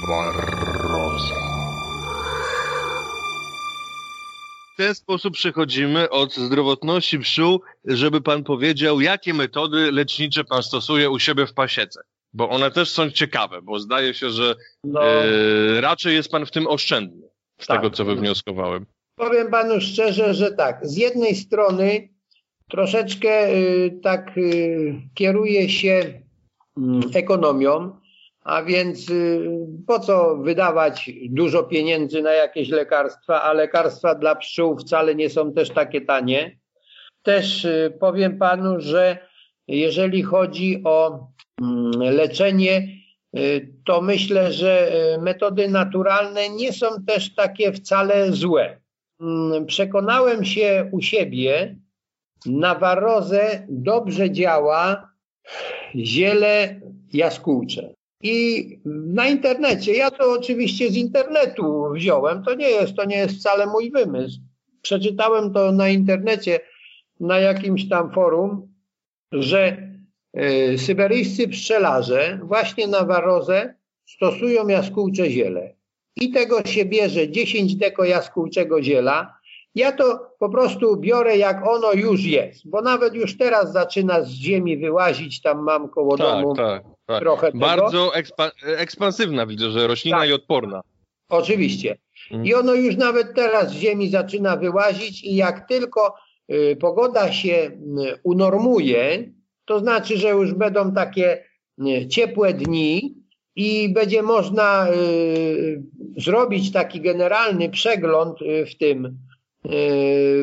[0.08, 1.64] Waroza.
[4.74, 11.10] W ten sposób przechodzimy od zdrowotności pszczół, żeby pan powiedział, jakie metody lecznicze pan stosuje
[11.10, 12.01] u siebie w pasiece.
[12.32, 15.05] Bo one też są ciekawe, bo zdaje się, że no.
[15.05, 17.28] e, raczej jest pan w tym oszczędny,
[17.60, 17.76] z tak.
[17.76, 18.86] tego co wywnioskowałem.
[19.16, 20.86] Powiem panu szczerze, że tak.
[20.86, 22.09] Z jednej strony
[22.70, 26.22] troszeczkę y, tak y, kieruje się
[26.76, 28.01] mm, ekonomią,
[28.44, 29.48] a więc y,
[29.86, 35.52] po co wydawać dużo pieniędzy na jakieś lekarstwa, a lekarstwa dla pszczół wcale nie są
[35.52, 36.58] też takie tanie.
[37.22, 37.66] Też
[38.00, 39.18] powiem panu, że
[39.68, 41.26] jeżeli chodzi o
[41.60, 42.88] mm, leczenie,
[43.84, 48.80] to myślę, że metody naturalne nie są też takie wcale złe.
[49.20, 51.76] Mm, przekonałem się u siebie,
[52.46, 55.10] na warozę dobrze działa
[55.94, 56.80] ziele
[57.12, 57.93] jaskółcze.
[58.26, 63.34] I na internecie, ja to oczywiście z internetu wziąłem, to nie jest, to nie jest
[63.34, 64.40] wcale mój wymysł.
[64.82, 66.60] Przeczytałem to na internecie,
[67.20, 68.74] na jakimś tam forum,
[69.32, 69.76] że
[70.38, 73.74] y, syberyjscy pszczelarze właśnie na warozę
[74.06, 75.74] stosują jaskółcze ziele.
[76.16, 79.34] I tego się bierze 10 deko jaskółczego ziela,
[79.74, 84.28] ja to po prostu biorę jak ono już jest, bo nawet już teraz zaczyna z
[84.28, 87.20] ziemi wyłazić, tam mam koło tak, domu tak, tak.
[87.20, 90.28] trochę Bardzo ekspa ekspansywna widzę, że roślina tak.
[90.28, 90.82] i odporna.
[91.28, 91.97] Oczywiście.
[92.31, 92.47] Mhm.
[92.47, 96.14] I ono już nawet teraz z ziemi zaczyna wyłazić i jak tylko
[96.52, 97.70] y, pogoda się y,
[98.22, 99.32] unormuje,
[99.64, 101.44] to znaczy, że już będą takie
[101.78, 103.14] y, ciepłe dni
[103.56, 105.82] i będzie można y,
[106.16, 109.18] zrobić taki generalny przegląd y, w tym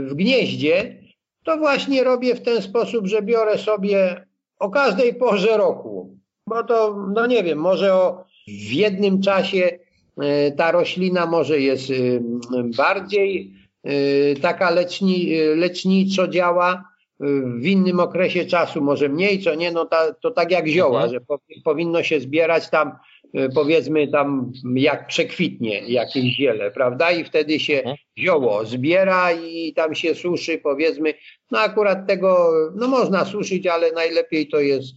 [0.01, 1.01] w gnieździe,
[1.43, 4.25] to właśnie robię w ten sposób, że biorę sobie
[4.59, 6.17] o każdej porze roku,
[6.51, 9.79] bo to, no nie wiem, może o, w jednym czasie
[10.21, 11.93] e, ta roślina może jest e,
[12.77, 13.53] bardziej
[13.83, 13.91] e,
[14.35, 16.91] taka leczni, leczniczo działa,
[17.59, 21.13] w innym okresie czasu może mniej, co nie, no ta, to tak jak zioła, mhm.
[21.13, 22.91] że powinno się zbierać tam
[23.55, 27.11] powiedzmy tam jak przekwitnie jakieś ziele, prawda?
[27.11, 27.95] I wtedy się mhm.
[28.19, 31.13] zioło zbiera i tam się suszy, powiedzmy.
[31.51, 34.93] No akurat tego, no można suszyć, ale najlepiej to jest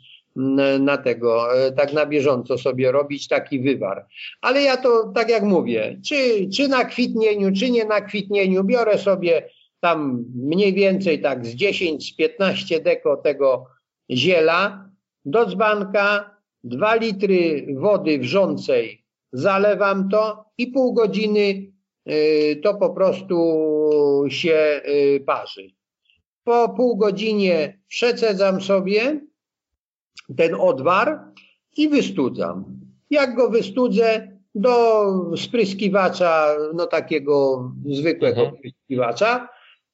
[0.80, 4.06] na tego, e, tak na bieżąco sobie robić taki wywar.
[4.40, 8.98] Ale ja to tak jak mówię, czy, czy na kwitnieniu, czy nie na kwitnieniu, biorę
[8.98, 9.48] sobie
[9.80, 13.66] tam mniej więcej tak z 10-15 deko tego
[14.10, 14.90] ziela
[15.24, 16.30] do dzbanka,
[16.64, 21.72] dwa litry wody wrzącej, zalewam to i pół godziny
[22.10, 23.36] y, to po prostu
[24.28, 25.70] się y, parzy.
[26.44, 29.20] Po pół godzinie przecedzam sobie
[30.36, 31.20] ten odwar
[31.76, 32.64] i wystudzam.
[33.10, 38.58] Jak go wystudzę, do spryskiwacza, no takiego zwykłego mhm.
[38.58, 39.48] spryskiwacza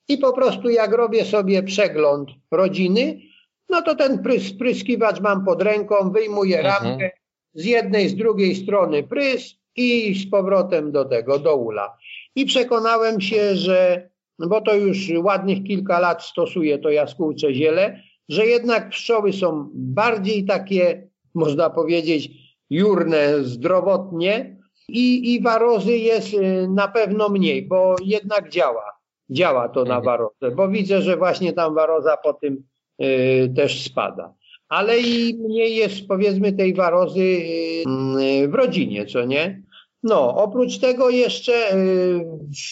[0.08, 3.20] i po prostu jak robię sobie przegląd rodziny,
[3.68, 6.84] no to ten spryskiwacz mam pod ręką, wyjmuję mhm.
[6.84, 7.10] ramkę
[7.54, 11.96] z jednej, z drugiej strony prys i z powrotem do tego, do ula.
[12.34, 18.46] I przekonałem się, że, bo to już ładnych kilka lat stosuję to jaskółcze ziele, że
[18.46, 22.30] jednak pszczoły są bardziej takie, można powiedzieć,
[22.70, 24.56] jurne zdrowotnie
[24.88, 28.84] i, i warozy jest y, na pewno mniej, bo jednak działa.
[29.30, 30.04] Działa to na mhm.
[30.04, 32.62] warozę, bo widzę, że właśnie tam waroza po tym
[33.02, 34.34] y, też spada.
[34.68, 39.62] Ale i mniej jest powiedzmy tej warozy y, w rodzinie, co nie?
[40.02, 42.24] No, oprócz tego jeszcze y,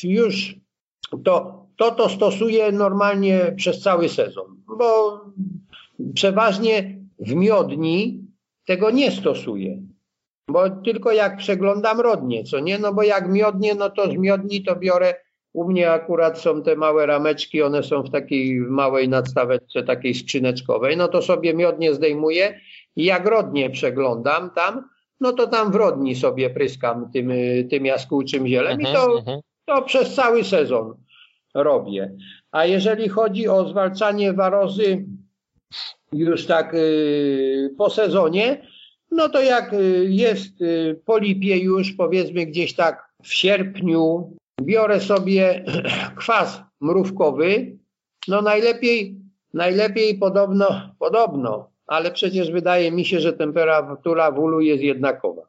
[0.04, 0.54] już
[1.24, 5.20] to, to to stosuję normalnie przez cały sezon, bo
[6.14, 8.24] przeważnie w miodni
[8.66, 9.82] tego nie stosuję.
[10.48, 12.78] Bo tylko jak przeglądam rodnie, co nie?
[12.78, 15.14] No bo jak miodnie, no to z miodni to biorę.
[15.52, 20.96] U mnie akurat są te małe rameczki, one są w takiej małej nadstaweczce, takiej skrzyneczkowej.
[20.96, 22.60] No to sobie miodnie zdejmuję
[22.96, 24.88] i jak rodnie przeglądam tam,
[25.20, 27.32] no to tam w rodni sobie pryskam tym,
[27.70, 29.40] tym jaskółczym zielem i to, mhm, mhm.
[29.64, 30.94] to przez cały sezon
[31.54, 32.16] robię.
[32.50, 35.06] A jeżeli chodzi o zwalczanie warozy
[36.12, 38.66] już tak y, po sezonie,
[39.10, 45.00] no to jak y, jest y, po lipie już powiedzmy gdzieś tak w sierpniu, biorę
[45.00, 45.64] sobie
[46.18, 47.76] kwas mrówkowy,
[48.28, 49.16] no najlepiej,
[49.54, 55.42] najlepiej podobno, podobno, ale przecież wydaje mi się, że temperatura w ulu jest jednakowa.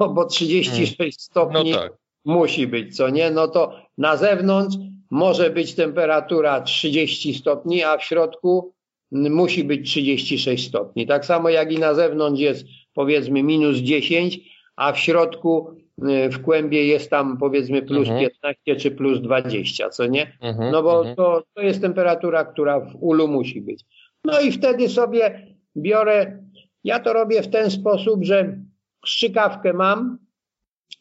[0.00, 1.12] No bo 36 hmm.
[1.12, 1.92] stopni no tak.
[2.24, 3.30] musi być, co nie?
[3.30, 4.76] No to na zewnątrz
[5.10, 8.72] może być temperatura 30 stopni, a w środku
[9.12, 11.06] musi być 36 stopni.
[11.06, 12.64] Tak samo jak i na zewnątrz jest
[12.94, 14.40] powiedzmy minus 10,
[14.76, 15.76] a w środku
[16.08, 18.20] y, w kłębie jest tam powiedzmy plus mhm.
[18.20, 20.36] 15 czy plus 20, co nie?
[20.40, 21.16] Mhm, no bo mhm.
[21.16, 23.84] to, to jest temperatura, która w ulu musi być.
[24.24, 25.46] No i wtedy sobie
[25.76, 26.42] biorę,
[26.84, 28.58] ja to robię w ten sposób, że
[29.06, 30.18] strzykawkę mam,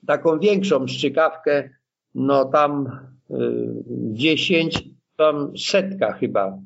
[0.08, 1.70] taką większą strzykawkę,
[2.16, 2.90] no tam
[4.14, 4.84] 10,
[5.18, 6.58] tam setka chyba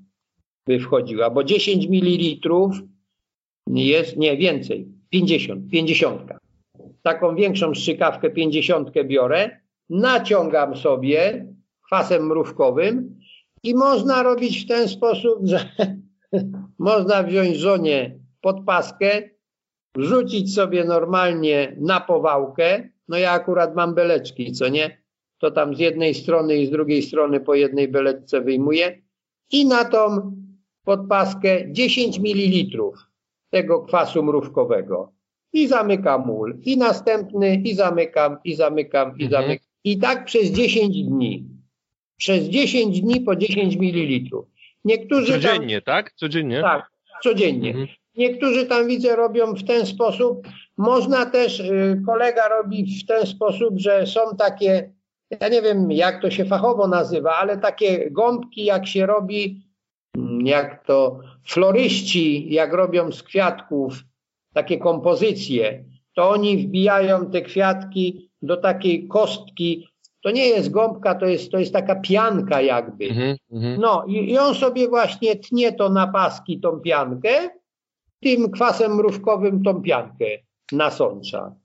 [0.67, 2.49] by wchodziła, bo 10 ml
[3.67, 6.21] jest, nie więcej, 50, 50.
[7.01, 9.59] Taką większą strzykawkę 50 biorę,
[9.89, 11.47] naciągam sobie
[11.85, 13.19] kwasem mrówkowym
[13.63, 15.69] i można robić w ten sposób, że
[16.79, 19.21] można wziąć żonie podpaskę,
[19.95, 25.02] wrzucić sobie normalnie na powałkę, no ja akurat mam beleczki, co nie?
[25.43, 29.01] To tam z jednej strony i z drugiej strony po jednej beleczce wyjmuję
[29.51, 30.31] i na tą
[30.83, 32.81] podpaskę 10 ml
[33.49, 35.11] tego kwasu mrówkowego
[35.53, 39.31] i zamykam mól i następny i zamykam i zamykam i mhm.
[39.31, 41.45] zamykam i tak przez 10 dni.
[42.17, 44.43] Przez 10 dni po 10 ml.
[44.85, 46.13] Niektórzy Codziennie, tam, tak?
[46.13, 46.61] Codziennie?
[46.61, 46.91] Tak,
[47.23, 47.69] codziennie.
[47.69, 47.87] Mhm.
[48.15, 50.47] Niektórzy tam widzę robią w ten sposób.
[50.77, 54.92] Można też, y, kolega robi w ten sposób, że są takie,
[55.41, 59.61] ja nie wiem jak to się fachowo nazywa, ale takie gąbki jak się robi
[60.43, 64.03] jak to floryści, jak robią z kwiatków
[64.53, 65.83] takie kompozycje,
[66.15, 69.87] to oni wbijają te kwiatki do takiej kostki.
[70.23, 73.05] To nie jest gąbka, to jest, to jest taka pianka jakby.
[73.05, 73.79] Mm -hmm.
[73.79, 77.49] No i, i on sobie właśnie tnie to na paski, tą piankę,
[78.21, 80.25] tym kwasem mrówkowym tą piankę
[80.71, 81.55] nasącza.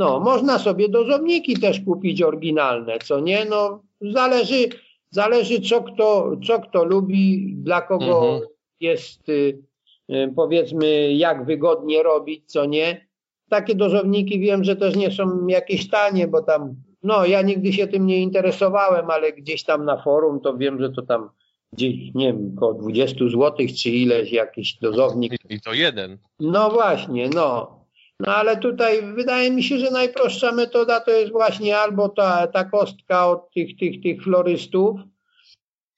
[0.00, 3.44] No, można sobie dozowniki też kupić oryginalne, co nie?
[3.44, 4.68] No, zależy,
[5.10, 8.40] Zależy, co kto, co kto lubi, dla kogo mhm.
[8.80, 9.62] jest, y,
[10.10, 13.06] y, powiedzmy, jak wygodnie robić, co nie.
[13.48, 17.86] Takie dozowniki wiem, że też nie są jakieś tanie, bo tam, no ja nigdy się
[17.86, 21.28] tym nie interesowałem, ale gdzieś tam na forum to wiem, że to tam
[21.72, 25.32] gdzieś, nie wiem, około 20 zł czy ileś jakiś dozownik.
[25.50, 26.18] I to jeden.
[26.40, 27.79] No właśnie, no.
[28.20, 32.64] No ale tutaj wydaje mi się, że najprostsza metoda to jest właśnie albo ta, ta
[32.64, 35.00] kostka od tych, tych, tych florystów,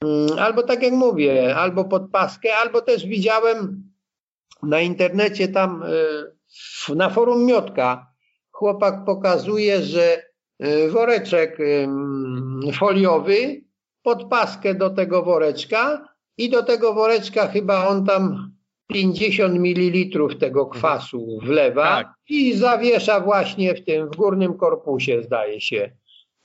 [0.05, 3.82] mm, albo tak jak mówię, albo podpaskę, albo też widziałem
[4.62, 5.82] na internecie tam
[6.89, 8.12] y, na forum Miotka.
[8.51, 10.23] Chłopak pokazuje, że
[10.65, 11.59] y, woreczek
[12.78, 13.65] foliowy,
[14.03, 18.52] podpaskę do tego woreczka i do tego woreczka chyba on tam
[18.93, 22.12] 50 ml tego kwasu wlewa tak.
[22.28, 25.90] i zawiesza właśnie w tym, w górnym korpusie zdaje się.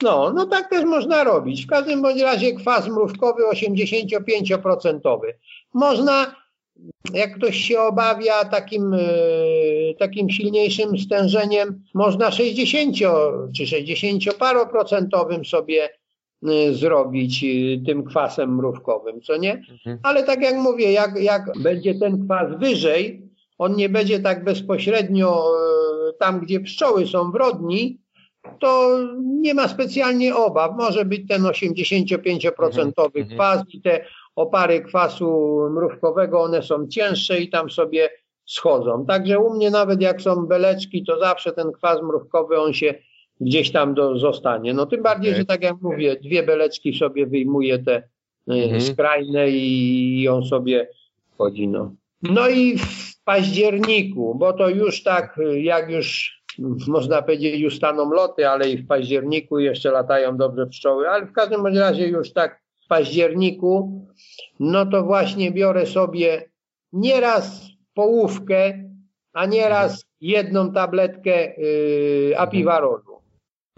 [0.03, 1.65] No, no tak też można robić.
[1.65, 5.19] W każdym bądź razie kwas mrówkowy 85%.
[5.74, 6.36] Można,
[7.14, 8.99] jak ktoś się obawia takim, e,
[9.99, 12.95] takim silniejszym stężeniem, można 60
[13.56, 15.90] czy 60 paroprocentowym sobie
[16.72, 19.53] zrobić y, tym kwasem mrówkowym, co nie?
[19.53, 19.99] Mhm.
[20.03, 23.22] Ale tak jak mówię, jak, jak będzie ten kwas wyżej,
[23.57, 25.51] on nie będzie tak bezpośrednio
[26.09, 27.99] y, tam, gdzie pszczoły są w rodni,
[28.59, 30.72] to nie ma specjalnie obaw.
[30.77, 32.93] Może być ten 85% mhm.
[33.30, 34.05] kwas i te
[34.35, 38.09] opary kwasu mrówkowego, one są cięższe i tam sobie
[38.45, 39.05] schodzą.
[39.05, 42.93] Także u mnie nawet jak są beleczki, to zawsze ten kwas mrówkowy, on się
[43.41, 44.73] gdzieś tam do, zostanie.
[44.73, 45.41] No tym bardziej, okay.
[45.41, 48.81] że tak jak mówię, dwie beleczki sobie wyjmuje te e, mhm.
[48.81, 50.88] skrajne i on sobie
[51.38, 51.68] chodzi.
[51.68, 51.95] No.
[52.23, 56.38] no i w październiku, bo to już tak, jak już
[56.88, 61.31] można powiedzieć, już staną loty, ale i w październiku jeszcze latają dobrze pszczoły, ale w
[61.31, 64.01] każdym razie już tak w październiku,
[64.59, 66.49] no to właśnie biorę sobie
[66.93, 67.61] nieraz
[67.93, 68.84] połówkę,
[69.34, 73.16] a nieraz jedną tabletkę yy, apiwarolu.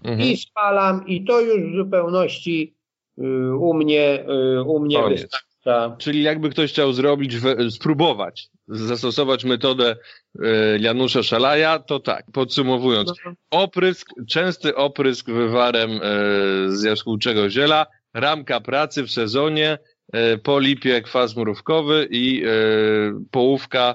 [0.04, 0.28] Mhm.
[0.28, 2.76] I spalam i to już w zupełności
[3.16, 5.96] yy, u mnie, yy, u mnie wystarcza.
[5.98, 7.36] Czyli jakby ktoś chciał zrobić,
[7.70, 9.96] spróbować zastosować metodę
[10.42, 13.32] e, Janusza Szalaja, to tak, podsumowując, no.
[13.50, 15.98] oprysk, częsty oprysk wywarem e,
[16.68, 19.78] z jaskółczego ziela, ramka pracy w sezonie,
[20.12, 22.42] e, po lipie kwas mrówkowy i
[23.30, 23.94] połówka,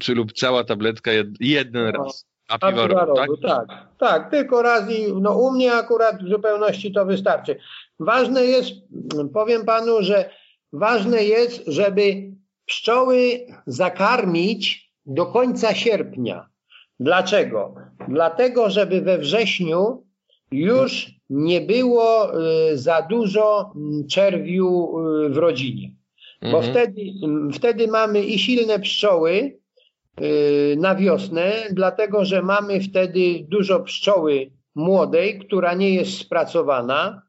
[0.00, 1.10] czy lub cała tabletka
[1.40, 2.04] jeden no.
[2.04, 2.25] raz.
[2.48, 3.28] Apiwarodu, tak?
[3.42, 3.88] tak?
[3.98, 7.56] Tak, tylko raz i no u mnie akurat w zupełności to wystarczy.
[8.00, 8.70] Ważne jest,
[9.32, 10.30] powiem panu, że
[10.72, 12.32] ważne jest, żeby
[12.66, 16.48] pszczoły zakarmić do końca sierpnia.
[17.00, 17.74] Dlaczego?
[18.08, 20.06] Dlatego, żeby we wrześniu
[20.50, 25.90] już nie było y, za dużo mm, czerwiu y, w rodzinie.
[26.42, 26.72] Bo mhm.
[26.72, 29.58] wtedy, mm, wtedy mamy i silne pszczoły
[30.76, 37.26] na wiosnę, dlatego że mamy wtedy dużo pszczoły młodej, która nie jest spracowana,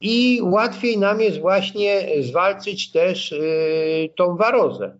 [0.00, 4.98] i łatwiej nam jest właśnie zwalczyć też y, tą warozę.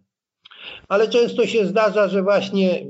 [0.89, 2.87] Ale często się zdarza, że właśnie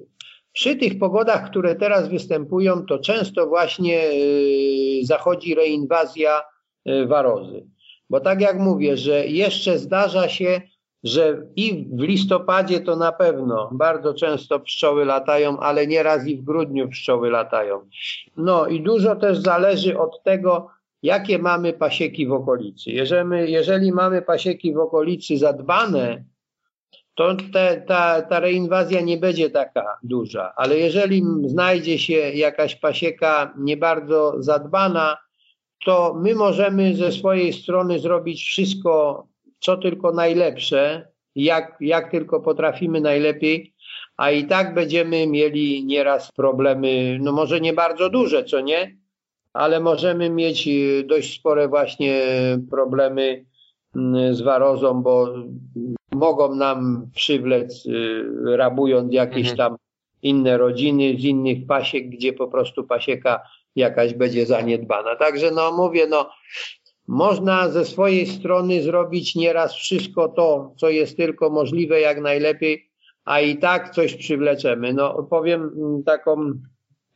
[0.53, 6.43] przy tych pogodach, które teraz występują, to często właśnie y, zachodzi reinwazja
[6.89, 7.67] y, warozy.
[8.11, 10.63] Bo tak jak mówię, że jeszcze zdarza się,
[11.07, 16.45] że i w listopadzie to na pewno bardzo często pszczoły latają, ale nieraz i w
[16.45, 17.81] grudniu pszczoły latają.
[18.37, 20.71] No i dużo też zależy od tego,
[21.03, 22.91] jakie mamy pasieki w okolicy.
[22.91, 26.25] Jeżeli, jeżeli mamy pasieki w okolicy zadbane,
[27.15, 30.53] to te, ta, ta reinwazja nie będzie taka duża.
[30.57, 35.17] Ale jeżeli znajdzie się jakaś pasieka nie bardzo zadbana,
[35.85, 39.27] to my możemy ze swojej strony zrobić wszystko,
[39.59, 43.75] co tylko najlepsze, jak, jak tylko potrafimy najlepiej,
[44.17, 48.97] a i tak będziemy mieli nieraz problemy, no może nie bardzo duże, co nie?
[49.57, 52.23] ale możemy mieć y, dość spore właśnie
[52.71, 53.45] problemy
[53.97, 55.35] mm, z warozą, bo
[56.13, 59.57] mogą nam przywlec, y, rabując jakieś mhm.
[59.57, 59.77] tam
[60.23, 63.43] inne rodziny z innych pasiek, gdzie po prostu pasieka
[63.77, 65.17] jakaś będzie zaniedbana.
[65.17, 66.31] Także no mówię, no
[67.09, 72.91] można ze swojej strony zrobić nieraz wszystko to, co jest tylko możliwe jak najlepiej,
[73.25, 74.93] a i tak coś przywleczemy.
[74.93, 76.53] No powiem mm, taką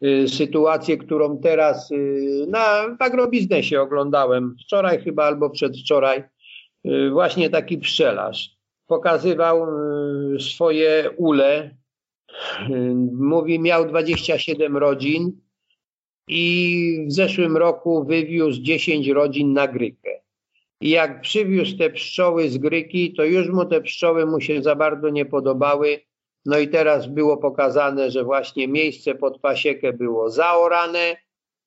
[0.05, 6.25] Y, sytuację, którą teraz y, na agrobiznesie oglądałem wczoraj chyba albo przedwczoraj.
[6.87, 8.51] Y, właśnie taki pszczelarz
[8.87, 9.67] pokazywał
[10.39, 11.77] swoje ule.
[13.13, 15.41] Mówi, miał 27 rodzin
[16.31, 20.11] i w zeszłym roku wywiózł 10 rodzin na Grykę.
[20.81, 24.75] I jak przywiózł te pszczoły z Gryki, to już mu te pszczoły mu się za
[24.75, 26.01] bardzo nie podobały
[26.47, 31.17] no i teraz było pokazane, że właśnie miejsce pod pasiekę było zaorane,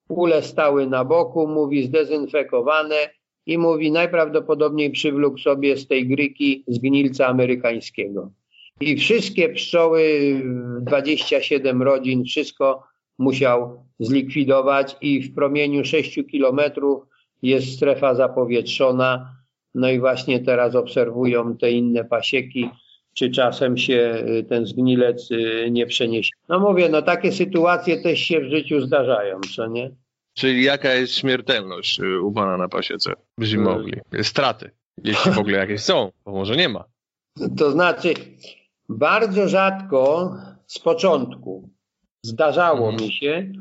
[0.09, 3.09] ule stały na boku, mówi zdezynfekowane
[3.45, 8.31] i mówi najprawdopodobniej przywlókł sobie z tej gryki zgnilca amerykańskiego.
[8.81, 10.41] I wszystkie pszczoły,
[10.81, 12.83] 27 rodzin, wszystko
[13.19, 17.03] musiał zlikwidować i w promieniu 6 kilometrów
[17.41, 19.35] jest strefa zapowietrzona.
[19.75, 22.69] No i właśnie teraz obserwują te inne pasieki
[23.13, 26.31] czy czasem się y, ten zgnilec y, nie przeniesie.
[26.49, 29.91] No mówię, no takie sytuacje też się w życiu zdarzają, co nie?
[30.33, 33.99] Czyli jaka jest śmiertelność y, u pana na pasiece zimowli?
[34.21, 34.71] Straty,
[35.03, 36.83] jeśli w ogóle jakieś są, bo może nie ma.
[37.57, 38.13] To znaczy,
[38.89, 40.35] bardzo rzadko
[40.67, 41.69] z początku
[42.23, 43.03] zdarzało mhm.
[43.03, 43.51] mi się,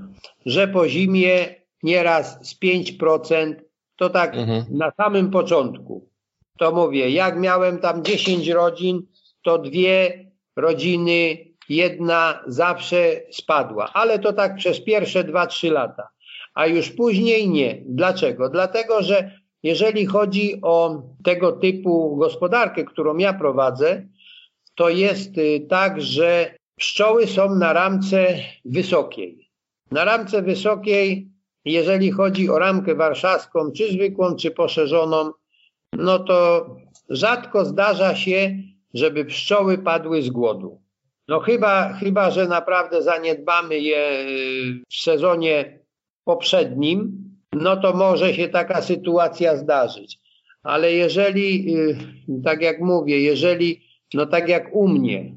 [0.47, 3.55] że po zimie nieraz z 5%,
[3.97, 4.65] to tak mhm.
[4.71, 6.09] na samym początku.
[6.59, 9.03] To mówię, jak miałem tam 10 rodzin,
[9.43, 10.25] to dwie
[10.57, 16.09] rodziny, jedna zawsze spadła, ale to tak przez pierwsze dwa, trzy lata,
[16.55, 17.83] a już później nie.
[17.87, 18.49] Dlaczego?
[18.49, 19.31] Dlatego, że
[19.63, 24.07] jeżeli chodzi o tego typu gospodarkę, którą ja prowadzę,
[24.75, 28.35] to jest y, tak, że Pszczoły są na ramce
[28.65, 29.51] wysokiej.
[29.91, 31.29] Na ramce wysokiej,
[31.65, 35.33] jeżeli chodzi o ramkę warszawską, czy zwykłą, czy poszerzoną,
[35.93, 36.67] no to
[37.09, 38.57] rzadko zdarza się,
[38.95, 40.83] żeby pszczoły padły z głodu.
[41.29, 44.27] No chyba, chyba, że naprawdę zaniedbamy je
[44.89, 45.79] w sezonie
[46.25, 47.23] poprzednim,
[47.53, 50.19] no to może się taka sytuacja zdarzyć.
[50.63, 51.97] Ale jeżeli, y,
[52.45, 53.81] tak jak mówię, jeżeli,
[54.15, 55.35] no tak jak u mnie,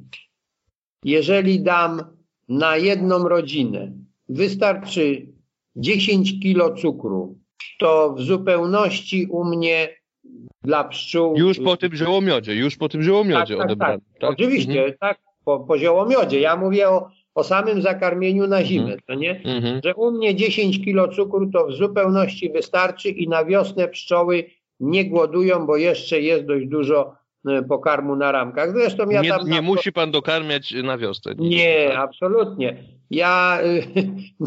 [1.04, 2.04] jeżeli dam
[2.50, 3.92] na jedną rodzinę,
[4.30, 5.28] wystarczy
[5.76, 7.38] 10 kilo cukru,
[7.80, 9.90] to w zupełności u mnie
[10.64, 11.38] dla pszczół.
[11.38, 14.00] Już po tym ziołomiodzie, już po tym ziołomiodzie tak, tak, tak.
[14.20, 14.30] tak?
[14.30, 14.98] Oczywiście, mhm.
[15.00, 16.40] tak, po, po ziołomiodzie.
[16.40, 19.02] Ja mówię o, o samym zakarmieniu na zimę, mhm.
[19.08, 19.42] to nie?
[19.46, 19.82] Mhm.
[19.84, 24.46] Że u mnie 10 kilo cukru to w zupełności wystarczy i na wiosnę pszczoły
[24.80, 27.16] nie głodują, bo jeszcze jest dość dużo
[27.70, 28.72] pokarmu na ramkach.
[28.72, 29.48] Zresztą ja nie, tam...
[29.48, 29.62] Nie na...
[29.62, 31.36] musi pan dokarmiać na wiosnę.
[31.38, 31.98] Nie, tak?
[31.98, 32.84] absolutnie.
[33.10, 33.60] Ja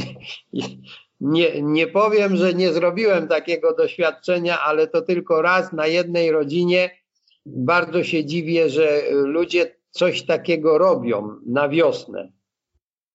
[1.20, 6.90] nie, nie powiem, że nie zrobiłem takiego doświadczenia, ale to tylko raz na jednej rodzinie.
[7.46, 12.32] Bardzo się dziwię, że ludzie coś takiego robią na wiosnę.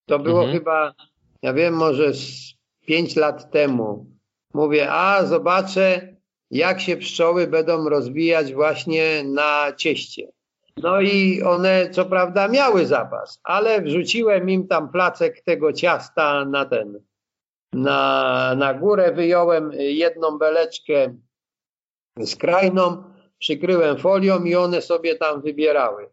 [0.05, 0.57] To było mhm.
[0.57, 0.93] chyba,
[1.41, 2.53] ja wiem, może z
[2.85, 4.05] pięć lat temu.
[4.53, 6.12] Mówię, a zobaczę,
[6.53, 10.27] jak się pszczoły będą rozwijać właśnie na cieście.
[10.77, 16.65] No i one co prawda miały zapas, ale wrzuciłem im tam placek tego ciasta na
[16.65, 16.99] ten,
[17.73, 21.15] na, na górę, wyjąłem jedną beleczkę
[22.25, 23.03] skrajną,
[23.39, 26.09] przykryłem folią i one sobie tam wybierały.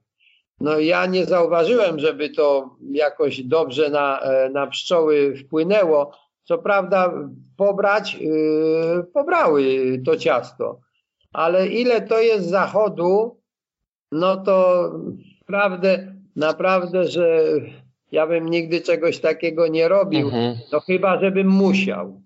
[0.60, 4.20] No ja nie zauważyłem, żeby to jakoś dobrze na,
[4.52, 6.12] na pszczoły wpłynęło.
[6.44, 7.14] Co prawda
[7.56, 9.62] pobrać, yy, pobrały
[10.04, 10.80] to ciasto,
[11.32, 13.40] ale ile to jest zachodu,
[14.12, 14.90] no to
[15.48, 17.44] naprawdę, naprawdę, że
[18.12, 20.56] ja bym nigdy czegoś takiego nie robił, mhm.
[20.72, 22.22] no chyba, żebym musiał.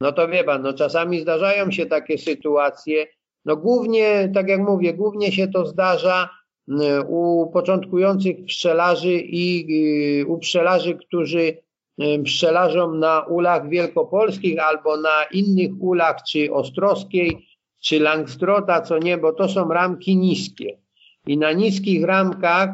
[0.00, 3.06] No to wie pan, no czasami zdarzają się takie sytuacje,
[3.44, 6.30] no głównie, tak jak mówię, głównie się to zdarza
[6.68, 6.72] y,
[7.08, 9.66] u początkujących pszczelarzy i
[10.22, 11.56] y, u pszczelarzy, którzy
[12.24, 17.46] pszczelarzą na ulach wielkopolskich albo na innych ulach, czy Ostrowskiej,
[17.80, 20.78] czy Langstrota, co nie, bo to są ramki niskie.
[21.26, 22.70] I na niskich ramkach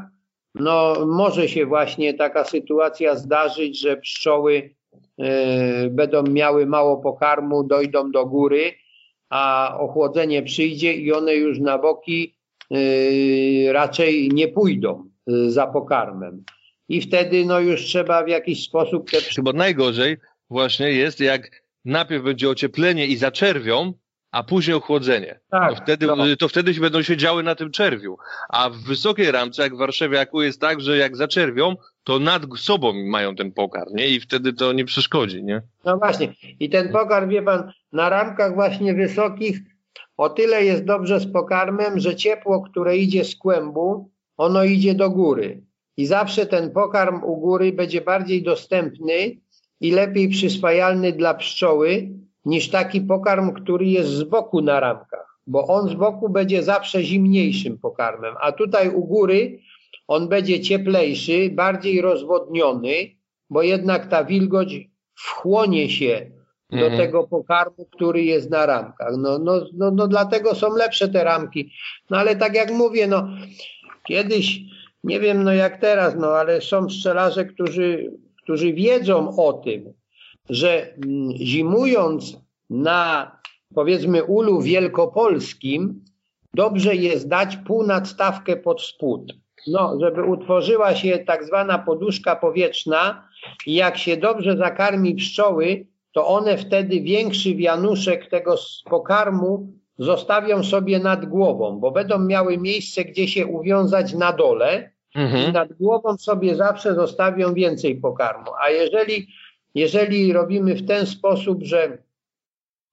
[0.54, 4.74] no, może się właśnie taka sytuacja zdarzyć, że pszczoły
[5.20, 8.72] y, będą miały mało pokarmu, dojdą do góry,
[9.28, 12.34] a ochłodzenie przyjdzie i one już na boki
[12.72, 16.44] y, raczej nie pójdą y, za pokarmem.
[16.90, 19.42] I wtedy no już trzeba w jakiś sposób te...
[19.42, 20.16] Bo najgorzej
[20.50, 23.92] właśnie jest, jak najpierw będzie ocieplenie i zaczerwią,
[24.30, 25.40] a później ochłodzenie.
[25.50, 26.16] Tak, to, wtedy, no.
[26.38, 28.16] to wtedy się będą się działy na tym czerwiu.
[28.48, 32.42] A w wysokiej ramce, jak w Warszawie, jak jest tak, że jak zaczerwią, to nad
[32.56, 34.08] sobą mają ten pokar, nie?
[34.08, 35.62] I wtedy to nie przeszkodzi, nie?
[35.84, 36.34] No właśnie.
[36.60, 39.58] I ten pokar, wie pan, na ramkach właśnie wysokich
[40.16, 45.10] o tyle jest dobrze z pokarmem, że ciepło, które idzie z kłębu, ono idzie do
[45.10, 45.69] góry.
[46.00, 49.36] I zawsze ten pokarm u góry będzie bardziej dostępny
[49.80, 52.08] i lepiej przyswajalny dla pszczoły,
[52.44, 57.02] niż taki pokarm, który jest z boku na ramkach, bo on z boku będzie zawsze
[57.04, 59.58] zimniejszym pokarmem, a tutaj u góry
[60.08, 62.94] on będzie cieplejszy, bardziej rozwodniony,
[63.50, 66.30] bo jednak ta wilgoć wchłonie się
[66.70, 66.96] do mhm.
[66.96, 69.12] tego pokarmu, który jest na ramkach.
[69.18, 71.72] No, no, no, no dlatego są lepsze te ramki.
[72.10, 73.28] No ale tak jak mówię, no
[74.04, 74.60] kiedyś,
[75.04, 78.12] nie wiem no jak teraz, no ale są pszczelarze, którzy,
[78.42, 79.92] którzy wiedzą o tym,
[80.48, 82.36] że mm, zimując
[82.70, 83.32] na
[83.74, 86.04] powiedzmy ulu wielkopolskim,
[86.54, 89.32] dobrze jest dać półnadstawkę pod spód.
[89.66, 93.28] No, żeby utworzyła się tak zwana poduszka powietrzna
[93.66, 98.54] i jak się dobrze zakarmi pszczoły, to one wtedy większy wianuszek tego
[98.84, 105.50] pokarmu zostawią sobie nad głową, bo będą miały miejsce, gdzie się uwiązać na dole mhm.
[105.50, 108.50] i nad głową sobie zawsze zostawią więcej pokarmu.
[108.64, 109.26] A jeżeli
[109.74, 111.98] jeżeli robimy w ten sposób, że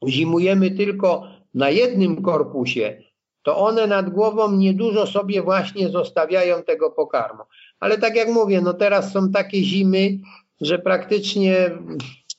[0.07, 3.01] zimujemy tylko na jednym korpusie,
[3.43, 7.43] to one nad głową niedużo sobie właśnie zostawiają tego pokarmu.
[7.79, 10.17] Ale tak jak mówię, no teraz są takie zimy,
[10.61, 11.71] że praktycznie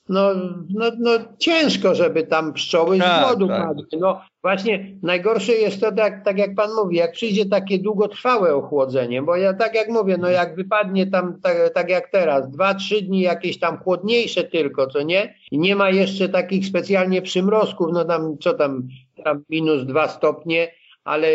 [0.09, 0.29] no,
[0.69, 3.67] no, no ciężko, żeby tam pszczoły z tak, głodu tak.
[3.67, 3.85] padły.
[3.99, 9.21] No właśnie najgorsze jest to, tak, tak jak pan mówi, jak przyjdzie takie długotrwałe ochłodzenie,
[9.21, 13.01] bo ja tak jak mówię, no jak wypadnie tam tak, tak jak teraz, dwa, trzy
[13.01, 15.35] dni jakieś tam chłodniejsze tylko, co nie?
[15.51, 18.87] I nie ma jeszcze takich specjalnie przymrozków, no tam co tam,
[19.23, 20.71] tam minus dwa stopnie,
[21.03, 21.27] ale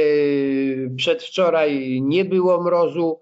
[0.97, 3.21] przedwczoraj nie było mrozu,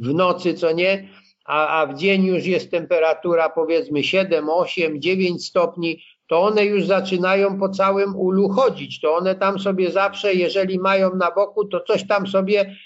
[0.00, 1.08] w nocy, co nie,
[1.44, 6.86] a, a w dzień już jest temperatura powiedzmy 7, 8, 9 stopni, to one już
[6.86, 9.00] zaczynają po całym ulu chodzić.
[9.00, 12.76] To one tam sobie zawsze, jeżeli mają na boku, to coś tam sobie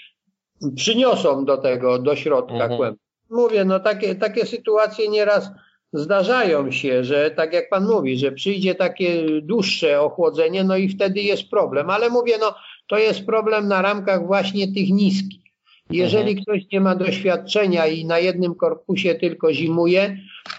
[0.75, 2.95] przyniosą do tego, do środka mhm.
[3.29, 5.49] Mówię, no takie, takie sytuacje nieraz
[5.93, 11.21] zdarzają się, że tak jak pan mówi, że przyjdzie takie dłuższe ochłodzenie, no i wtedy
[11.21, 11.89] jest problem.
[11.89, 12.55] Ale mówię, no
[12.87, 15.46] to jest problem na ramkach właśnie tych niskich.
[15.89, 16.43] Jeżeli mhm.
[16.43, 20.17] ktoś nie ma doświadczenia i na jednym korpusie tylko zimuje,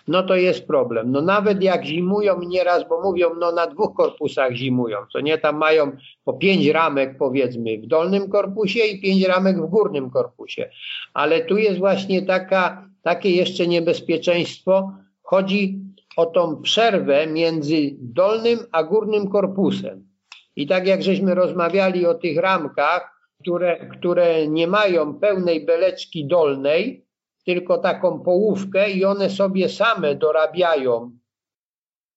[0.08, 1.12] no to jest problem.
[1.12, 5.56] No nawet jak zimują nieraz, bo mówią, no na dwóch korpusach zimują, co nie, tam
[5.56, 5.92] mają
[6.24, 10.70] po pięć ramek powiedzmy w dolnym korpusie i pięć ramek w górnym korpusie.
[11.14, 14.92] Ale tu jest właśnie taka, takie jeszcze niebezpieczeństwo.
[15.22, 15.80] Chodzi
[16.16, 20.08] o tą przerwę między dolnym a górnym korpusem.
[20.56, 23.17] I tak jak żeśmy rozmawiali o tych ramkach,
[23.48, 27.06] które, które nie mają pełnej beleczki dolnej,
[27.44, 31.18] tylko taką połówkę i one sobie same dorabiają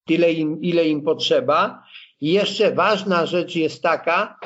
[0.07, 1.83] tyle im, ile im potrzeba.
[2.21, 4.39] I jeszcze ważna rzecz jest taka,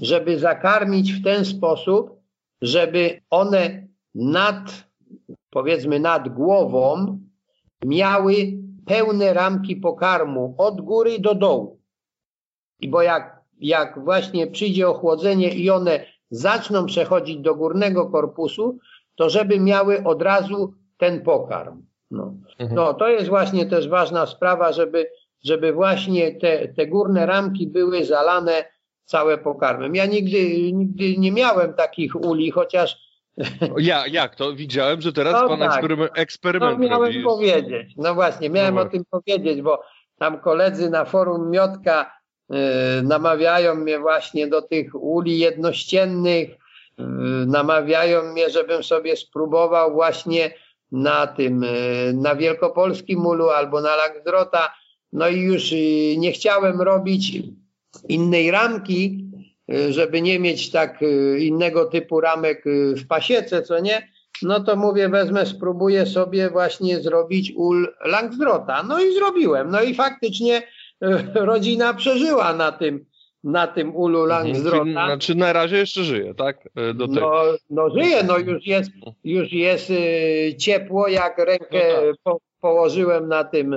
[0.00, 2.10] żeby zakarmić w ten sposób,
[2.62, 4.86] żeby one nad,
[5.50, 7.18] powiedzmy nad głową
[7.84, 8.34] miały
[8.86, 11.80] pełne ramki pokarmu od góry do dołu.
[12.80, 18.78] I bo jak, jak właśnie przyjdzie ochłodzenie i one zaczną przechodzić do górnego korpusu,
[19.14, 21.82] to żeby miały od razu ten pokarm.
[22.10, 22.74] No, mhm.
[22.74, 25.06] no to jest właśnie też ważna sprawa, żeby,
[25.44, 28.64] żeby właśnie te, te górne ramki były zalane
[29.04, 29.94] całe pokarmem.
[29.94, 32.96] Ja nigdy, nigdy nie miałem takich uli, chociaż
[33.78, 34.52] ja, jak to?
[34.52, 35.72] Widziałem, że teraz no pan tak.
[35.72, 37.24] eksperyment, eksperyment no, miałem robi.
[37.24, 37.94] powiedzieć.
[37.96, 39.82] No właśnie, miałem no o tym powiedzieć, bo
[40.18, 42.21] tam koledzy na forum Miotka
[43.02, 47.02] namawiają mnie właśnie do tych uli jednościennych, y,
[47.46, 50.54] namawiają mnie, żebym sobie spróbował właśnie
[50.92, 54.74] na tym, y, na wielkopolskim ulu albo na Laksdrota.
[55.12, 55.72] No i już
[56.16, 57.38] nie chciałem robić
[58.08, 59.24] innej ramki,
[59.90, 61.00] żeby nie mieć tak
[61.38, 62.64] innego typu ramek
[62.96, 64.08] w pasiece, co nie,
[64.42, 68.82] no to mówię, wezmę, spróbuję sobie właśnie zrobić ul Langsdrota.
[68.82, 69.70] No i zrobiłem.
[69.70, 70.62] No i faktycznie
[71.34, 73.06] rodzina przeżyła na tym,
[73.44, 74.46] na tym ulu mhm.
[74.46, 75.06] Langsdrota.
[75.06, 76.68] Znaczy na razie jeszcze żyje, tak?
[76.94, 77.16] Do tej.
[77.16, 78.90] No, no żyje, no już jest,
[79.24, 79.92] już jest
[80.58, 82.16] ciepło, jak rękę no tak.
[82.22, 83.70] po, położyłem na tym,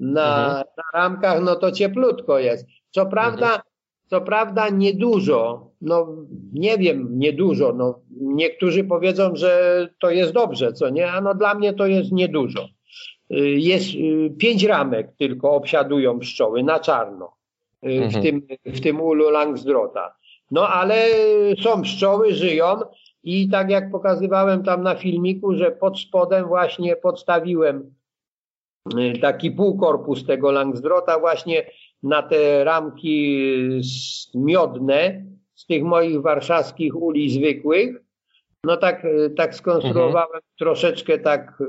[0.00, 0.64] na, mhm.
[0.76, 2.66] na ramkach, no to cieplutko jest.
[2.90, 3.62] Co prawda, mhm.
[4.10, 6.16] Co prawda niedużo, no
[6.52, 11.54] nie wiem, niedużo, no niektórzy powiedzą, że to jest dobrze, co nie, a no dla
[11.54, 12.68] mnie to jest niedużo.
[13.30, 17.32] Y, jest y, pięć ramek tylko obsiadują pszczoły na czarno
[17.86, 18.10] y, mhm.
[18.10, 18.42] w, tym,
[18.74, 20.14] w tym ulu Langsdrota.
[20.50, 21.06] No ale
[21.62, 22.66] są pszczoły, żyją
[23.22, 27.94] i tak jak pokazywałem tam na filmiku, że pod spodem właśnie podstawiłem
[29.20, 31.66] taki półkorpus tego Langsdrota właśnie
[32.02, 33.38] na te ramki
[34.34, 35.24] miodne
[35.54, 37.96] z tych moich warszawskich uli zwykłych.
[38.64, 39.06] No tak,
[39.36, 40.42] tak skonstruowałem mhm.
[40.58, 41.62] troszeczkę tak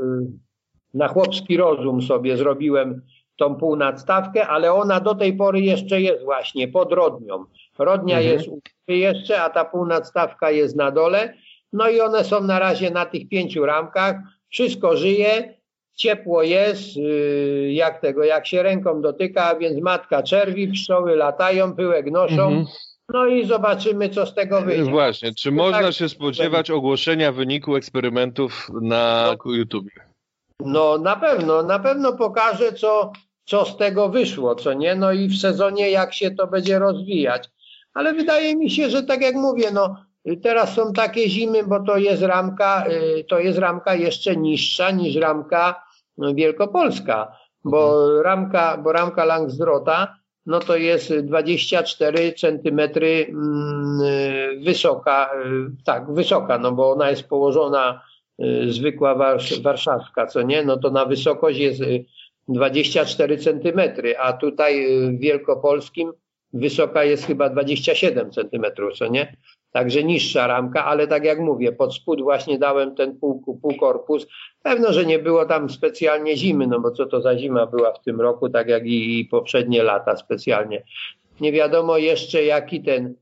[0.94, 3.02] na chłopski rozum sobie zrobiłem
[3.38, 7.46] tą półnadstawkę, ale ona do tej pory jeszcze jest właśnie pod rodnią.
[7.80, 8.34] Rodnia mhm.
[8.34, 8.50] jest
[8.88, 11.34] jeszcze, a ta półnadstawka jest na dole.
[11.74, 14.16] No i one są na razie na tych pięciu ramkach.
[14.50, 15.60] Wszystko żyje
[15.96, 22.12] ciepło jest, y, jak tego, jak się ręką dotyka, więc matka czerwi, pszczoły latają, pyłek
[22.12, 22.48] noszą.
[22.48, 22.66] Mhm.
[23.14, 24.92] No i zobaczymy, co z tego wyjdzie.
[24.92, 29.90] Właśnie, czy można tak, się spodziewać ogłoszenia wyniku eksperymentów na no, YouTube?
[30.66, 33.12] No na pewno, na pewno pokażę, co,
[33.46, 37.50] co z tego wyszło, co nie, no i w sezonie jak się to będzie rozwijać.
[37.94, 39.96] Ale wydaje mi się, że tak jak mówię, no
[40.44, 45.16] teraz są takie zimy, bo to jest ramka, y, to jest ramka jeszcze niższa niż
[45.16, 45.84] ramka
[46.34, 48.22] Wielkopolska, bo mhm.
[48.22, 55.30] ramka, bo ramka Langsdrota no to jest 24 centymetry mm, wysoka,
[55.86, 58.02] tak, wysoka, no bo ona jest położona
[58.44, 59.16] y, zwykła
[59.64, 61.82] warszawska, co nie, no to na wysokość jest
[62.48, 66.12] 24 y, centymetry, a tutaj w Wielkopolskim
[66.54, 69.36] wysoka jest chyba 27 centymetrów, co nie?
[69.72, 74.28] Także niższa ramka, ale tak jak mówię, pod spód właśnie dałem ten pół, półkorpus.
[74.64, 78.02] Pewno, że nie było tam specjalnie zimy, no bo co to za zima była w
[78.02, 80.84] tym roku, tak jak i, i poprzednie lata specjalnie.
[81.42, 83.16] Nie wiadomo jeszcze jaki ten,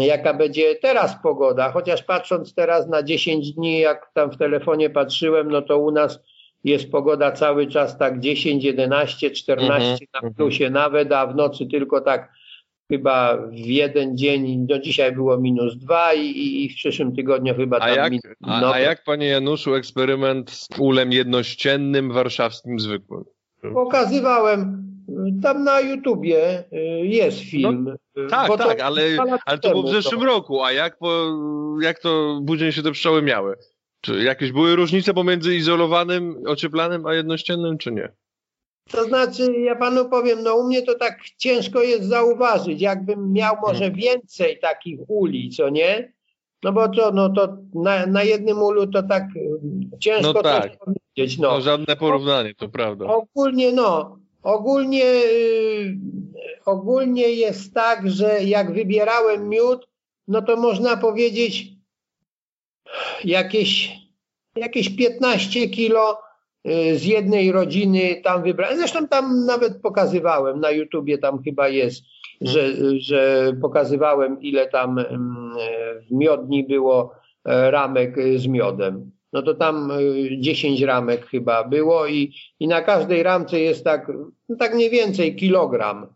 [0.00, 5.50] jaka będzie teraz pogoda, chociaż patrząc teraz na 10 dni, jak tam w telefonie patrzyłem,
[5.50, 6.20] no to u nas
[6.64, 10.22] jest pogoda cały czas tak 10, 11, 14 mm -hmm.
[10.22, 12.32] na plusie nawet, a w nocy tylko tak
[12.88, 17.80] chyba w jeden dzień, do dzisiaj było minus dwa i, i w przyszłym tygodniu chyba
[17.80, 17.88] tam...
[17.88, 23.24] A jak, minus, no, a, a jak panie Januszu eksperyment z ulem jednościennym warszawskim zwykłym?
[23.74, 24.89] Pokazywałem,
[25.42, 26.76] tam na YouTubie y,
[27.06, 27.96] jest film.
[28.16, 29.02] No, tak, tak, ale,
[29.46, 30.26] ale to było w zeszłym to.
[30.26, 31.36] roku, a jak, po,
[31.80, 33.56] jak to później się te pszczoły miały?
[34.00, 38.12] Czy jakieś były różnice pomiędzy izolowanym, ocieplanym, a jednościennym, czy nie?
[38.90, 42.80] To znaczy, ja panu powiem, no u mnie to tak ciężko jest zauważyć.
[42.80, 44.00] Jakbym miał może hmm.
[44.00, 46.12] więcej takich uli, co nie?
[46.62, 49.24] No bo co, no to na, na jednym ulu to tak
[50.00, 50.78] ciężko no tak.
[50.78, 51.38] powiedzieć.
[51.38, 51.50] No.
[51.50, 53.04] no żadne porównanie, to prawda.
[53.04, 55.98] Ogólnie no, ogólnie, yy,
[56.66, 59.88] ogólnie jest tak, że jak wybierałem miód,
[60.28, 61.68] no to można powiedzieć
[63.24, 63.92] jakieś,
[64.56, 66.30] jakieś 15 kilo
[66.68, 68.78] Y, z jednej rodziny tam wybrałem.
[68.78, 72.02] Zresztą tam nawet pokazywałem, na YouTubie tam chyba jest,
[72.40, 72.62] że,
[72.98, 75.52] że pokazywałem ile tam mm,
[76.08, 77.14] w miodni było
[77.44, 79.10] e, ramek z miodem.
[79.32, 79.92] No to tam
[80.38, 84.12] 10 e, ramek chyba było i, i na każdej ramce jest tak,
[84.48, 86.06] no tak mniej więcej kilogram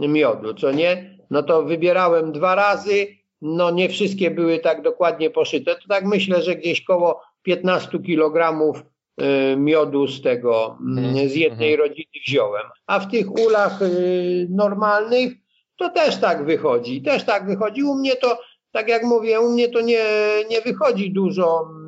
[0.00, 1.18] miodu, co nie?
[1.30, 3.06] No to wybierałem dwa razy,
[3.42, 5.74] no nie wszystkie były tak dokładnie poszyte.
[5.74, 8.82] To tak myślę, że gdzieś koło 15 kilogramów
[9.22, 11.88] Y, miodu z tego, mm, mhm, z jednej mhm.
[11.88, 12.62] rodziny wziąłem.
[12.86, 15.32] A w tych ulach y, normalnych
[15.76, 17.02] to też tak wychodzi.
[17.02, 17.82] Też tak wychodzi.
[17.82, 18.38] U mnie to,
[18.72, 20.04] tak jak mówię, u mnie to nie,
[20.50, 21.83] nie wychodzi dużo mm,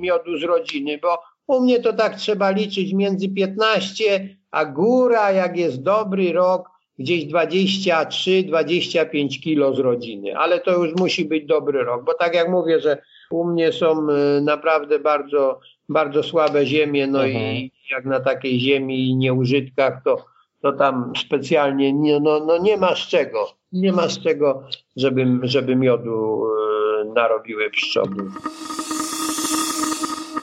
[0.00, 5.56] miodu z rodziny, bo u mnie to tak trzeba liczyć między 15, a góra, jak
[5.56, 10.36] jest dobry rok, gdzieś 23-25 kilo z rodziny.
[10.36, 14.10] Ale to już musi być dobry rok, bo tak jak mówię, że u mnie są
[14.10, 17.44] y, naprawdę bardzo bardzo słabe ziemie, no mhm.
[17.44, 20.24] i jak na takiej ziemi i nieużytkach, to,
[20.62, 24.62] to tam specjalnie nie, no, no nie ma z czego, nie ma z czego,
[24.96, 26.44] żeby, żeby miodu
[27.00, 28.16] e, narobiły pszczoły.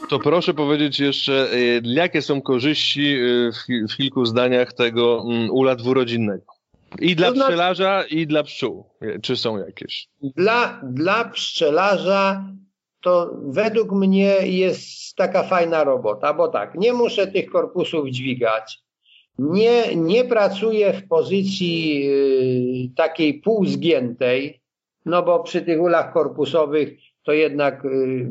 [0.10, 5.52] To proszę powiedzieć jeszcze, e, jakie są korzyści e, w, w kilku zdaniach tego mm,
[5.52, 6.46] ula dwurodzinnego?
[7.00, 8.86] I dla to znaczy, pszczelarza, i dla pszczół.
[9.22, 10.08] Czy są jakieś?
[10.22, 12.46] Dla, dla pszczelarza
[13.02, 18.80] to według mnie jest taka fajna robota, bo tak, nie muszę tych korpusów dźwigać,
[19.40, 24.62] nie, nie pracuję w pozycji y, takiej półzgiętej,
[25.06, 26.90] no bo przy tych ulach korpusowych
[27.26, 28.28] to jednak y,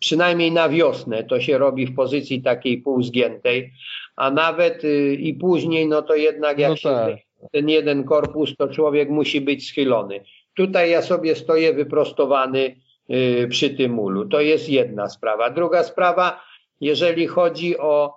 [0.00, 3.72] przynajmniej na wiosnę to się robi w pozycji takiej półzgiętej,
[4.16, 7.10] a nawet y, i później, no to jednak jak no tak.
[7.10, 7.18] się
[7.52, 10.20] ten jeden korpus, to człowiek musi być schylony.
[10.56, 12.76] Tutaj ja sobie stoję wyprostowany,
[13.10, 14.28] Y, przy tym ulu.
[14.28, 15.50] To jest jedna sprawa.
[15.50, 16.40] Druga sprawa,
[16.80, 18.14] jeżeli chodzi o,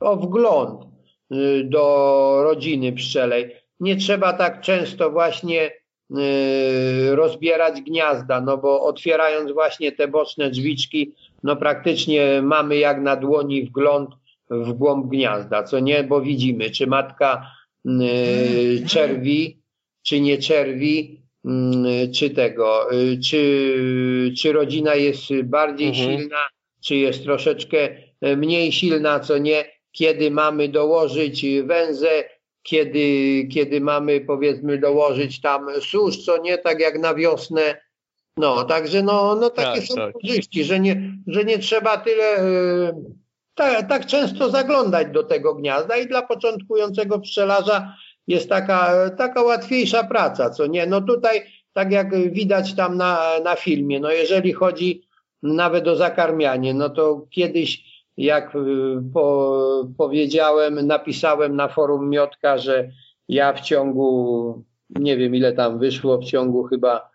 [0.00, 0.92] o wgląd
[1.64, 5.70] do rodziny pszczelej, nie trzeba tak często właśnie
[7.10, 11.12] rozbierać gniazda, no bo otwierając właśnie te boczne drzwiczki,
[11.42, 14.10] no praktycznie mamy jak na dłoni wgląd
[14.50, 17.46] w głąb gniazda, co nie, bo widzimy, czy matka
[18.86, 19.62] czerwi,
[20.02, 26.18] czy nie czerwi, Mm, czy tego, y, czy, czy rodzina jest bardziej mhm.
[26.18, 26.48] silna,
[26.84, 27.88] czy jest troszeczkę
[28.36, 32.24] mniej silna, co nie, kiedy mamy dołożyć węzę,
[32.62, 37.80] kiedy, kiedy mamy powiedzmy dołożyć tam susz, co nie, tak jak na wiosnę.
[38.36, 40.12] No, także no, no takie tak, są tak.
[40.12, 42.92] korzyści, że nie, że nie trzeba tyle e,
[43.54, 47.94] tak, tak często zaglądać do tego gniazda i dla początkującego pszczelarza
[48.26, 50.86] jest taka, taka łatwiejsza praca, co nie?
[50.86, 55.02] No tutaj, tak jak widać tam na, na filmie, no jeżeli chodzi
[55.42, 58.58] nawet o zakarmianie, no to kiedyś, jak y,
[59.14, 62.90] po, powiedziałem, napisałem na forum Miotka, że
[63.28, 67.10] ja w ciągu, nie wiem ile tam wyszło, w ciągu chyba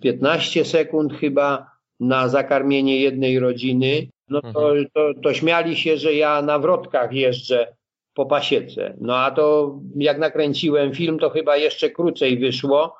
[0.00, 4.86] 15 sekund chyba na zakarmienie jednej rodziny, no to, mhm.
[4.94, 7.76] to, to śmiali się, że ja na wrotkach jeżdżę
[8.14, 8.94] po pasiece.
[9.00, 12.96] No a to jak nakręciłem film, to chyba jeszcze krócej wyszło,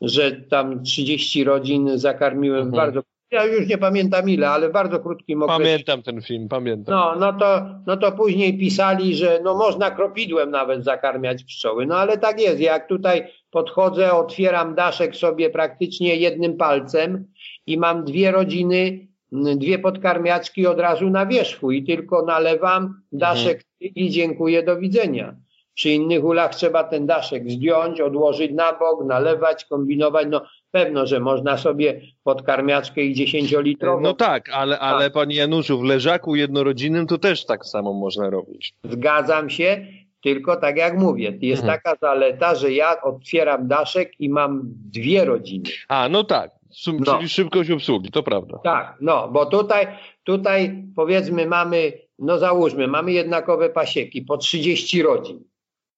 [0.00, 2.76] że tam 30 rodzin zakarmiłem mhm.
[2.76, 5.62] bardzo ja już nie pamiętam ile, ale w bardzo krótkim okresie.
[5.62, 6.94] Pamiętam ten film, pamiętam.
[6.94, 11.86] No, no, to, no to później pisali, że no można kropidłem nawet zakarmiać pszczoły.
[11.86, 12.60] No ale tak jest.
[12.60, 17.26] Jak tutaj podchodzę, otwieram daszek sobie praktycznie jednym palcem
[17.66, 23.68] i mam dwie rodziny, dwie podkarmiaczki od razu na wierzchu i tylko nalewam daszek mhm
[23.80, 25.36] i dziękuję, do widzenia.
[25.74, 30.26] Przy innych ulach trzeba ten daszek zdjąć, odłożyć na bok, nalewać, kombinować.
[30.30, 34.00] No pewno, że można sobie podkarmiaczkę i dziesięciolitrową.
[34.00, 38.74] No tak, ale, ale panie Januszu, w leżaku jednorodzinnym to też tak samo można robić.
[38.84, 39.86] Zgadzam się,
[40.22, 41.80] tylko tak jak mówię, jest mhm.
[41.80, 45.70] taka zaleta, że ja otwieram daszek i mam dwie rodziny.
[45.88, 46.50] A, no tak,
[46.86, 47.16] no.
[47.16, 48.58] czyli szybkość obsługi, to prawda.
[48.64, 49.86] Tak, no, bo tutaj,
[50.24, 55.44] tutaj powiedzmy mamy, no załóżmy, mamy jednakowe pasieki po 30 rodzin.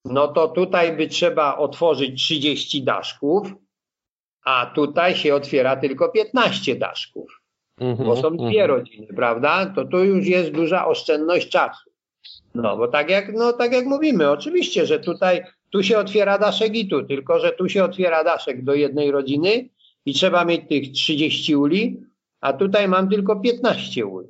[0.05, 3.53] No to tutaj by trzeba otworzyć 30 daszków,
[4.51, 7.43] a tutaj się otwiera tylko 15 daszków,
[7.79, 8.67] bo są dwie mm-hmm.
[8.67, 9.67] rodziny, prawda?
[9.67, 11.91] To tu już jest duża oszczędność czasu.
[12.55, 16.77] No, bo tak jak, no, tak jak mówimy, oczywiście, że tutaj tu się otwiera daszek
[16.77, 19.69] i tu, tylko że tu się otwiera daszek do jednej rodziny
[20.07, 22.01] i trzeba mieć tych 30 uli,
[22.41, 24.29] a tutaj mam tylko 15 uli.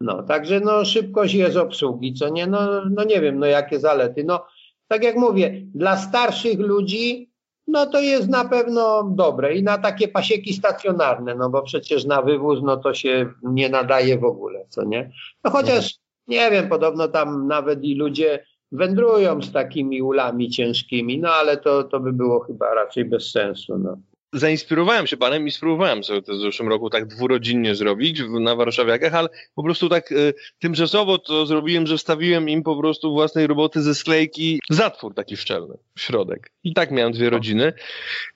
[0.00, 4.24] No, także no szybkość jest obsługi, co nie, no, no nie wiem, no jakie zalety.
[4.24, 4.46] No,
[4.88, 7.31] tak jak mówię, dla starszych ludzi
[7.66, 12.22] no to jest na pewno dobre i na takie pasieki stacjonarne, no bo przecież na
[12.22, 15.10] wywóz no to się nie nadaje w ogóle, co nie?
[15.44, 15.94] No chociaż
[16.28, 21.84] nie wiem, podobno tam nawet i ludzie wędrują z takimi ulami ciężkimi, no ale to,
[21.84, 23.96] to by było chyba raczej bez sensu, no
[24.32, 29.14] zainspirowałem się panem i spróbowałem sobie to w zeszłym roku tak dwurodzinnie zrobić na warszawiakach,
[29.14, 33.82] ale po prostu tak y, tymczasowo to zrobiłem, że wstawiłem im po prostu własnej roboty
[33.82, 36.52] ze sklejki zatwór taki szczelny w środek.
[36.64, 37.72] I tak miałem dwie rodziny.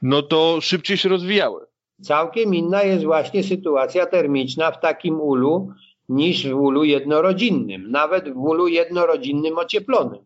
[0.02, 1.66] No to szybciej się rozwijały.
[2.02, 5.68] Całkiem inna jest właśnie sytuacja termiczna w takim ulu
[6.08, 10.24] niż w ulu jednorodzinnym, nawet w ulu jednorodzinnym ocieplonym.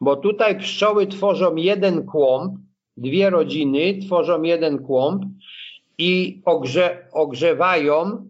[0.00, 2.54] Bo tutaj pszczoły tworzą jeden kłąb,
[3.00, 5.24] dwie rodziny tworzą jeden kłąb
[5.98, 8.28] i ogrze, ogrzewają,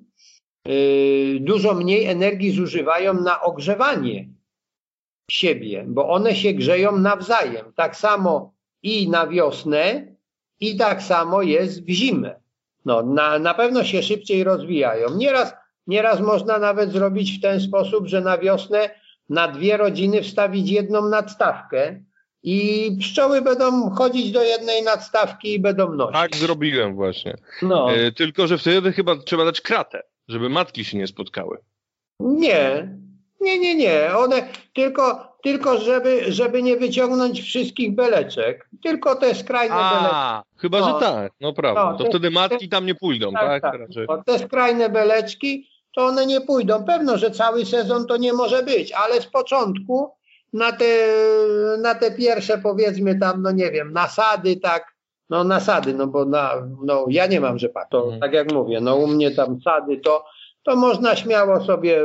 [0.66, 4.28] yy, dużo mniej energii zużywają na ogrzewanie
[5.30, 7.72] siebie, bo one się grzeją nawzajem.
[7.76, 8.52] Tak samo
[8.82, 10.14] i na wiosnę,
[10.60, 12.40] i tak samo jest w zimę.
[12.84, 15.16] No, na, na pewno się szybciej rozwijają.
[15.16, 15.54] Nieraz,
[15.86, 18.90] nieraz można nawet zrobić w ten sposób, że na wiosnę
[19.28, 22.02] na dwie rodziny wstawić jedną nadstawkę,
[22.42, 26.12] i pszczoły będą chodzić do jednej nadstawki i będą nosić.
[26.14, 27.36] Tak zrobiłem właśnie.
[27.62, 27.92] No.
[27.92, 31.58] E, tylko, że wtedy chyba trzeba dać kratę, żeby matki się nie spotkały.
[32.20, 32.88] Nie,
[33.40, 34.16] nie, nie, nie.
[34.16, 38.68] One tylko, tylko żeby, żeby nie wyciągnąć wszystkich beleczek.
[38.82, 40.60] Tylko te skrajne A, beleczki.
[40.60, 40.86] Chyba, no.
[40.86, 41.32] że tak.
[41.40, 41.90] No prawda.
[41.92, 43.62] No, to te, wtedy matki te, tam nie pójdą, tak?
[43.62, 43.80] tak?
[44.08, 44.24] tak.
[44.24, 46.84] Te skrajne beleczki, to one nie pójdą.
[46.84, 50.19] Pewno, że cały sezon to nie może być, ale z początku
[50.52, 51.06] na te,
[51.82, 54.94] na te pierwsze powiedzmy tam, no nie wiem, nasady, tak,
[55.30, 58.20] no nasady, no bo na, no ja nie mam rzepaku, to mhm.
[58.20, 60.24] tak jak mówię, no u mnie tam sady to,
[60.62, 62.00] to można śmiało sobie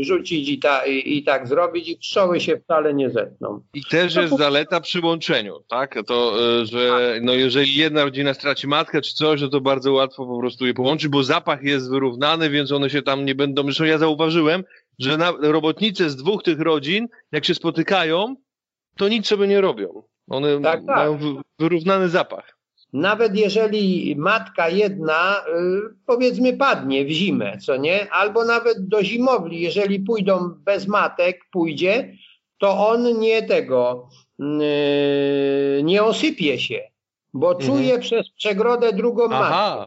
[0.00, 3.60] rzucić i, ta, i, i, tak zrobić i pszczoły się wcale nie zetną.
[3.74, 5.98] I też jest zaleta przy łączeniu, tak?
[6.06, 7.22] To, e, że tak.
[7.22, 10.74] no jeżeli jedna rodzina straci matkę czy coś, no to bardzo łatwo po prostu je
[10.74, 13.62] połączyć, bo zapach jest wyrównany, więc one się tam nie będą...
[13.62, 14.64] Zresztą ja zauważyłem,
[14.98, 18.36] że na, robotnicy z dwóch tych rodzin, jak się spotykają,
[18.96, 20.02] to nic sobie nie robią.
[20.30, 20.96] One tak, tak.
[20.96, 21.18] mają
[21.58, 22.56] wyrównany zapach.
[22.92, 28.12] Nawet jeżeli matka jedna, y, powiedzmy, padnie w zimę, co nie?
[28.12, 32.14] Albo nawet do zimowli, jeżeli pójdą bez matek, pójdzie,
[32.58, 34.08] to on nie tego,
[34.40, 36.80] y, nie osypie się,
[37.32, 37.66] bo mhm.
[37.66, 39.86] czuje przez przegrodę drugą matkę.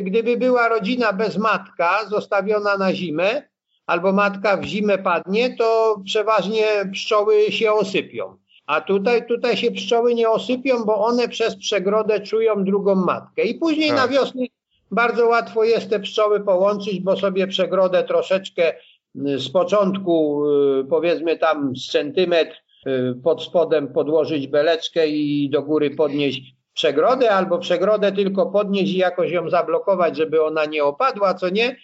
[0.00, 3.42] Gdyby była rodzina bez matka, zostawiona na zimę,
[3.88, 8.36] albo matka w zimę padnie, to przeważnie pszczoły się osypią.
[8.66, 13.42] A tutaj, tutaj się pszczoły nie osypią, bo one przez przegrodę czują drugą matkę.
[13.42, 13.96] I później tak.
[13.96, 14.42] na wiosnę
[14.90, 20.44] bardzo łatwo jest te pszczoły połączyć, bo sobie przegrodę troszeczkę y, z początku,
[20.80, 22.56] y, powiedzmy tam z centymetr
[22.86, 28.98] y, pod spodem podłożyć beleczkę i do góry podnieść przegrodę, albo przegrodę tylko podnieść i
[28.98, 31.76] jakoś ją zablokować, żeby ona nie opadła, co nie.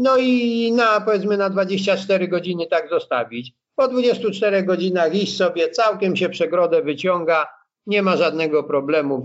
[0.00, 3.52] No i na powiedzmy na 24 godziny tak zostawić.
[3.76, 7.46] Po 24 godzinach iść sobie, całkiem się przegrodę wyciąga,
[7.86, 9.22] nie ma żadnego problemu.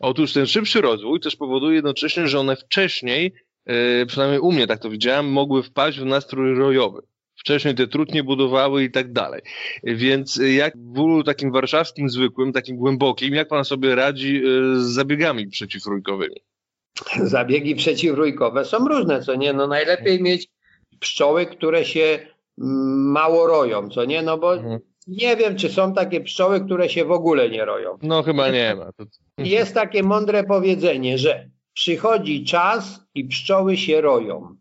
[0.00, 3.34] Otóż ten szybszy rozwój też powoduje jednocześnie, że one wcześniej,
[3.66, 7.02] yy, przynajmniej u mnie tak to widziałem, mogły wpaść w nastrój rojowy.
[7.36, 9.42] Wcześniej te trutnie budowały i tak dalej.
[9.84, 14.82] Więc jak w bólu takim warszawskim zwykłym, takim głębokim, jak pan sobie radzi yy, z
[14.82, 16.49] zabiegami przeciwrójkowymi?
[17.22, 19.52] Zabiegi przeciwrójkowe są różne, co nie?
[19.52, 20.48] No najlepiej mieć
[21.00, 22.18] pszczoły, które się
[22.60, 24.22] mm, mało roją, co nie?
[24.22, 24.80] No bo mhm.
[25.06, 27.98] nie wiem, czy są takie pszczoły, które się w ogóle nie roją.
[28.02, 28.90] No chyba nie ma.
[29.38, 34.56] Jest takie mądre powiedzenie, że przychodzi czas i pszczoły się roją.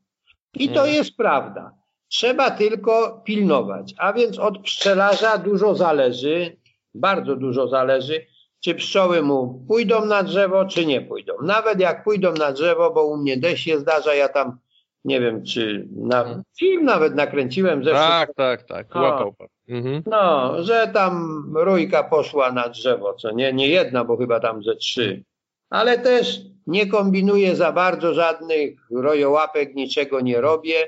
[0.54, 0.94] I to mhm.
[0.96, 1.72] jest prawda.
[2.08, 3.94] Trzeba tylko pilnować.
[3.98, 6.58] A więc od pszczelarza dużo zależy,
[6.94, 8.26] bardzo dużo zależy,
[8.64, 11.34] czy pszczoły mu pójdą na drzewo, czy nie pójdą.
[11.42, 14.58] Nawet jak pójdą na drzewo, bo u mnie deszcz się zdarza, ja tam
[15.06, 17.84] nie wiem, czy na film nawet nakręciłem.
[17.84, 19.48] Zresztą, tak, tak, tak, łapał pan.
[19.68, 20.04] Mhm.
[20.06, 24.76] No, że tam rójka poszła na drzewo, co nie, nie jedna, bo chyba tam ze
[24.76, 25.24] trzy.
[25.70, 30.88] Ale też nie kombinuję za bardzo żadnych rojołapek, niczego nie robię,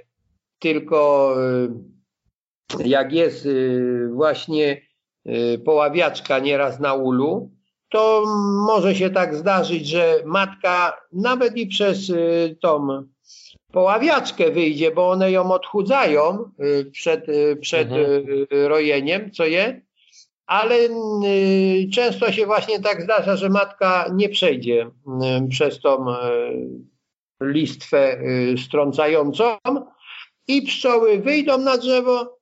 [0.59, 1.35] tylko
[2.79, 4.81] y, jak jest y, właśnie
[5.27, 7.51] y, poławiaczka nieraz na ulu,
[7.91, 8.23] to
[8.67, 12.11] może się tak zdarzyć, że matka nawet i przez
[12.61, 12.87] tą
[13.71, 16.51] poławiaczkę wyjdzie, bo one ją odchudzają
[16.91, 17.25] przed,
[17.61, 18.47] przed mhm.
[18.67, 19.81] rojeniem, co je,
[20.45, 20.75] ale
[21.93, 24.91] często się właśnie tak zdarza, że matka nie przejdzie
[25.49, 26.05] przez tą
[27.41, 28.17] listwę
[28.67, 29.57] strącającą,
[30.47, 32.40] i pszczoły wyjdą na drzewo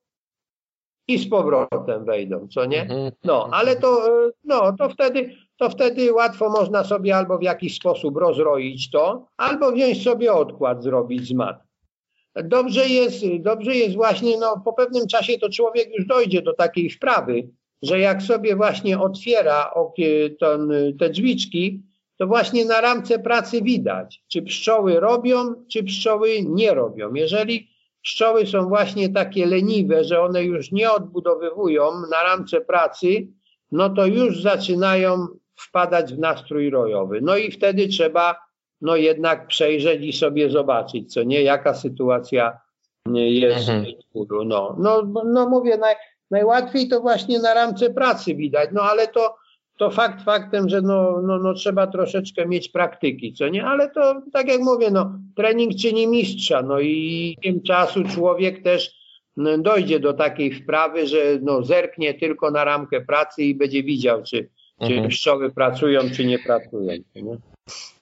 [1.10, 2.82] i z powrotem wejdą, co nie?
[2.82, 3.12] Mhm.
[3.24, 7.76] No, ale to, e, no, to wtedy, to wtedy łatwo można sobie albo w jakiś
[7.76, 11.62] sposób rozroić to, albo wziąć sobie odkład zrobić z mat.
[12.44, 16.90] Dobrze jest, dobrze jest właśnie, no po pewnym czasie to człowiek już dojdzie do takiej
[16.90, 17.48] wprawy,
[17.82, 19.74] że jak sobie właśnie otwiera
[20.40, 21.82] ten, te drzwiczki,
[22.18, 27.14] to właśnie na ramce pracy widać, czy pszczoły robią, czy pszczoły nie robią.
[27.14, 27.69] Jeżeli
[28.02, 33.26] Pszczoły są właśnie takie leniwe, że one już nie odbudowywują na ramce pracy,
[33.72, 37.20] no to już zaczynają wpadać w nastrój rojowy.
[37.22, 38.36] No i wtedy trzeba
[38.80, 42.58] no jednak przejrzeć i sobie zobaczyć, co nie, jaka sytuacja
[43.14, 43.84] jest mhm.
[44.14, 45.94] w no, no, no mówię, naj,
[46.30, 49.36] najłatwiej to właśnie na ramce pracy widać, no ale to
[49.80, 53.64] to fakt faktem, że no, no, no trzeba troszeczkę mieć praktyki, co nie?
[53.64, 58.90] Ale to tak jak mówię, no trening czyni mistrza, no i tym czasu człowiek też
[59.36, 64.22] no, dojdzie do takiej wprawy, że no zerknie tylko na ramkę pracy i będzie widział,
[64.22, 64.48] czy,
[64.80, 65.02] mhm.
[65.02, 66.92] czy pszczoły pracują, czy nie pracują.
[67.14, 67.36] Nie?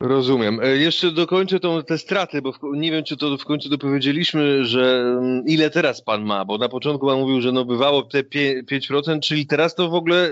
[0.01, 0.61] Rozumiem.
[0.61, 4.65] E, jeszcze dokończę tą, te straty, bo w, nie wiem, czy to w końcu dopowiedzieliśmy,
[4.65, 8.23] że mm, ile teraz pan ma, bo na początku pan mówił, że no bywało te
[8.23, 10.31] 5%, czyli teraz to w ogóle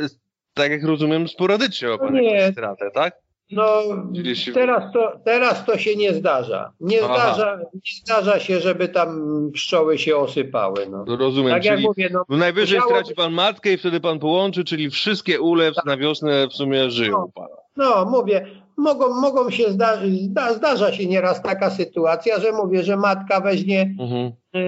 [0.57, 2.53] tak jak rozumiem, sporadycznie ma pan no nie.
[2.53, 3.17] stratę, tak?
[3.51, 4.53] No, Jeśli...
[4.53, 6.73] teraz, to, teraz to się nie zdarza.
[6.81, 9.21] Nie zdarza, nie zdarza się, żeby tam
[9.53, 10.87] pszczoły się osypały.
[10.91, 11.05] No.
[11.07, 12.95] no rozumiem, tak czyli mówię, no, najwyżej musiało...
[12.95, 15.85] straci pan matkę i wtedy pan połączy, czyli wszystkie ule tak.
[15.85, 17.57] na wiosnę w sumie żyją no, pana.
[17.77, 18.47] No, mówię,
[18.77, 23.95] mogą, mogą się zda, zda, zdarza się nieraz taka sytuacja, że mówię, że matka weźmie,
[24.01, 24.33] mhm.
[24.53, 24.63] yy,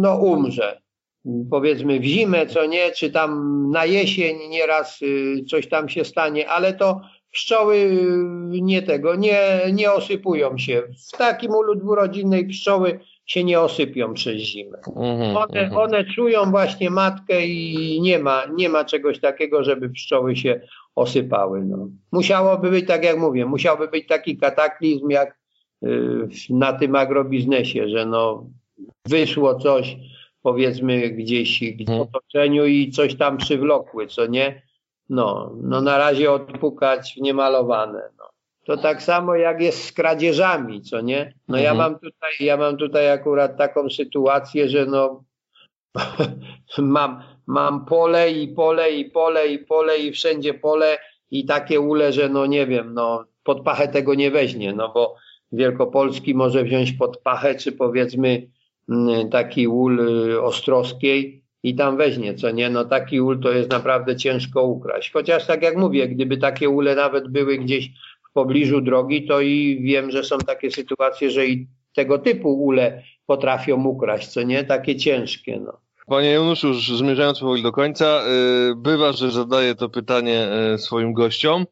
[0.00, 0.83] no umrze
[1.50, 6.48] powiedzmy w zimę, co nie, czy tam na jesień nieraz y, coś tam się stanie,
[6.48, 10.82] ale to pszczoły y, nie tego, nie, nie osypują się.
[11.12, 14.78] W takim ulu dwurodzinnej pszczoły się nie osypią przez zimę.
[14.96, 15.76] Mhm, one, mhm.
[15.76, 20.60] one czują właśnie matkę i nie ma, nie ma czegoś takiego, żeby pszczoły się
[20.94, 21.64] osypały.
[21.64, 21.88] No.
[22.12, 25.38] Musiałoby być, tak jak mówię, musiałby być taki kataklizm jak
[25.84, 28.46] y, na tym agrobiznesie, że no
[29.08, 29.96] wyszło coś,
[30.44, 32.00] powiedzmy gdzieś w mhm.
[32.00, 34.62] otoczeniu i coś tam przywlokły, co nie?
[35.08, 38.02] No, no na razie odpukać w niemalowane.
[38.18, 38.24] No.
[38.64, 41.34] To tak samo jak jest z kradzieżami, co nie?
[41.48, 41.78] No ja mhm.
[41.78, 45.24] mam tutaj, ja mam tutaj akurat taką sytuację, że no
[46.78, 50.98] mam, mam pole i pole i pole i pole i wszędzie pole
[51.30, 55.16] i takie ule, że no nie wiem, no pod pachę tego nie weźmie, no bo
[55.52, 58.54] Wielkopolski może wziąć pod pachę, czy powiedzmy
[59.30, 60.00] taki ul
[60.30, 62.70] y, ostrowskiej i tam weźmie, co nie?
[62.70, 65.12] No taki ul to jest naprawdę ciężko ukraść.
[65.12, 67.90] Chociaż tak jak mówię, gdyby takie ule nawet były gdzieś
[68.30, 73.02] w pobliżu drogi, to i wiem, że są takie sytuacje, że i tego typu ule
[73.26, 74.64] potrafią ukraść, co nie?
[74.64, 75.80] Takie ciężkie, no.
[76.06, 78.22] Panie Januszu, już zmierzając powoli do końca,
[78.70, 81.66] y, bywa, że zadaję to pytanie y, swoim gościom.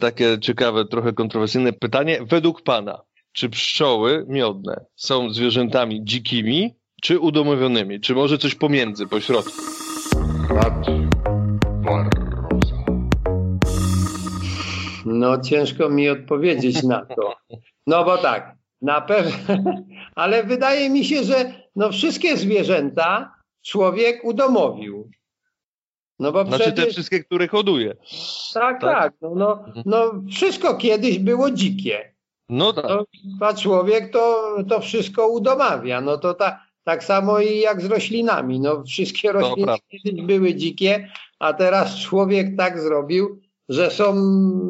[0.00, 2.18] Takie ciekawe, trochę kontrowersyjne pytanie.
[2.28, 3.02] Według Pana,
[3.34, 8.00] czy pszczoły miodne są zwierzętami dzikimi, czy udomowionymi?
[8.00, 9.52] Czy może coś pomiędzy, po środku?
[15.06, 17.36] No ciężko mi odpowiedzieć na to.
[17.86, 19.72] No bo tak, na pewno,
[20.14, 25.10] ale wydaje mi się, że no wszystkie zwierzęta człowiek udomowił.
[26.18, 26.84] No bo znaczy przecież...
[26.84, 27.96] te wszystkie, które hoduje.
[28.54, 28.80] Tak, tak.
[28.80, 29.12] tak.
[29.22, 32.13] No, no, no wszystko kiedyś było dzikie.
[32.48, 32.84] No tak.
[32.84, 33.04] No,
[33.46, 36.00] a człowiek to, to wszystko udomawia.
[36.00, 38.60] No to ta, tak samo i jak z roślinami.
[38.60, 41.08] No wszystkie rośliny kiedyś były dzikie,
[41.38, 44.14] a teraz człowiek tak zrobił, że są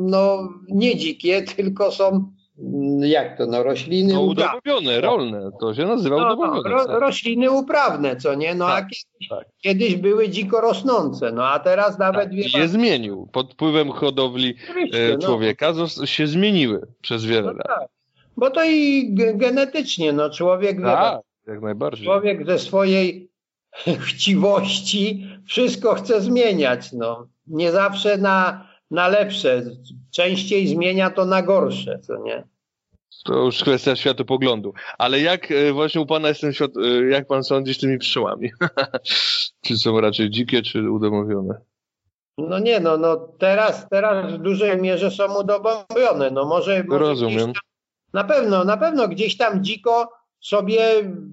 [0.02, 2.33] no nie dzikie, tylko są
[3.00, 6.70] jak to, no rośliny no, udomowione, rolne, to się nazywa no, udomowione.
[6.70, 8.54] No, ro, rośliny uprawne, co nie?
[8.54, 9.48] No tak, a kiedyś, tak.
[9.62, 12.30] kiedyś, były dziko rosnące, no a teraz nawet...
[12.30, 14.54] Tak, się zmienił, pod wpływem hodowli
[14.92, 15.18] e, no.
[15.26, 16.06] człowieka no.
[16.06, 17.66] się zmieniły przez wiele no, lat.
[17.66, 17.88] Tak.
[18.36, 22.04] Bo to i genetycznie, no człowiek, tak, jak najbardziej.
[22.04, 23.30] człowiek ze swojej
[24.06, 27.26] chciwości wszystko chce zmieniać, no.
[27.46, 29.62] Nie zawsze na, na lepsze,
[30.10, 32.44] częściej zmienia to na gorsze, co nie?
[33.24, 34.74] To już kwestia światopoglądu.
[34.98, 37.98] Ale jak e, właśnie u pana jest ten świat, e, jak pan sądzi z tymi
[37.98, 38.50] pszczołami?
[39.64, 41.54] czy są raczej dzikie, czy udomowione?
[42.38, 46.30] No nie, no, no teraz, teraz w dużej mierze są udomowione.
[46.30, 47.52] No może, może Rozumiem.
[47.52, 47.62] Tam,
[48.12, 50.80] na pewno, na pewno gdzieś tam dziko sobie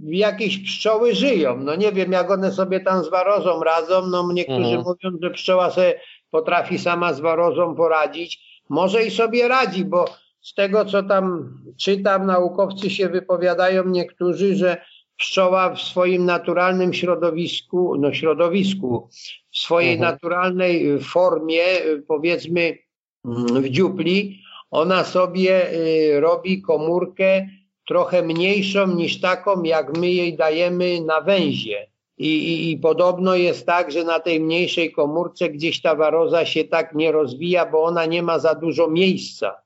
[0.03, 1.57] jakieś pszczoły żyją.
[1.57, 4.07] No nie wiem, jak one sobie tam z warozą radzą.
[4.07, 4.83] No niektórzy mhm.
[4.83, 5.99] mówią, że pszczoła sobie
[6.31, 8.61] potrafi sama z warozą poradzić.
[8.69, 10.05] Może i sobie radzi, bo
[10.41, 14.77] z tego, co tam czytam, naukowcy się wypowiadają niektórzy, że
[15.17, 19.09] pszczoła w swoim naturalnym środowisku, no środowisku,
[19.51, 20.11] w swojej mhm.
[20.11, 21.63] naturalnej formie,
[22.07, 22.77] powiedzmy
[23.25, 24.41] w dziupli,
[24.71, 27.47] ona sobie y, robi komórkę
[27.87, 31.90] trochę mniejszą niż taką, jak my jej dajemy na węzie.
[32.21, 36.63] I, i, I, podobno jest tak, że na tej mniejszej komórce gdzieś ta waroza się
[36.63, 39.61] tak nie rozwija, bo ona nie ma za dużo miejsca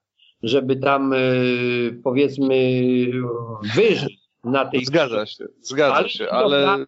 [0.45, 2.56] żeby tam y, powiedzmy
[3.76, 6.85] wyżyć na tej Zgadza się, zgadza ale się, ale,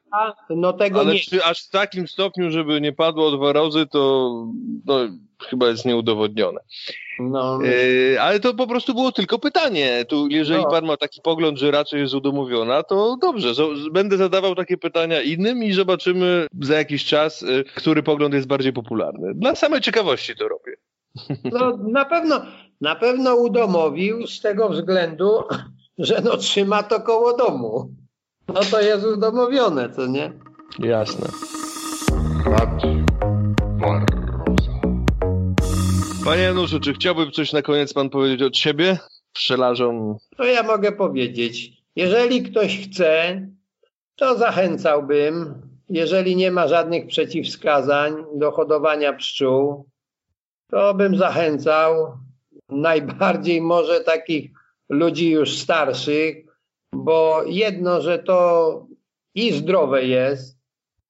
[0.50, 1.20] no tego ale nie.
[1.20, 4.32] czy aż w takim stopniu, żeby nie padło od warozy, to
[4.86, 4.98] no,
[5.44, 6.60] chyba jest nieudowodnione.
[7.20, 7.60] No.
[8.14, 10.06] E, ale to po prostu było tylko pytanie.
[10.08, 10.70] Tu, jeżeli no.
[10.70, 13.50] pan ma taki pogląd, że raczej jest udomowiona, to dobrze.
[13.92, 18.74] Będę zadawał takie pytania innym i zobaczymy za jakiś czas, e, który pogląd jest bardziej
[18.74, 19.34] popularny.
[19.36, 20.74] Dla samej ciekawości to robię.
[21.44, 22.42] No na pewno,
[22.82, 25.44] na pewno udomowił z tego względu,
[25.98, 27.96] że no trzyma to koło domu.
[28.48, 30.34] No to jest udomowione, co nie?
[30.80, 31.28] Jasne.
[36.26, 38.98] Panie Januszu, czy chciałby coś na koniec pan powiedzieć od siebie?
[39.34, 40.18] Pszczelarzom.
[40.38, 41.72] To ja mogę powiedzieć.
[41.96, 43.42] Jeżeli ktoś chce,
[44.16, 49.90] to zachęcałbym, jeżeli nie ma żadnych przeciwwskazań do hodowania pszczół,
[50.72, 52.18] to bym zachęcał
[52.70, 54.57] najbardziej może takich
[54.90, 56.46] ludzi już starszych,
[56.94, 58.88] bo jedno, że to
[59.36, 60.58] i zdrowe jest,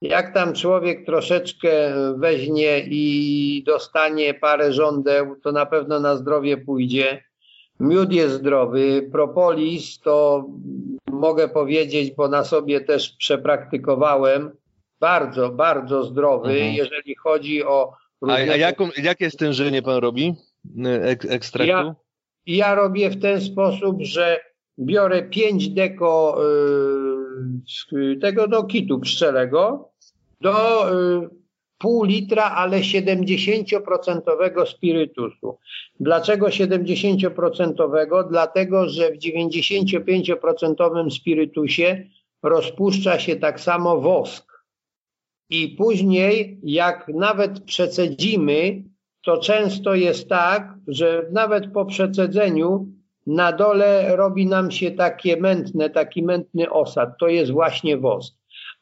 [0.01, 7.23] jak tam człowiek troszeczkę weźmie i dostanie parę żądeł, to na pewno na zdrowie pójdzie.
[7.79, 10.45] Miód jest zdrowy, propolis to
[11.11, 14.51] mogę powiedzieć, bo na sobie też przepraktykowałem,
[14.99, 16.73] bardzo, bardzo zdrowy, mhm.
[16.73, 20.35] jeżeli chodzi o a, a jaką, jakie stężenie pan robi
[21.01, 21.69] ek, ekstraktu?
[21.69, 21.95] Ja,
[22.47, 24.39] ja robię w ten sposób, że
[24.79, 26.41] biorę 5 deko
[27.93, 29.91] y, tego do kitu pszczelego
[30.41, 31.29] do y,
[31.77, 35.57] pół litra, ale 70% spirytusu.
[35.99, 38.29] Dlaczego 70%?
[38.29, 42.09] Dlatego, że w 95% spirytusie
[42.43, 44.63] rozpuszcza się tak samo wosk.
[45.49, 48.83] I później, jak nawet przecedzimy,
[49.27, 52.87] to często jest tak, że nawet po przecedzeniu
[53.25, 57.09] na dole robi nam się takie mętne, taki mętny osad.
[57.19, 58.33] To jest właśnie wosk.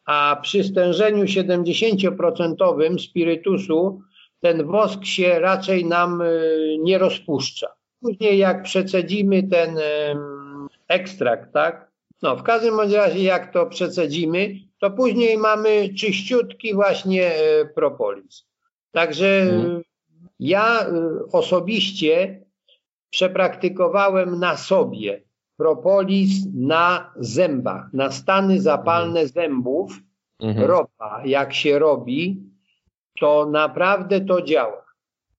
[0.06, 4.02] A przy stężeniu 70% spirytusu
[4.42, 7.68] ten wosk się raczej nam y, nie rozpuszcza.
[8.02, 9.78] Później jak przecedzimy ten
[10.88, 11.92] ekstrakt, tak?
[12.22, 18.46] No, w każdym razie jak to przecedzimy, to później mamy czyściutki właśnie e, propolis.
[18.92, 19.82] Także mhm.
[20.40, 20.90] Ja e,
[21.32, 22.42] osobiście
[23.10, 25.22] przepraktykowałem na sobie
[25.58, 29.28] propolis na zębach, na stany zapalne mhm.
[29.28, 30.00] zębów,
[30.40, 30.68] mhm.
[30.68, 32.44] ropa, jak się robi,
[33.20, 34.86] to naprawdę to działa.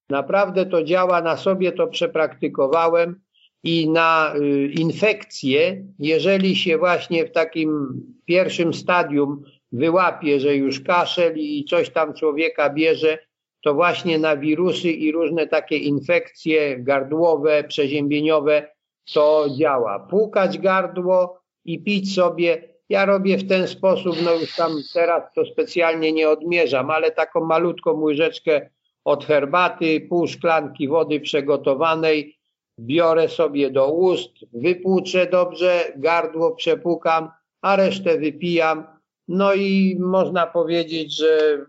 [0.08, 3.20] Naprawdę to działa, na sobie to przepraktykowałem
[3.64, 9.42] i na y, infekcję, jeżeli się właśnie w takim pierwszym stadium
[9.72, 13.18] wyłapie, że już kaszel i coś tam człowieka bierze,
[13.66, 18.68] to właśnie na wirusy i różne takie infekcje gardłowe, przeziębieniowe
[19.14, 19.98] to działa.
[19.98, 22.68] Płukać gardło i pić sobie.
[22.88, 27.44] Ja robię w ten sposób, no już tam teraz to specjalnie nie odmierzam, ale taką
[27.44, 28.70] malutką łyżeczkę
[29.04, 32.36] od herbaty, pół szklanki wody przygotowanej,
[32.80, 37.30] biorę sobie do ust, wypłuczę dobrze, gardło przepukam,
[37.62, 38.86] a resztę wypijam.
[39.28, 41.66] No i można powiedzieć, że,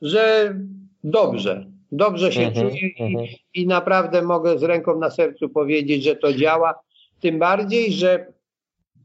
[0.00, 0.54] że
[1.04, 3.26] dobrze, dobrze się mhm, czuję i, mhm.
[3.54, 6.74] i naprawdę mogę z ręką na sercu powiedzieć, że to działa.
[7.20, 8.32] Tym bardziej, że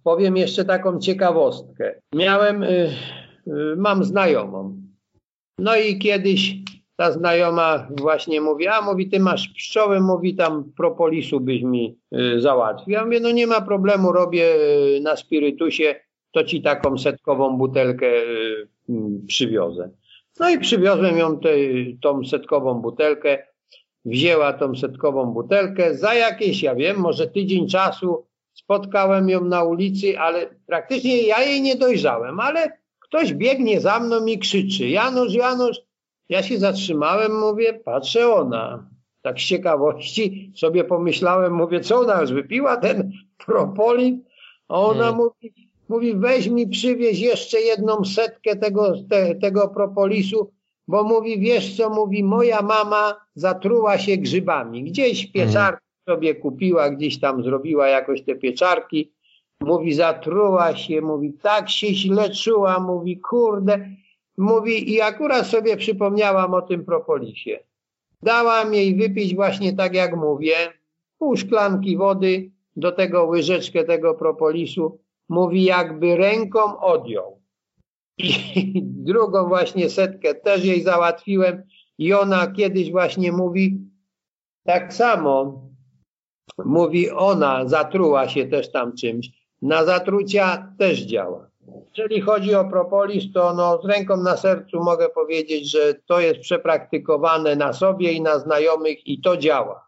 [0.03, 1.95] powiem jeszcze taką ciekawostkę.
[2.15, 2.89] Miałem, y,
[3.47, 4.77] y, mam znajomą.
[5.59, 6.55] No i kiedyś
[6.95, 12.41] ta znajoma właśnie mówi, a mówi, ty masz pszczoły, mówi, tam propolisu byś mi y,
[12.41, 12.93] załatwił.
[12.93, 14.55] Ja mówię, no nie ma problemu, robię
[14.97, 15.95] y, na spirytusie,
[16.31, 19.89] to ci taką setkową butelkę y, mm, przywiozę.
[20.39, 21.49] No i przywiozłem ją te,
[22.01, 23.43] tą setkową butelkę,
[24.05, 30.19] wzięła tą setkową butelkę, za jakieś, ja wiem, może tydzień czasu spotkałem ją na ulicy,
[30.19, 35.77] ale praktycznie ja jej nie dojrzałem, ale ktoś biegnie za mną i krzyczy, Janusz, Janusz,
[36.29, 38.89] ja się zatrzymałem, mówię, patrzę ona.
[39.21, 43.11] Tak z ciekawości sobie pomyślałem, mówię, co ona już wypiła, ten
[43.45, 44.15] propolis?
[44.67, 45.15] A ona hmm.
[45.15, 50.51] mówi, mówi, weź mi przywieź jeszcze jedną setkę tego, te, tego propolisu,
[50.87, 54.83] bo mówi, wiesz co, mówi, moja mama zatruła się grzybami.
[54.83, 56.19] Gdzieś pieczarki hmm.
[56.21, 59.13] sobie kupiła, gdzieś tam zrobiła jakoś te pieczarki.
[59.61, 63.89] Mówi, zatruła się, mówi, tak się źle czuła, mówi, kurde.
[64.37, 67.59] Mówi, i akurat sobie przypomniałam o tym propolisie.
[68.21, 70.55] Dałam jej wypić właśnie tak jak mówię,
[71.17, 74.99] pół szklanki wody, do tego łyżeczkę tego propolisu.
[75.33, 77.41] Mówi, jakby ręką odjął.
[78.17, 78.31] I
[79.09, 81.63] drugą właśnie setkę też jej załatwiłem
[81.97, 83.77] i ona kiedyś właśnie mówi,
[84.63, 85.61] tak samo
[86.65, 89.29] mówi, ona zatruła się też tam czymś.
[89.61, 91.49] Na zatrucia też działa.
[91.97, 96.39] Jeżeli chodzi o propolis, to no, z ręką na sercu mogę powiedzieć, że to jest
[96.39, 99.87] przepraktykowane na sobie i na znajomych i to działa.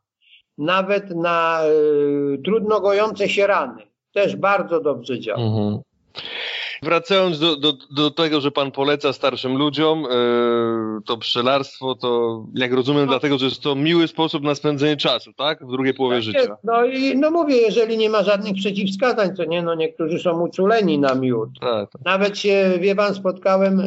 [0.58, 5.40] Nawet na y, trudno gojące się rany też bardzo dobrze działa.
[5.40, 5.80] Mhm.
[6.84, 12.74] Wracając do, do, do tego, że pan poleca starszym ludziom yy, to pszczelarstwo, to jak
[12.74, 13.08] rozumiem, no.
[13.08, 15.66] dlatego, że jest to miły sposób na spędzenie czasu, tak?
[15.66, 16.40] W drugiej połowie tak życia.
[16.40, 16.52] Jest.
[16.64, 21.00] No i no mówię, jeżeli nie ma żadnych przeciwwskazań, to nie, no niektórzy są uczuleni
[21.00, 21.50] na miód.
[21.62, 22.02] Tak, tak.
[22.06, 23.78] Nawet się, wie pan, spotkałem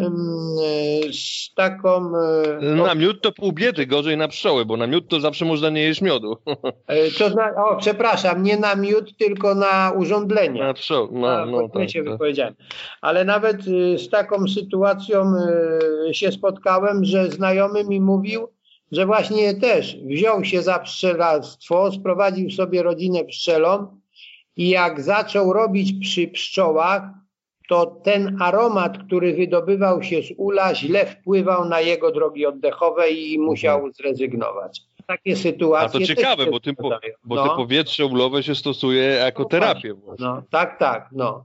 [1.02, 2.12] yy, z taką...
[2.60, 5.70] Yy, na miód to pół biedy, gorzej na pszczoły, bo na miód to zawsze można
[5.70, 6.36] nie jeść miodu.
[7.19, 10.60] to zna, o, przepraszam, nie na miód, tylko na urządlenie.
[10.60, 12.05] Na pszczoły, no, no, no tak, tak.
[12.05, 12.55] wypowiedziałem
[13.01, 15.32] ale nawet y, z taką sytuacją
[16.09, 18.48] y, się spotkałem, że znajomy mi mówił,
[18.93, 24.01] że właśnie też wziął się za pszczelarstwo, sprowadził sobie rodzinę pszczelą
[24.56, 27.02] i jak zaczął robić przy pszczołach,
[27.69, 33.39] to ten aromat, który wydobywał się z ula, źle wpływał na jego drogi oddechowe i
[33.39, 33.93] musiał mhm.
[33.93, 34.82] zrezygnować.
[35.06, 35.98] Takie sytuacje.
[35.98, 36.90] A to ciekawe, bo, tym po,
[37.24, 37.48] bo no.
[37.48, 39.94] te powietrze ulowe się stosuje jako no terapię.
[39.94, 40.27] Właśnie.
[40.27, 41.09] No, tak, tak.
[41.12, 41.44] No.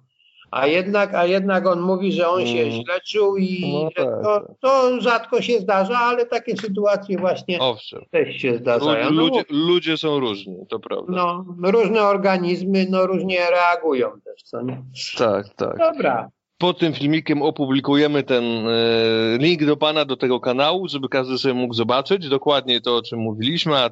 [0.53, 2.71] A jednak, a jednak on mówi, że on się mm.
[2.71, 4.57] źle czuł i no tak, to, tak.
[4.59, 8.05] to, rzadko się zdarza, ale takie sytuacje właśnie Owszem.
[8.11, 9.05] też się zdarzają.
[9.05, 11.13] No, ludzie, ludzie, są różni, to prawda.
[11.13, 14.83] No, różne organizmy no, różnie reagują też, co nie?
[15.17, 15.77] Tak, tak.
[15.77, 16.29] Dobra.
[16.57, 21.53] Pod tym filmikiem opublikujemy ten e, link do pana, do tego kanału, żeby każdy sobie
[21.53, 23.89] mógł zobaczyć dokładnie to, o czym mówiliśmy, a,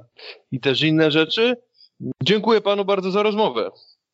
[0.51, 1.55] i też inne rzeczy.
[2.23, 3.71] Dziękuję panu bardzo za rozmowę.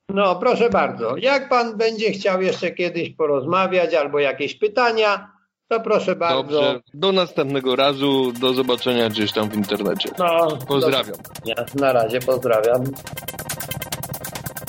[0.10, 1.18] No, proszę bardzo.
[1.18, 5.32] Jak pan będzie chciał jeszcze kiedyś porozmawiać albo jakieś pytania,
[5.68, 6.44] to proszę bardzo.
[6.44, 6.80] Dobrze.
[6.94, 8.32] Do następnego razu.
[8.32, 10.10] Do zobaczenia gdzieś tam w internecie.
[10.20, 11.18] No, pozdrawiam.
[11.46, 11.82] Do...
[11.82, 12.84] Na razie pozdrawiam.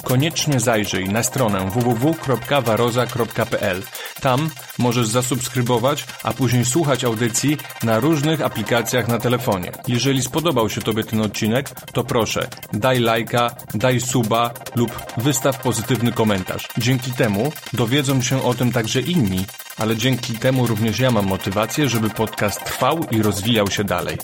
[0.09, 3.82] Koniecznie zajrzyj na stronę www.waroza.pl.
[4.20, 9.72] Tam możesz zasubskrybować, a później słuchać audycji na różnych aplikacjach na telefonie.
[9.89, 16.12] Jeżeli spodobał się Tobie ten odcinek, to proszę, daj lajka, daj suba lub wystaw pozytywny
[16.12, 16.68] komentarz.
[16.78, 19.44] Dzięki temu dowiedzą się o tym także inni,
[19.78, 24.16] ale dzięki temu również ja mam motywację, żeby podcast trwał i rozwijał się dalej.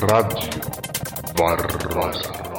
[0.00, 0.38] Radio
[1.38, 2.51] Barroza.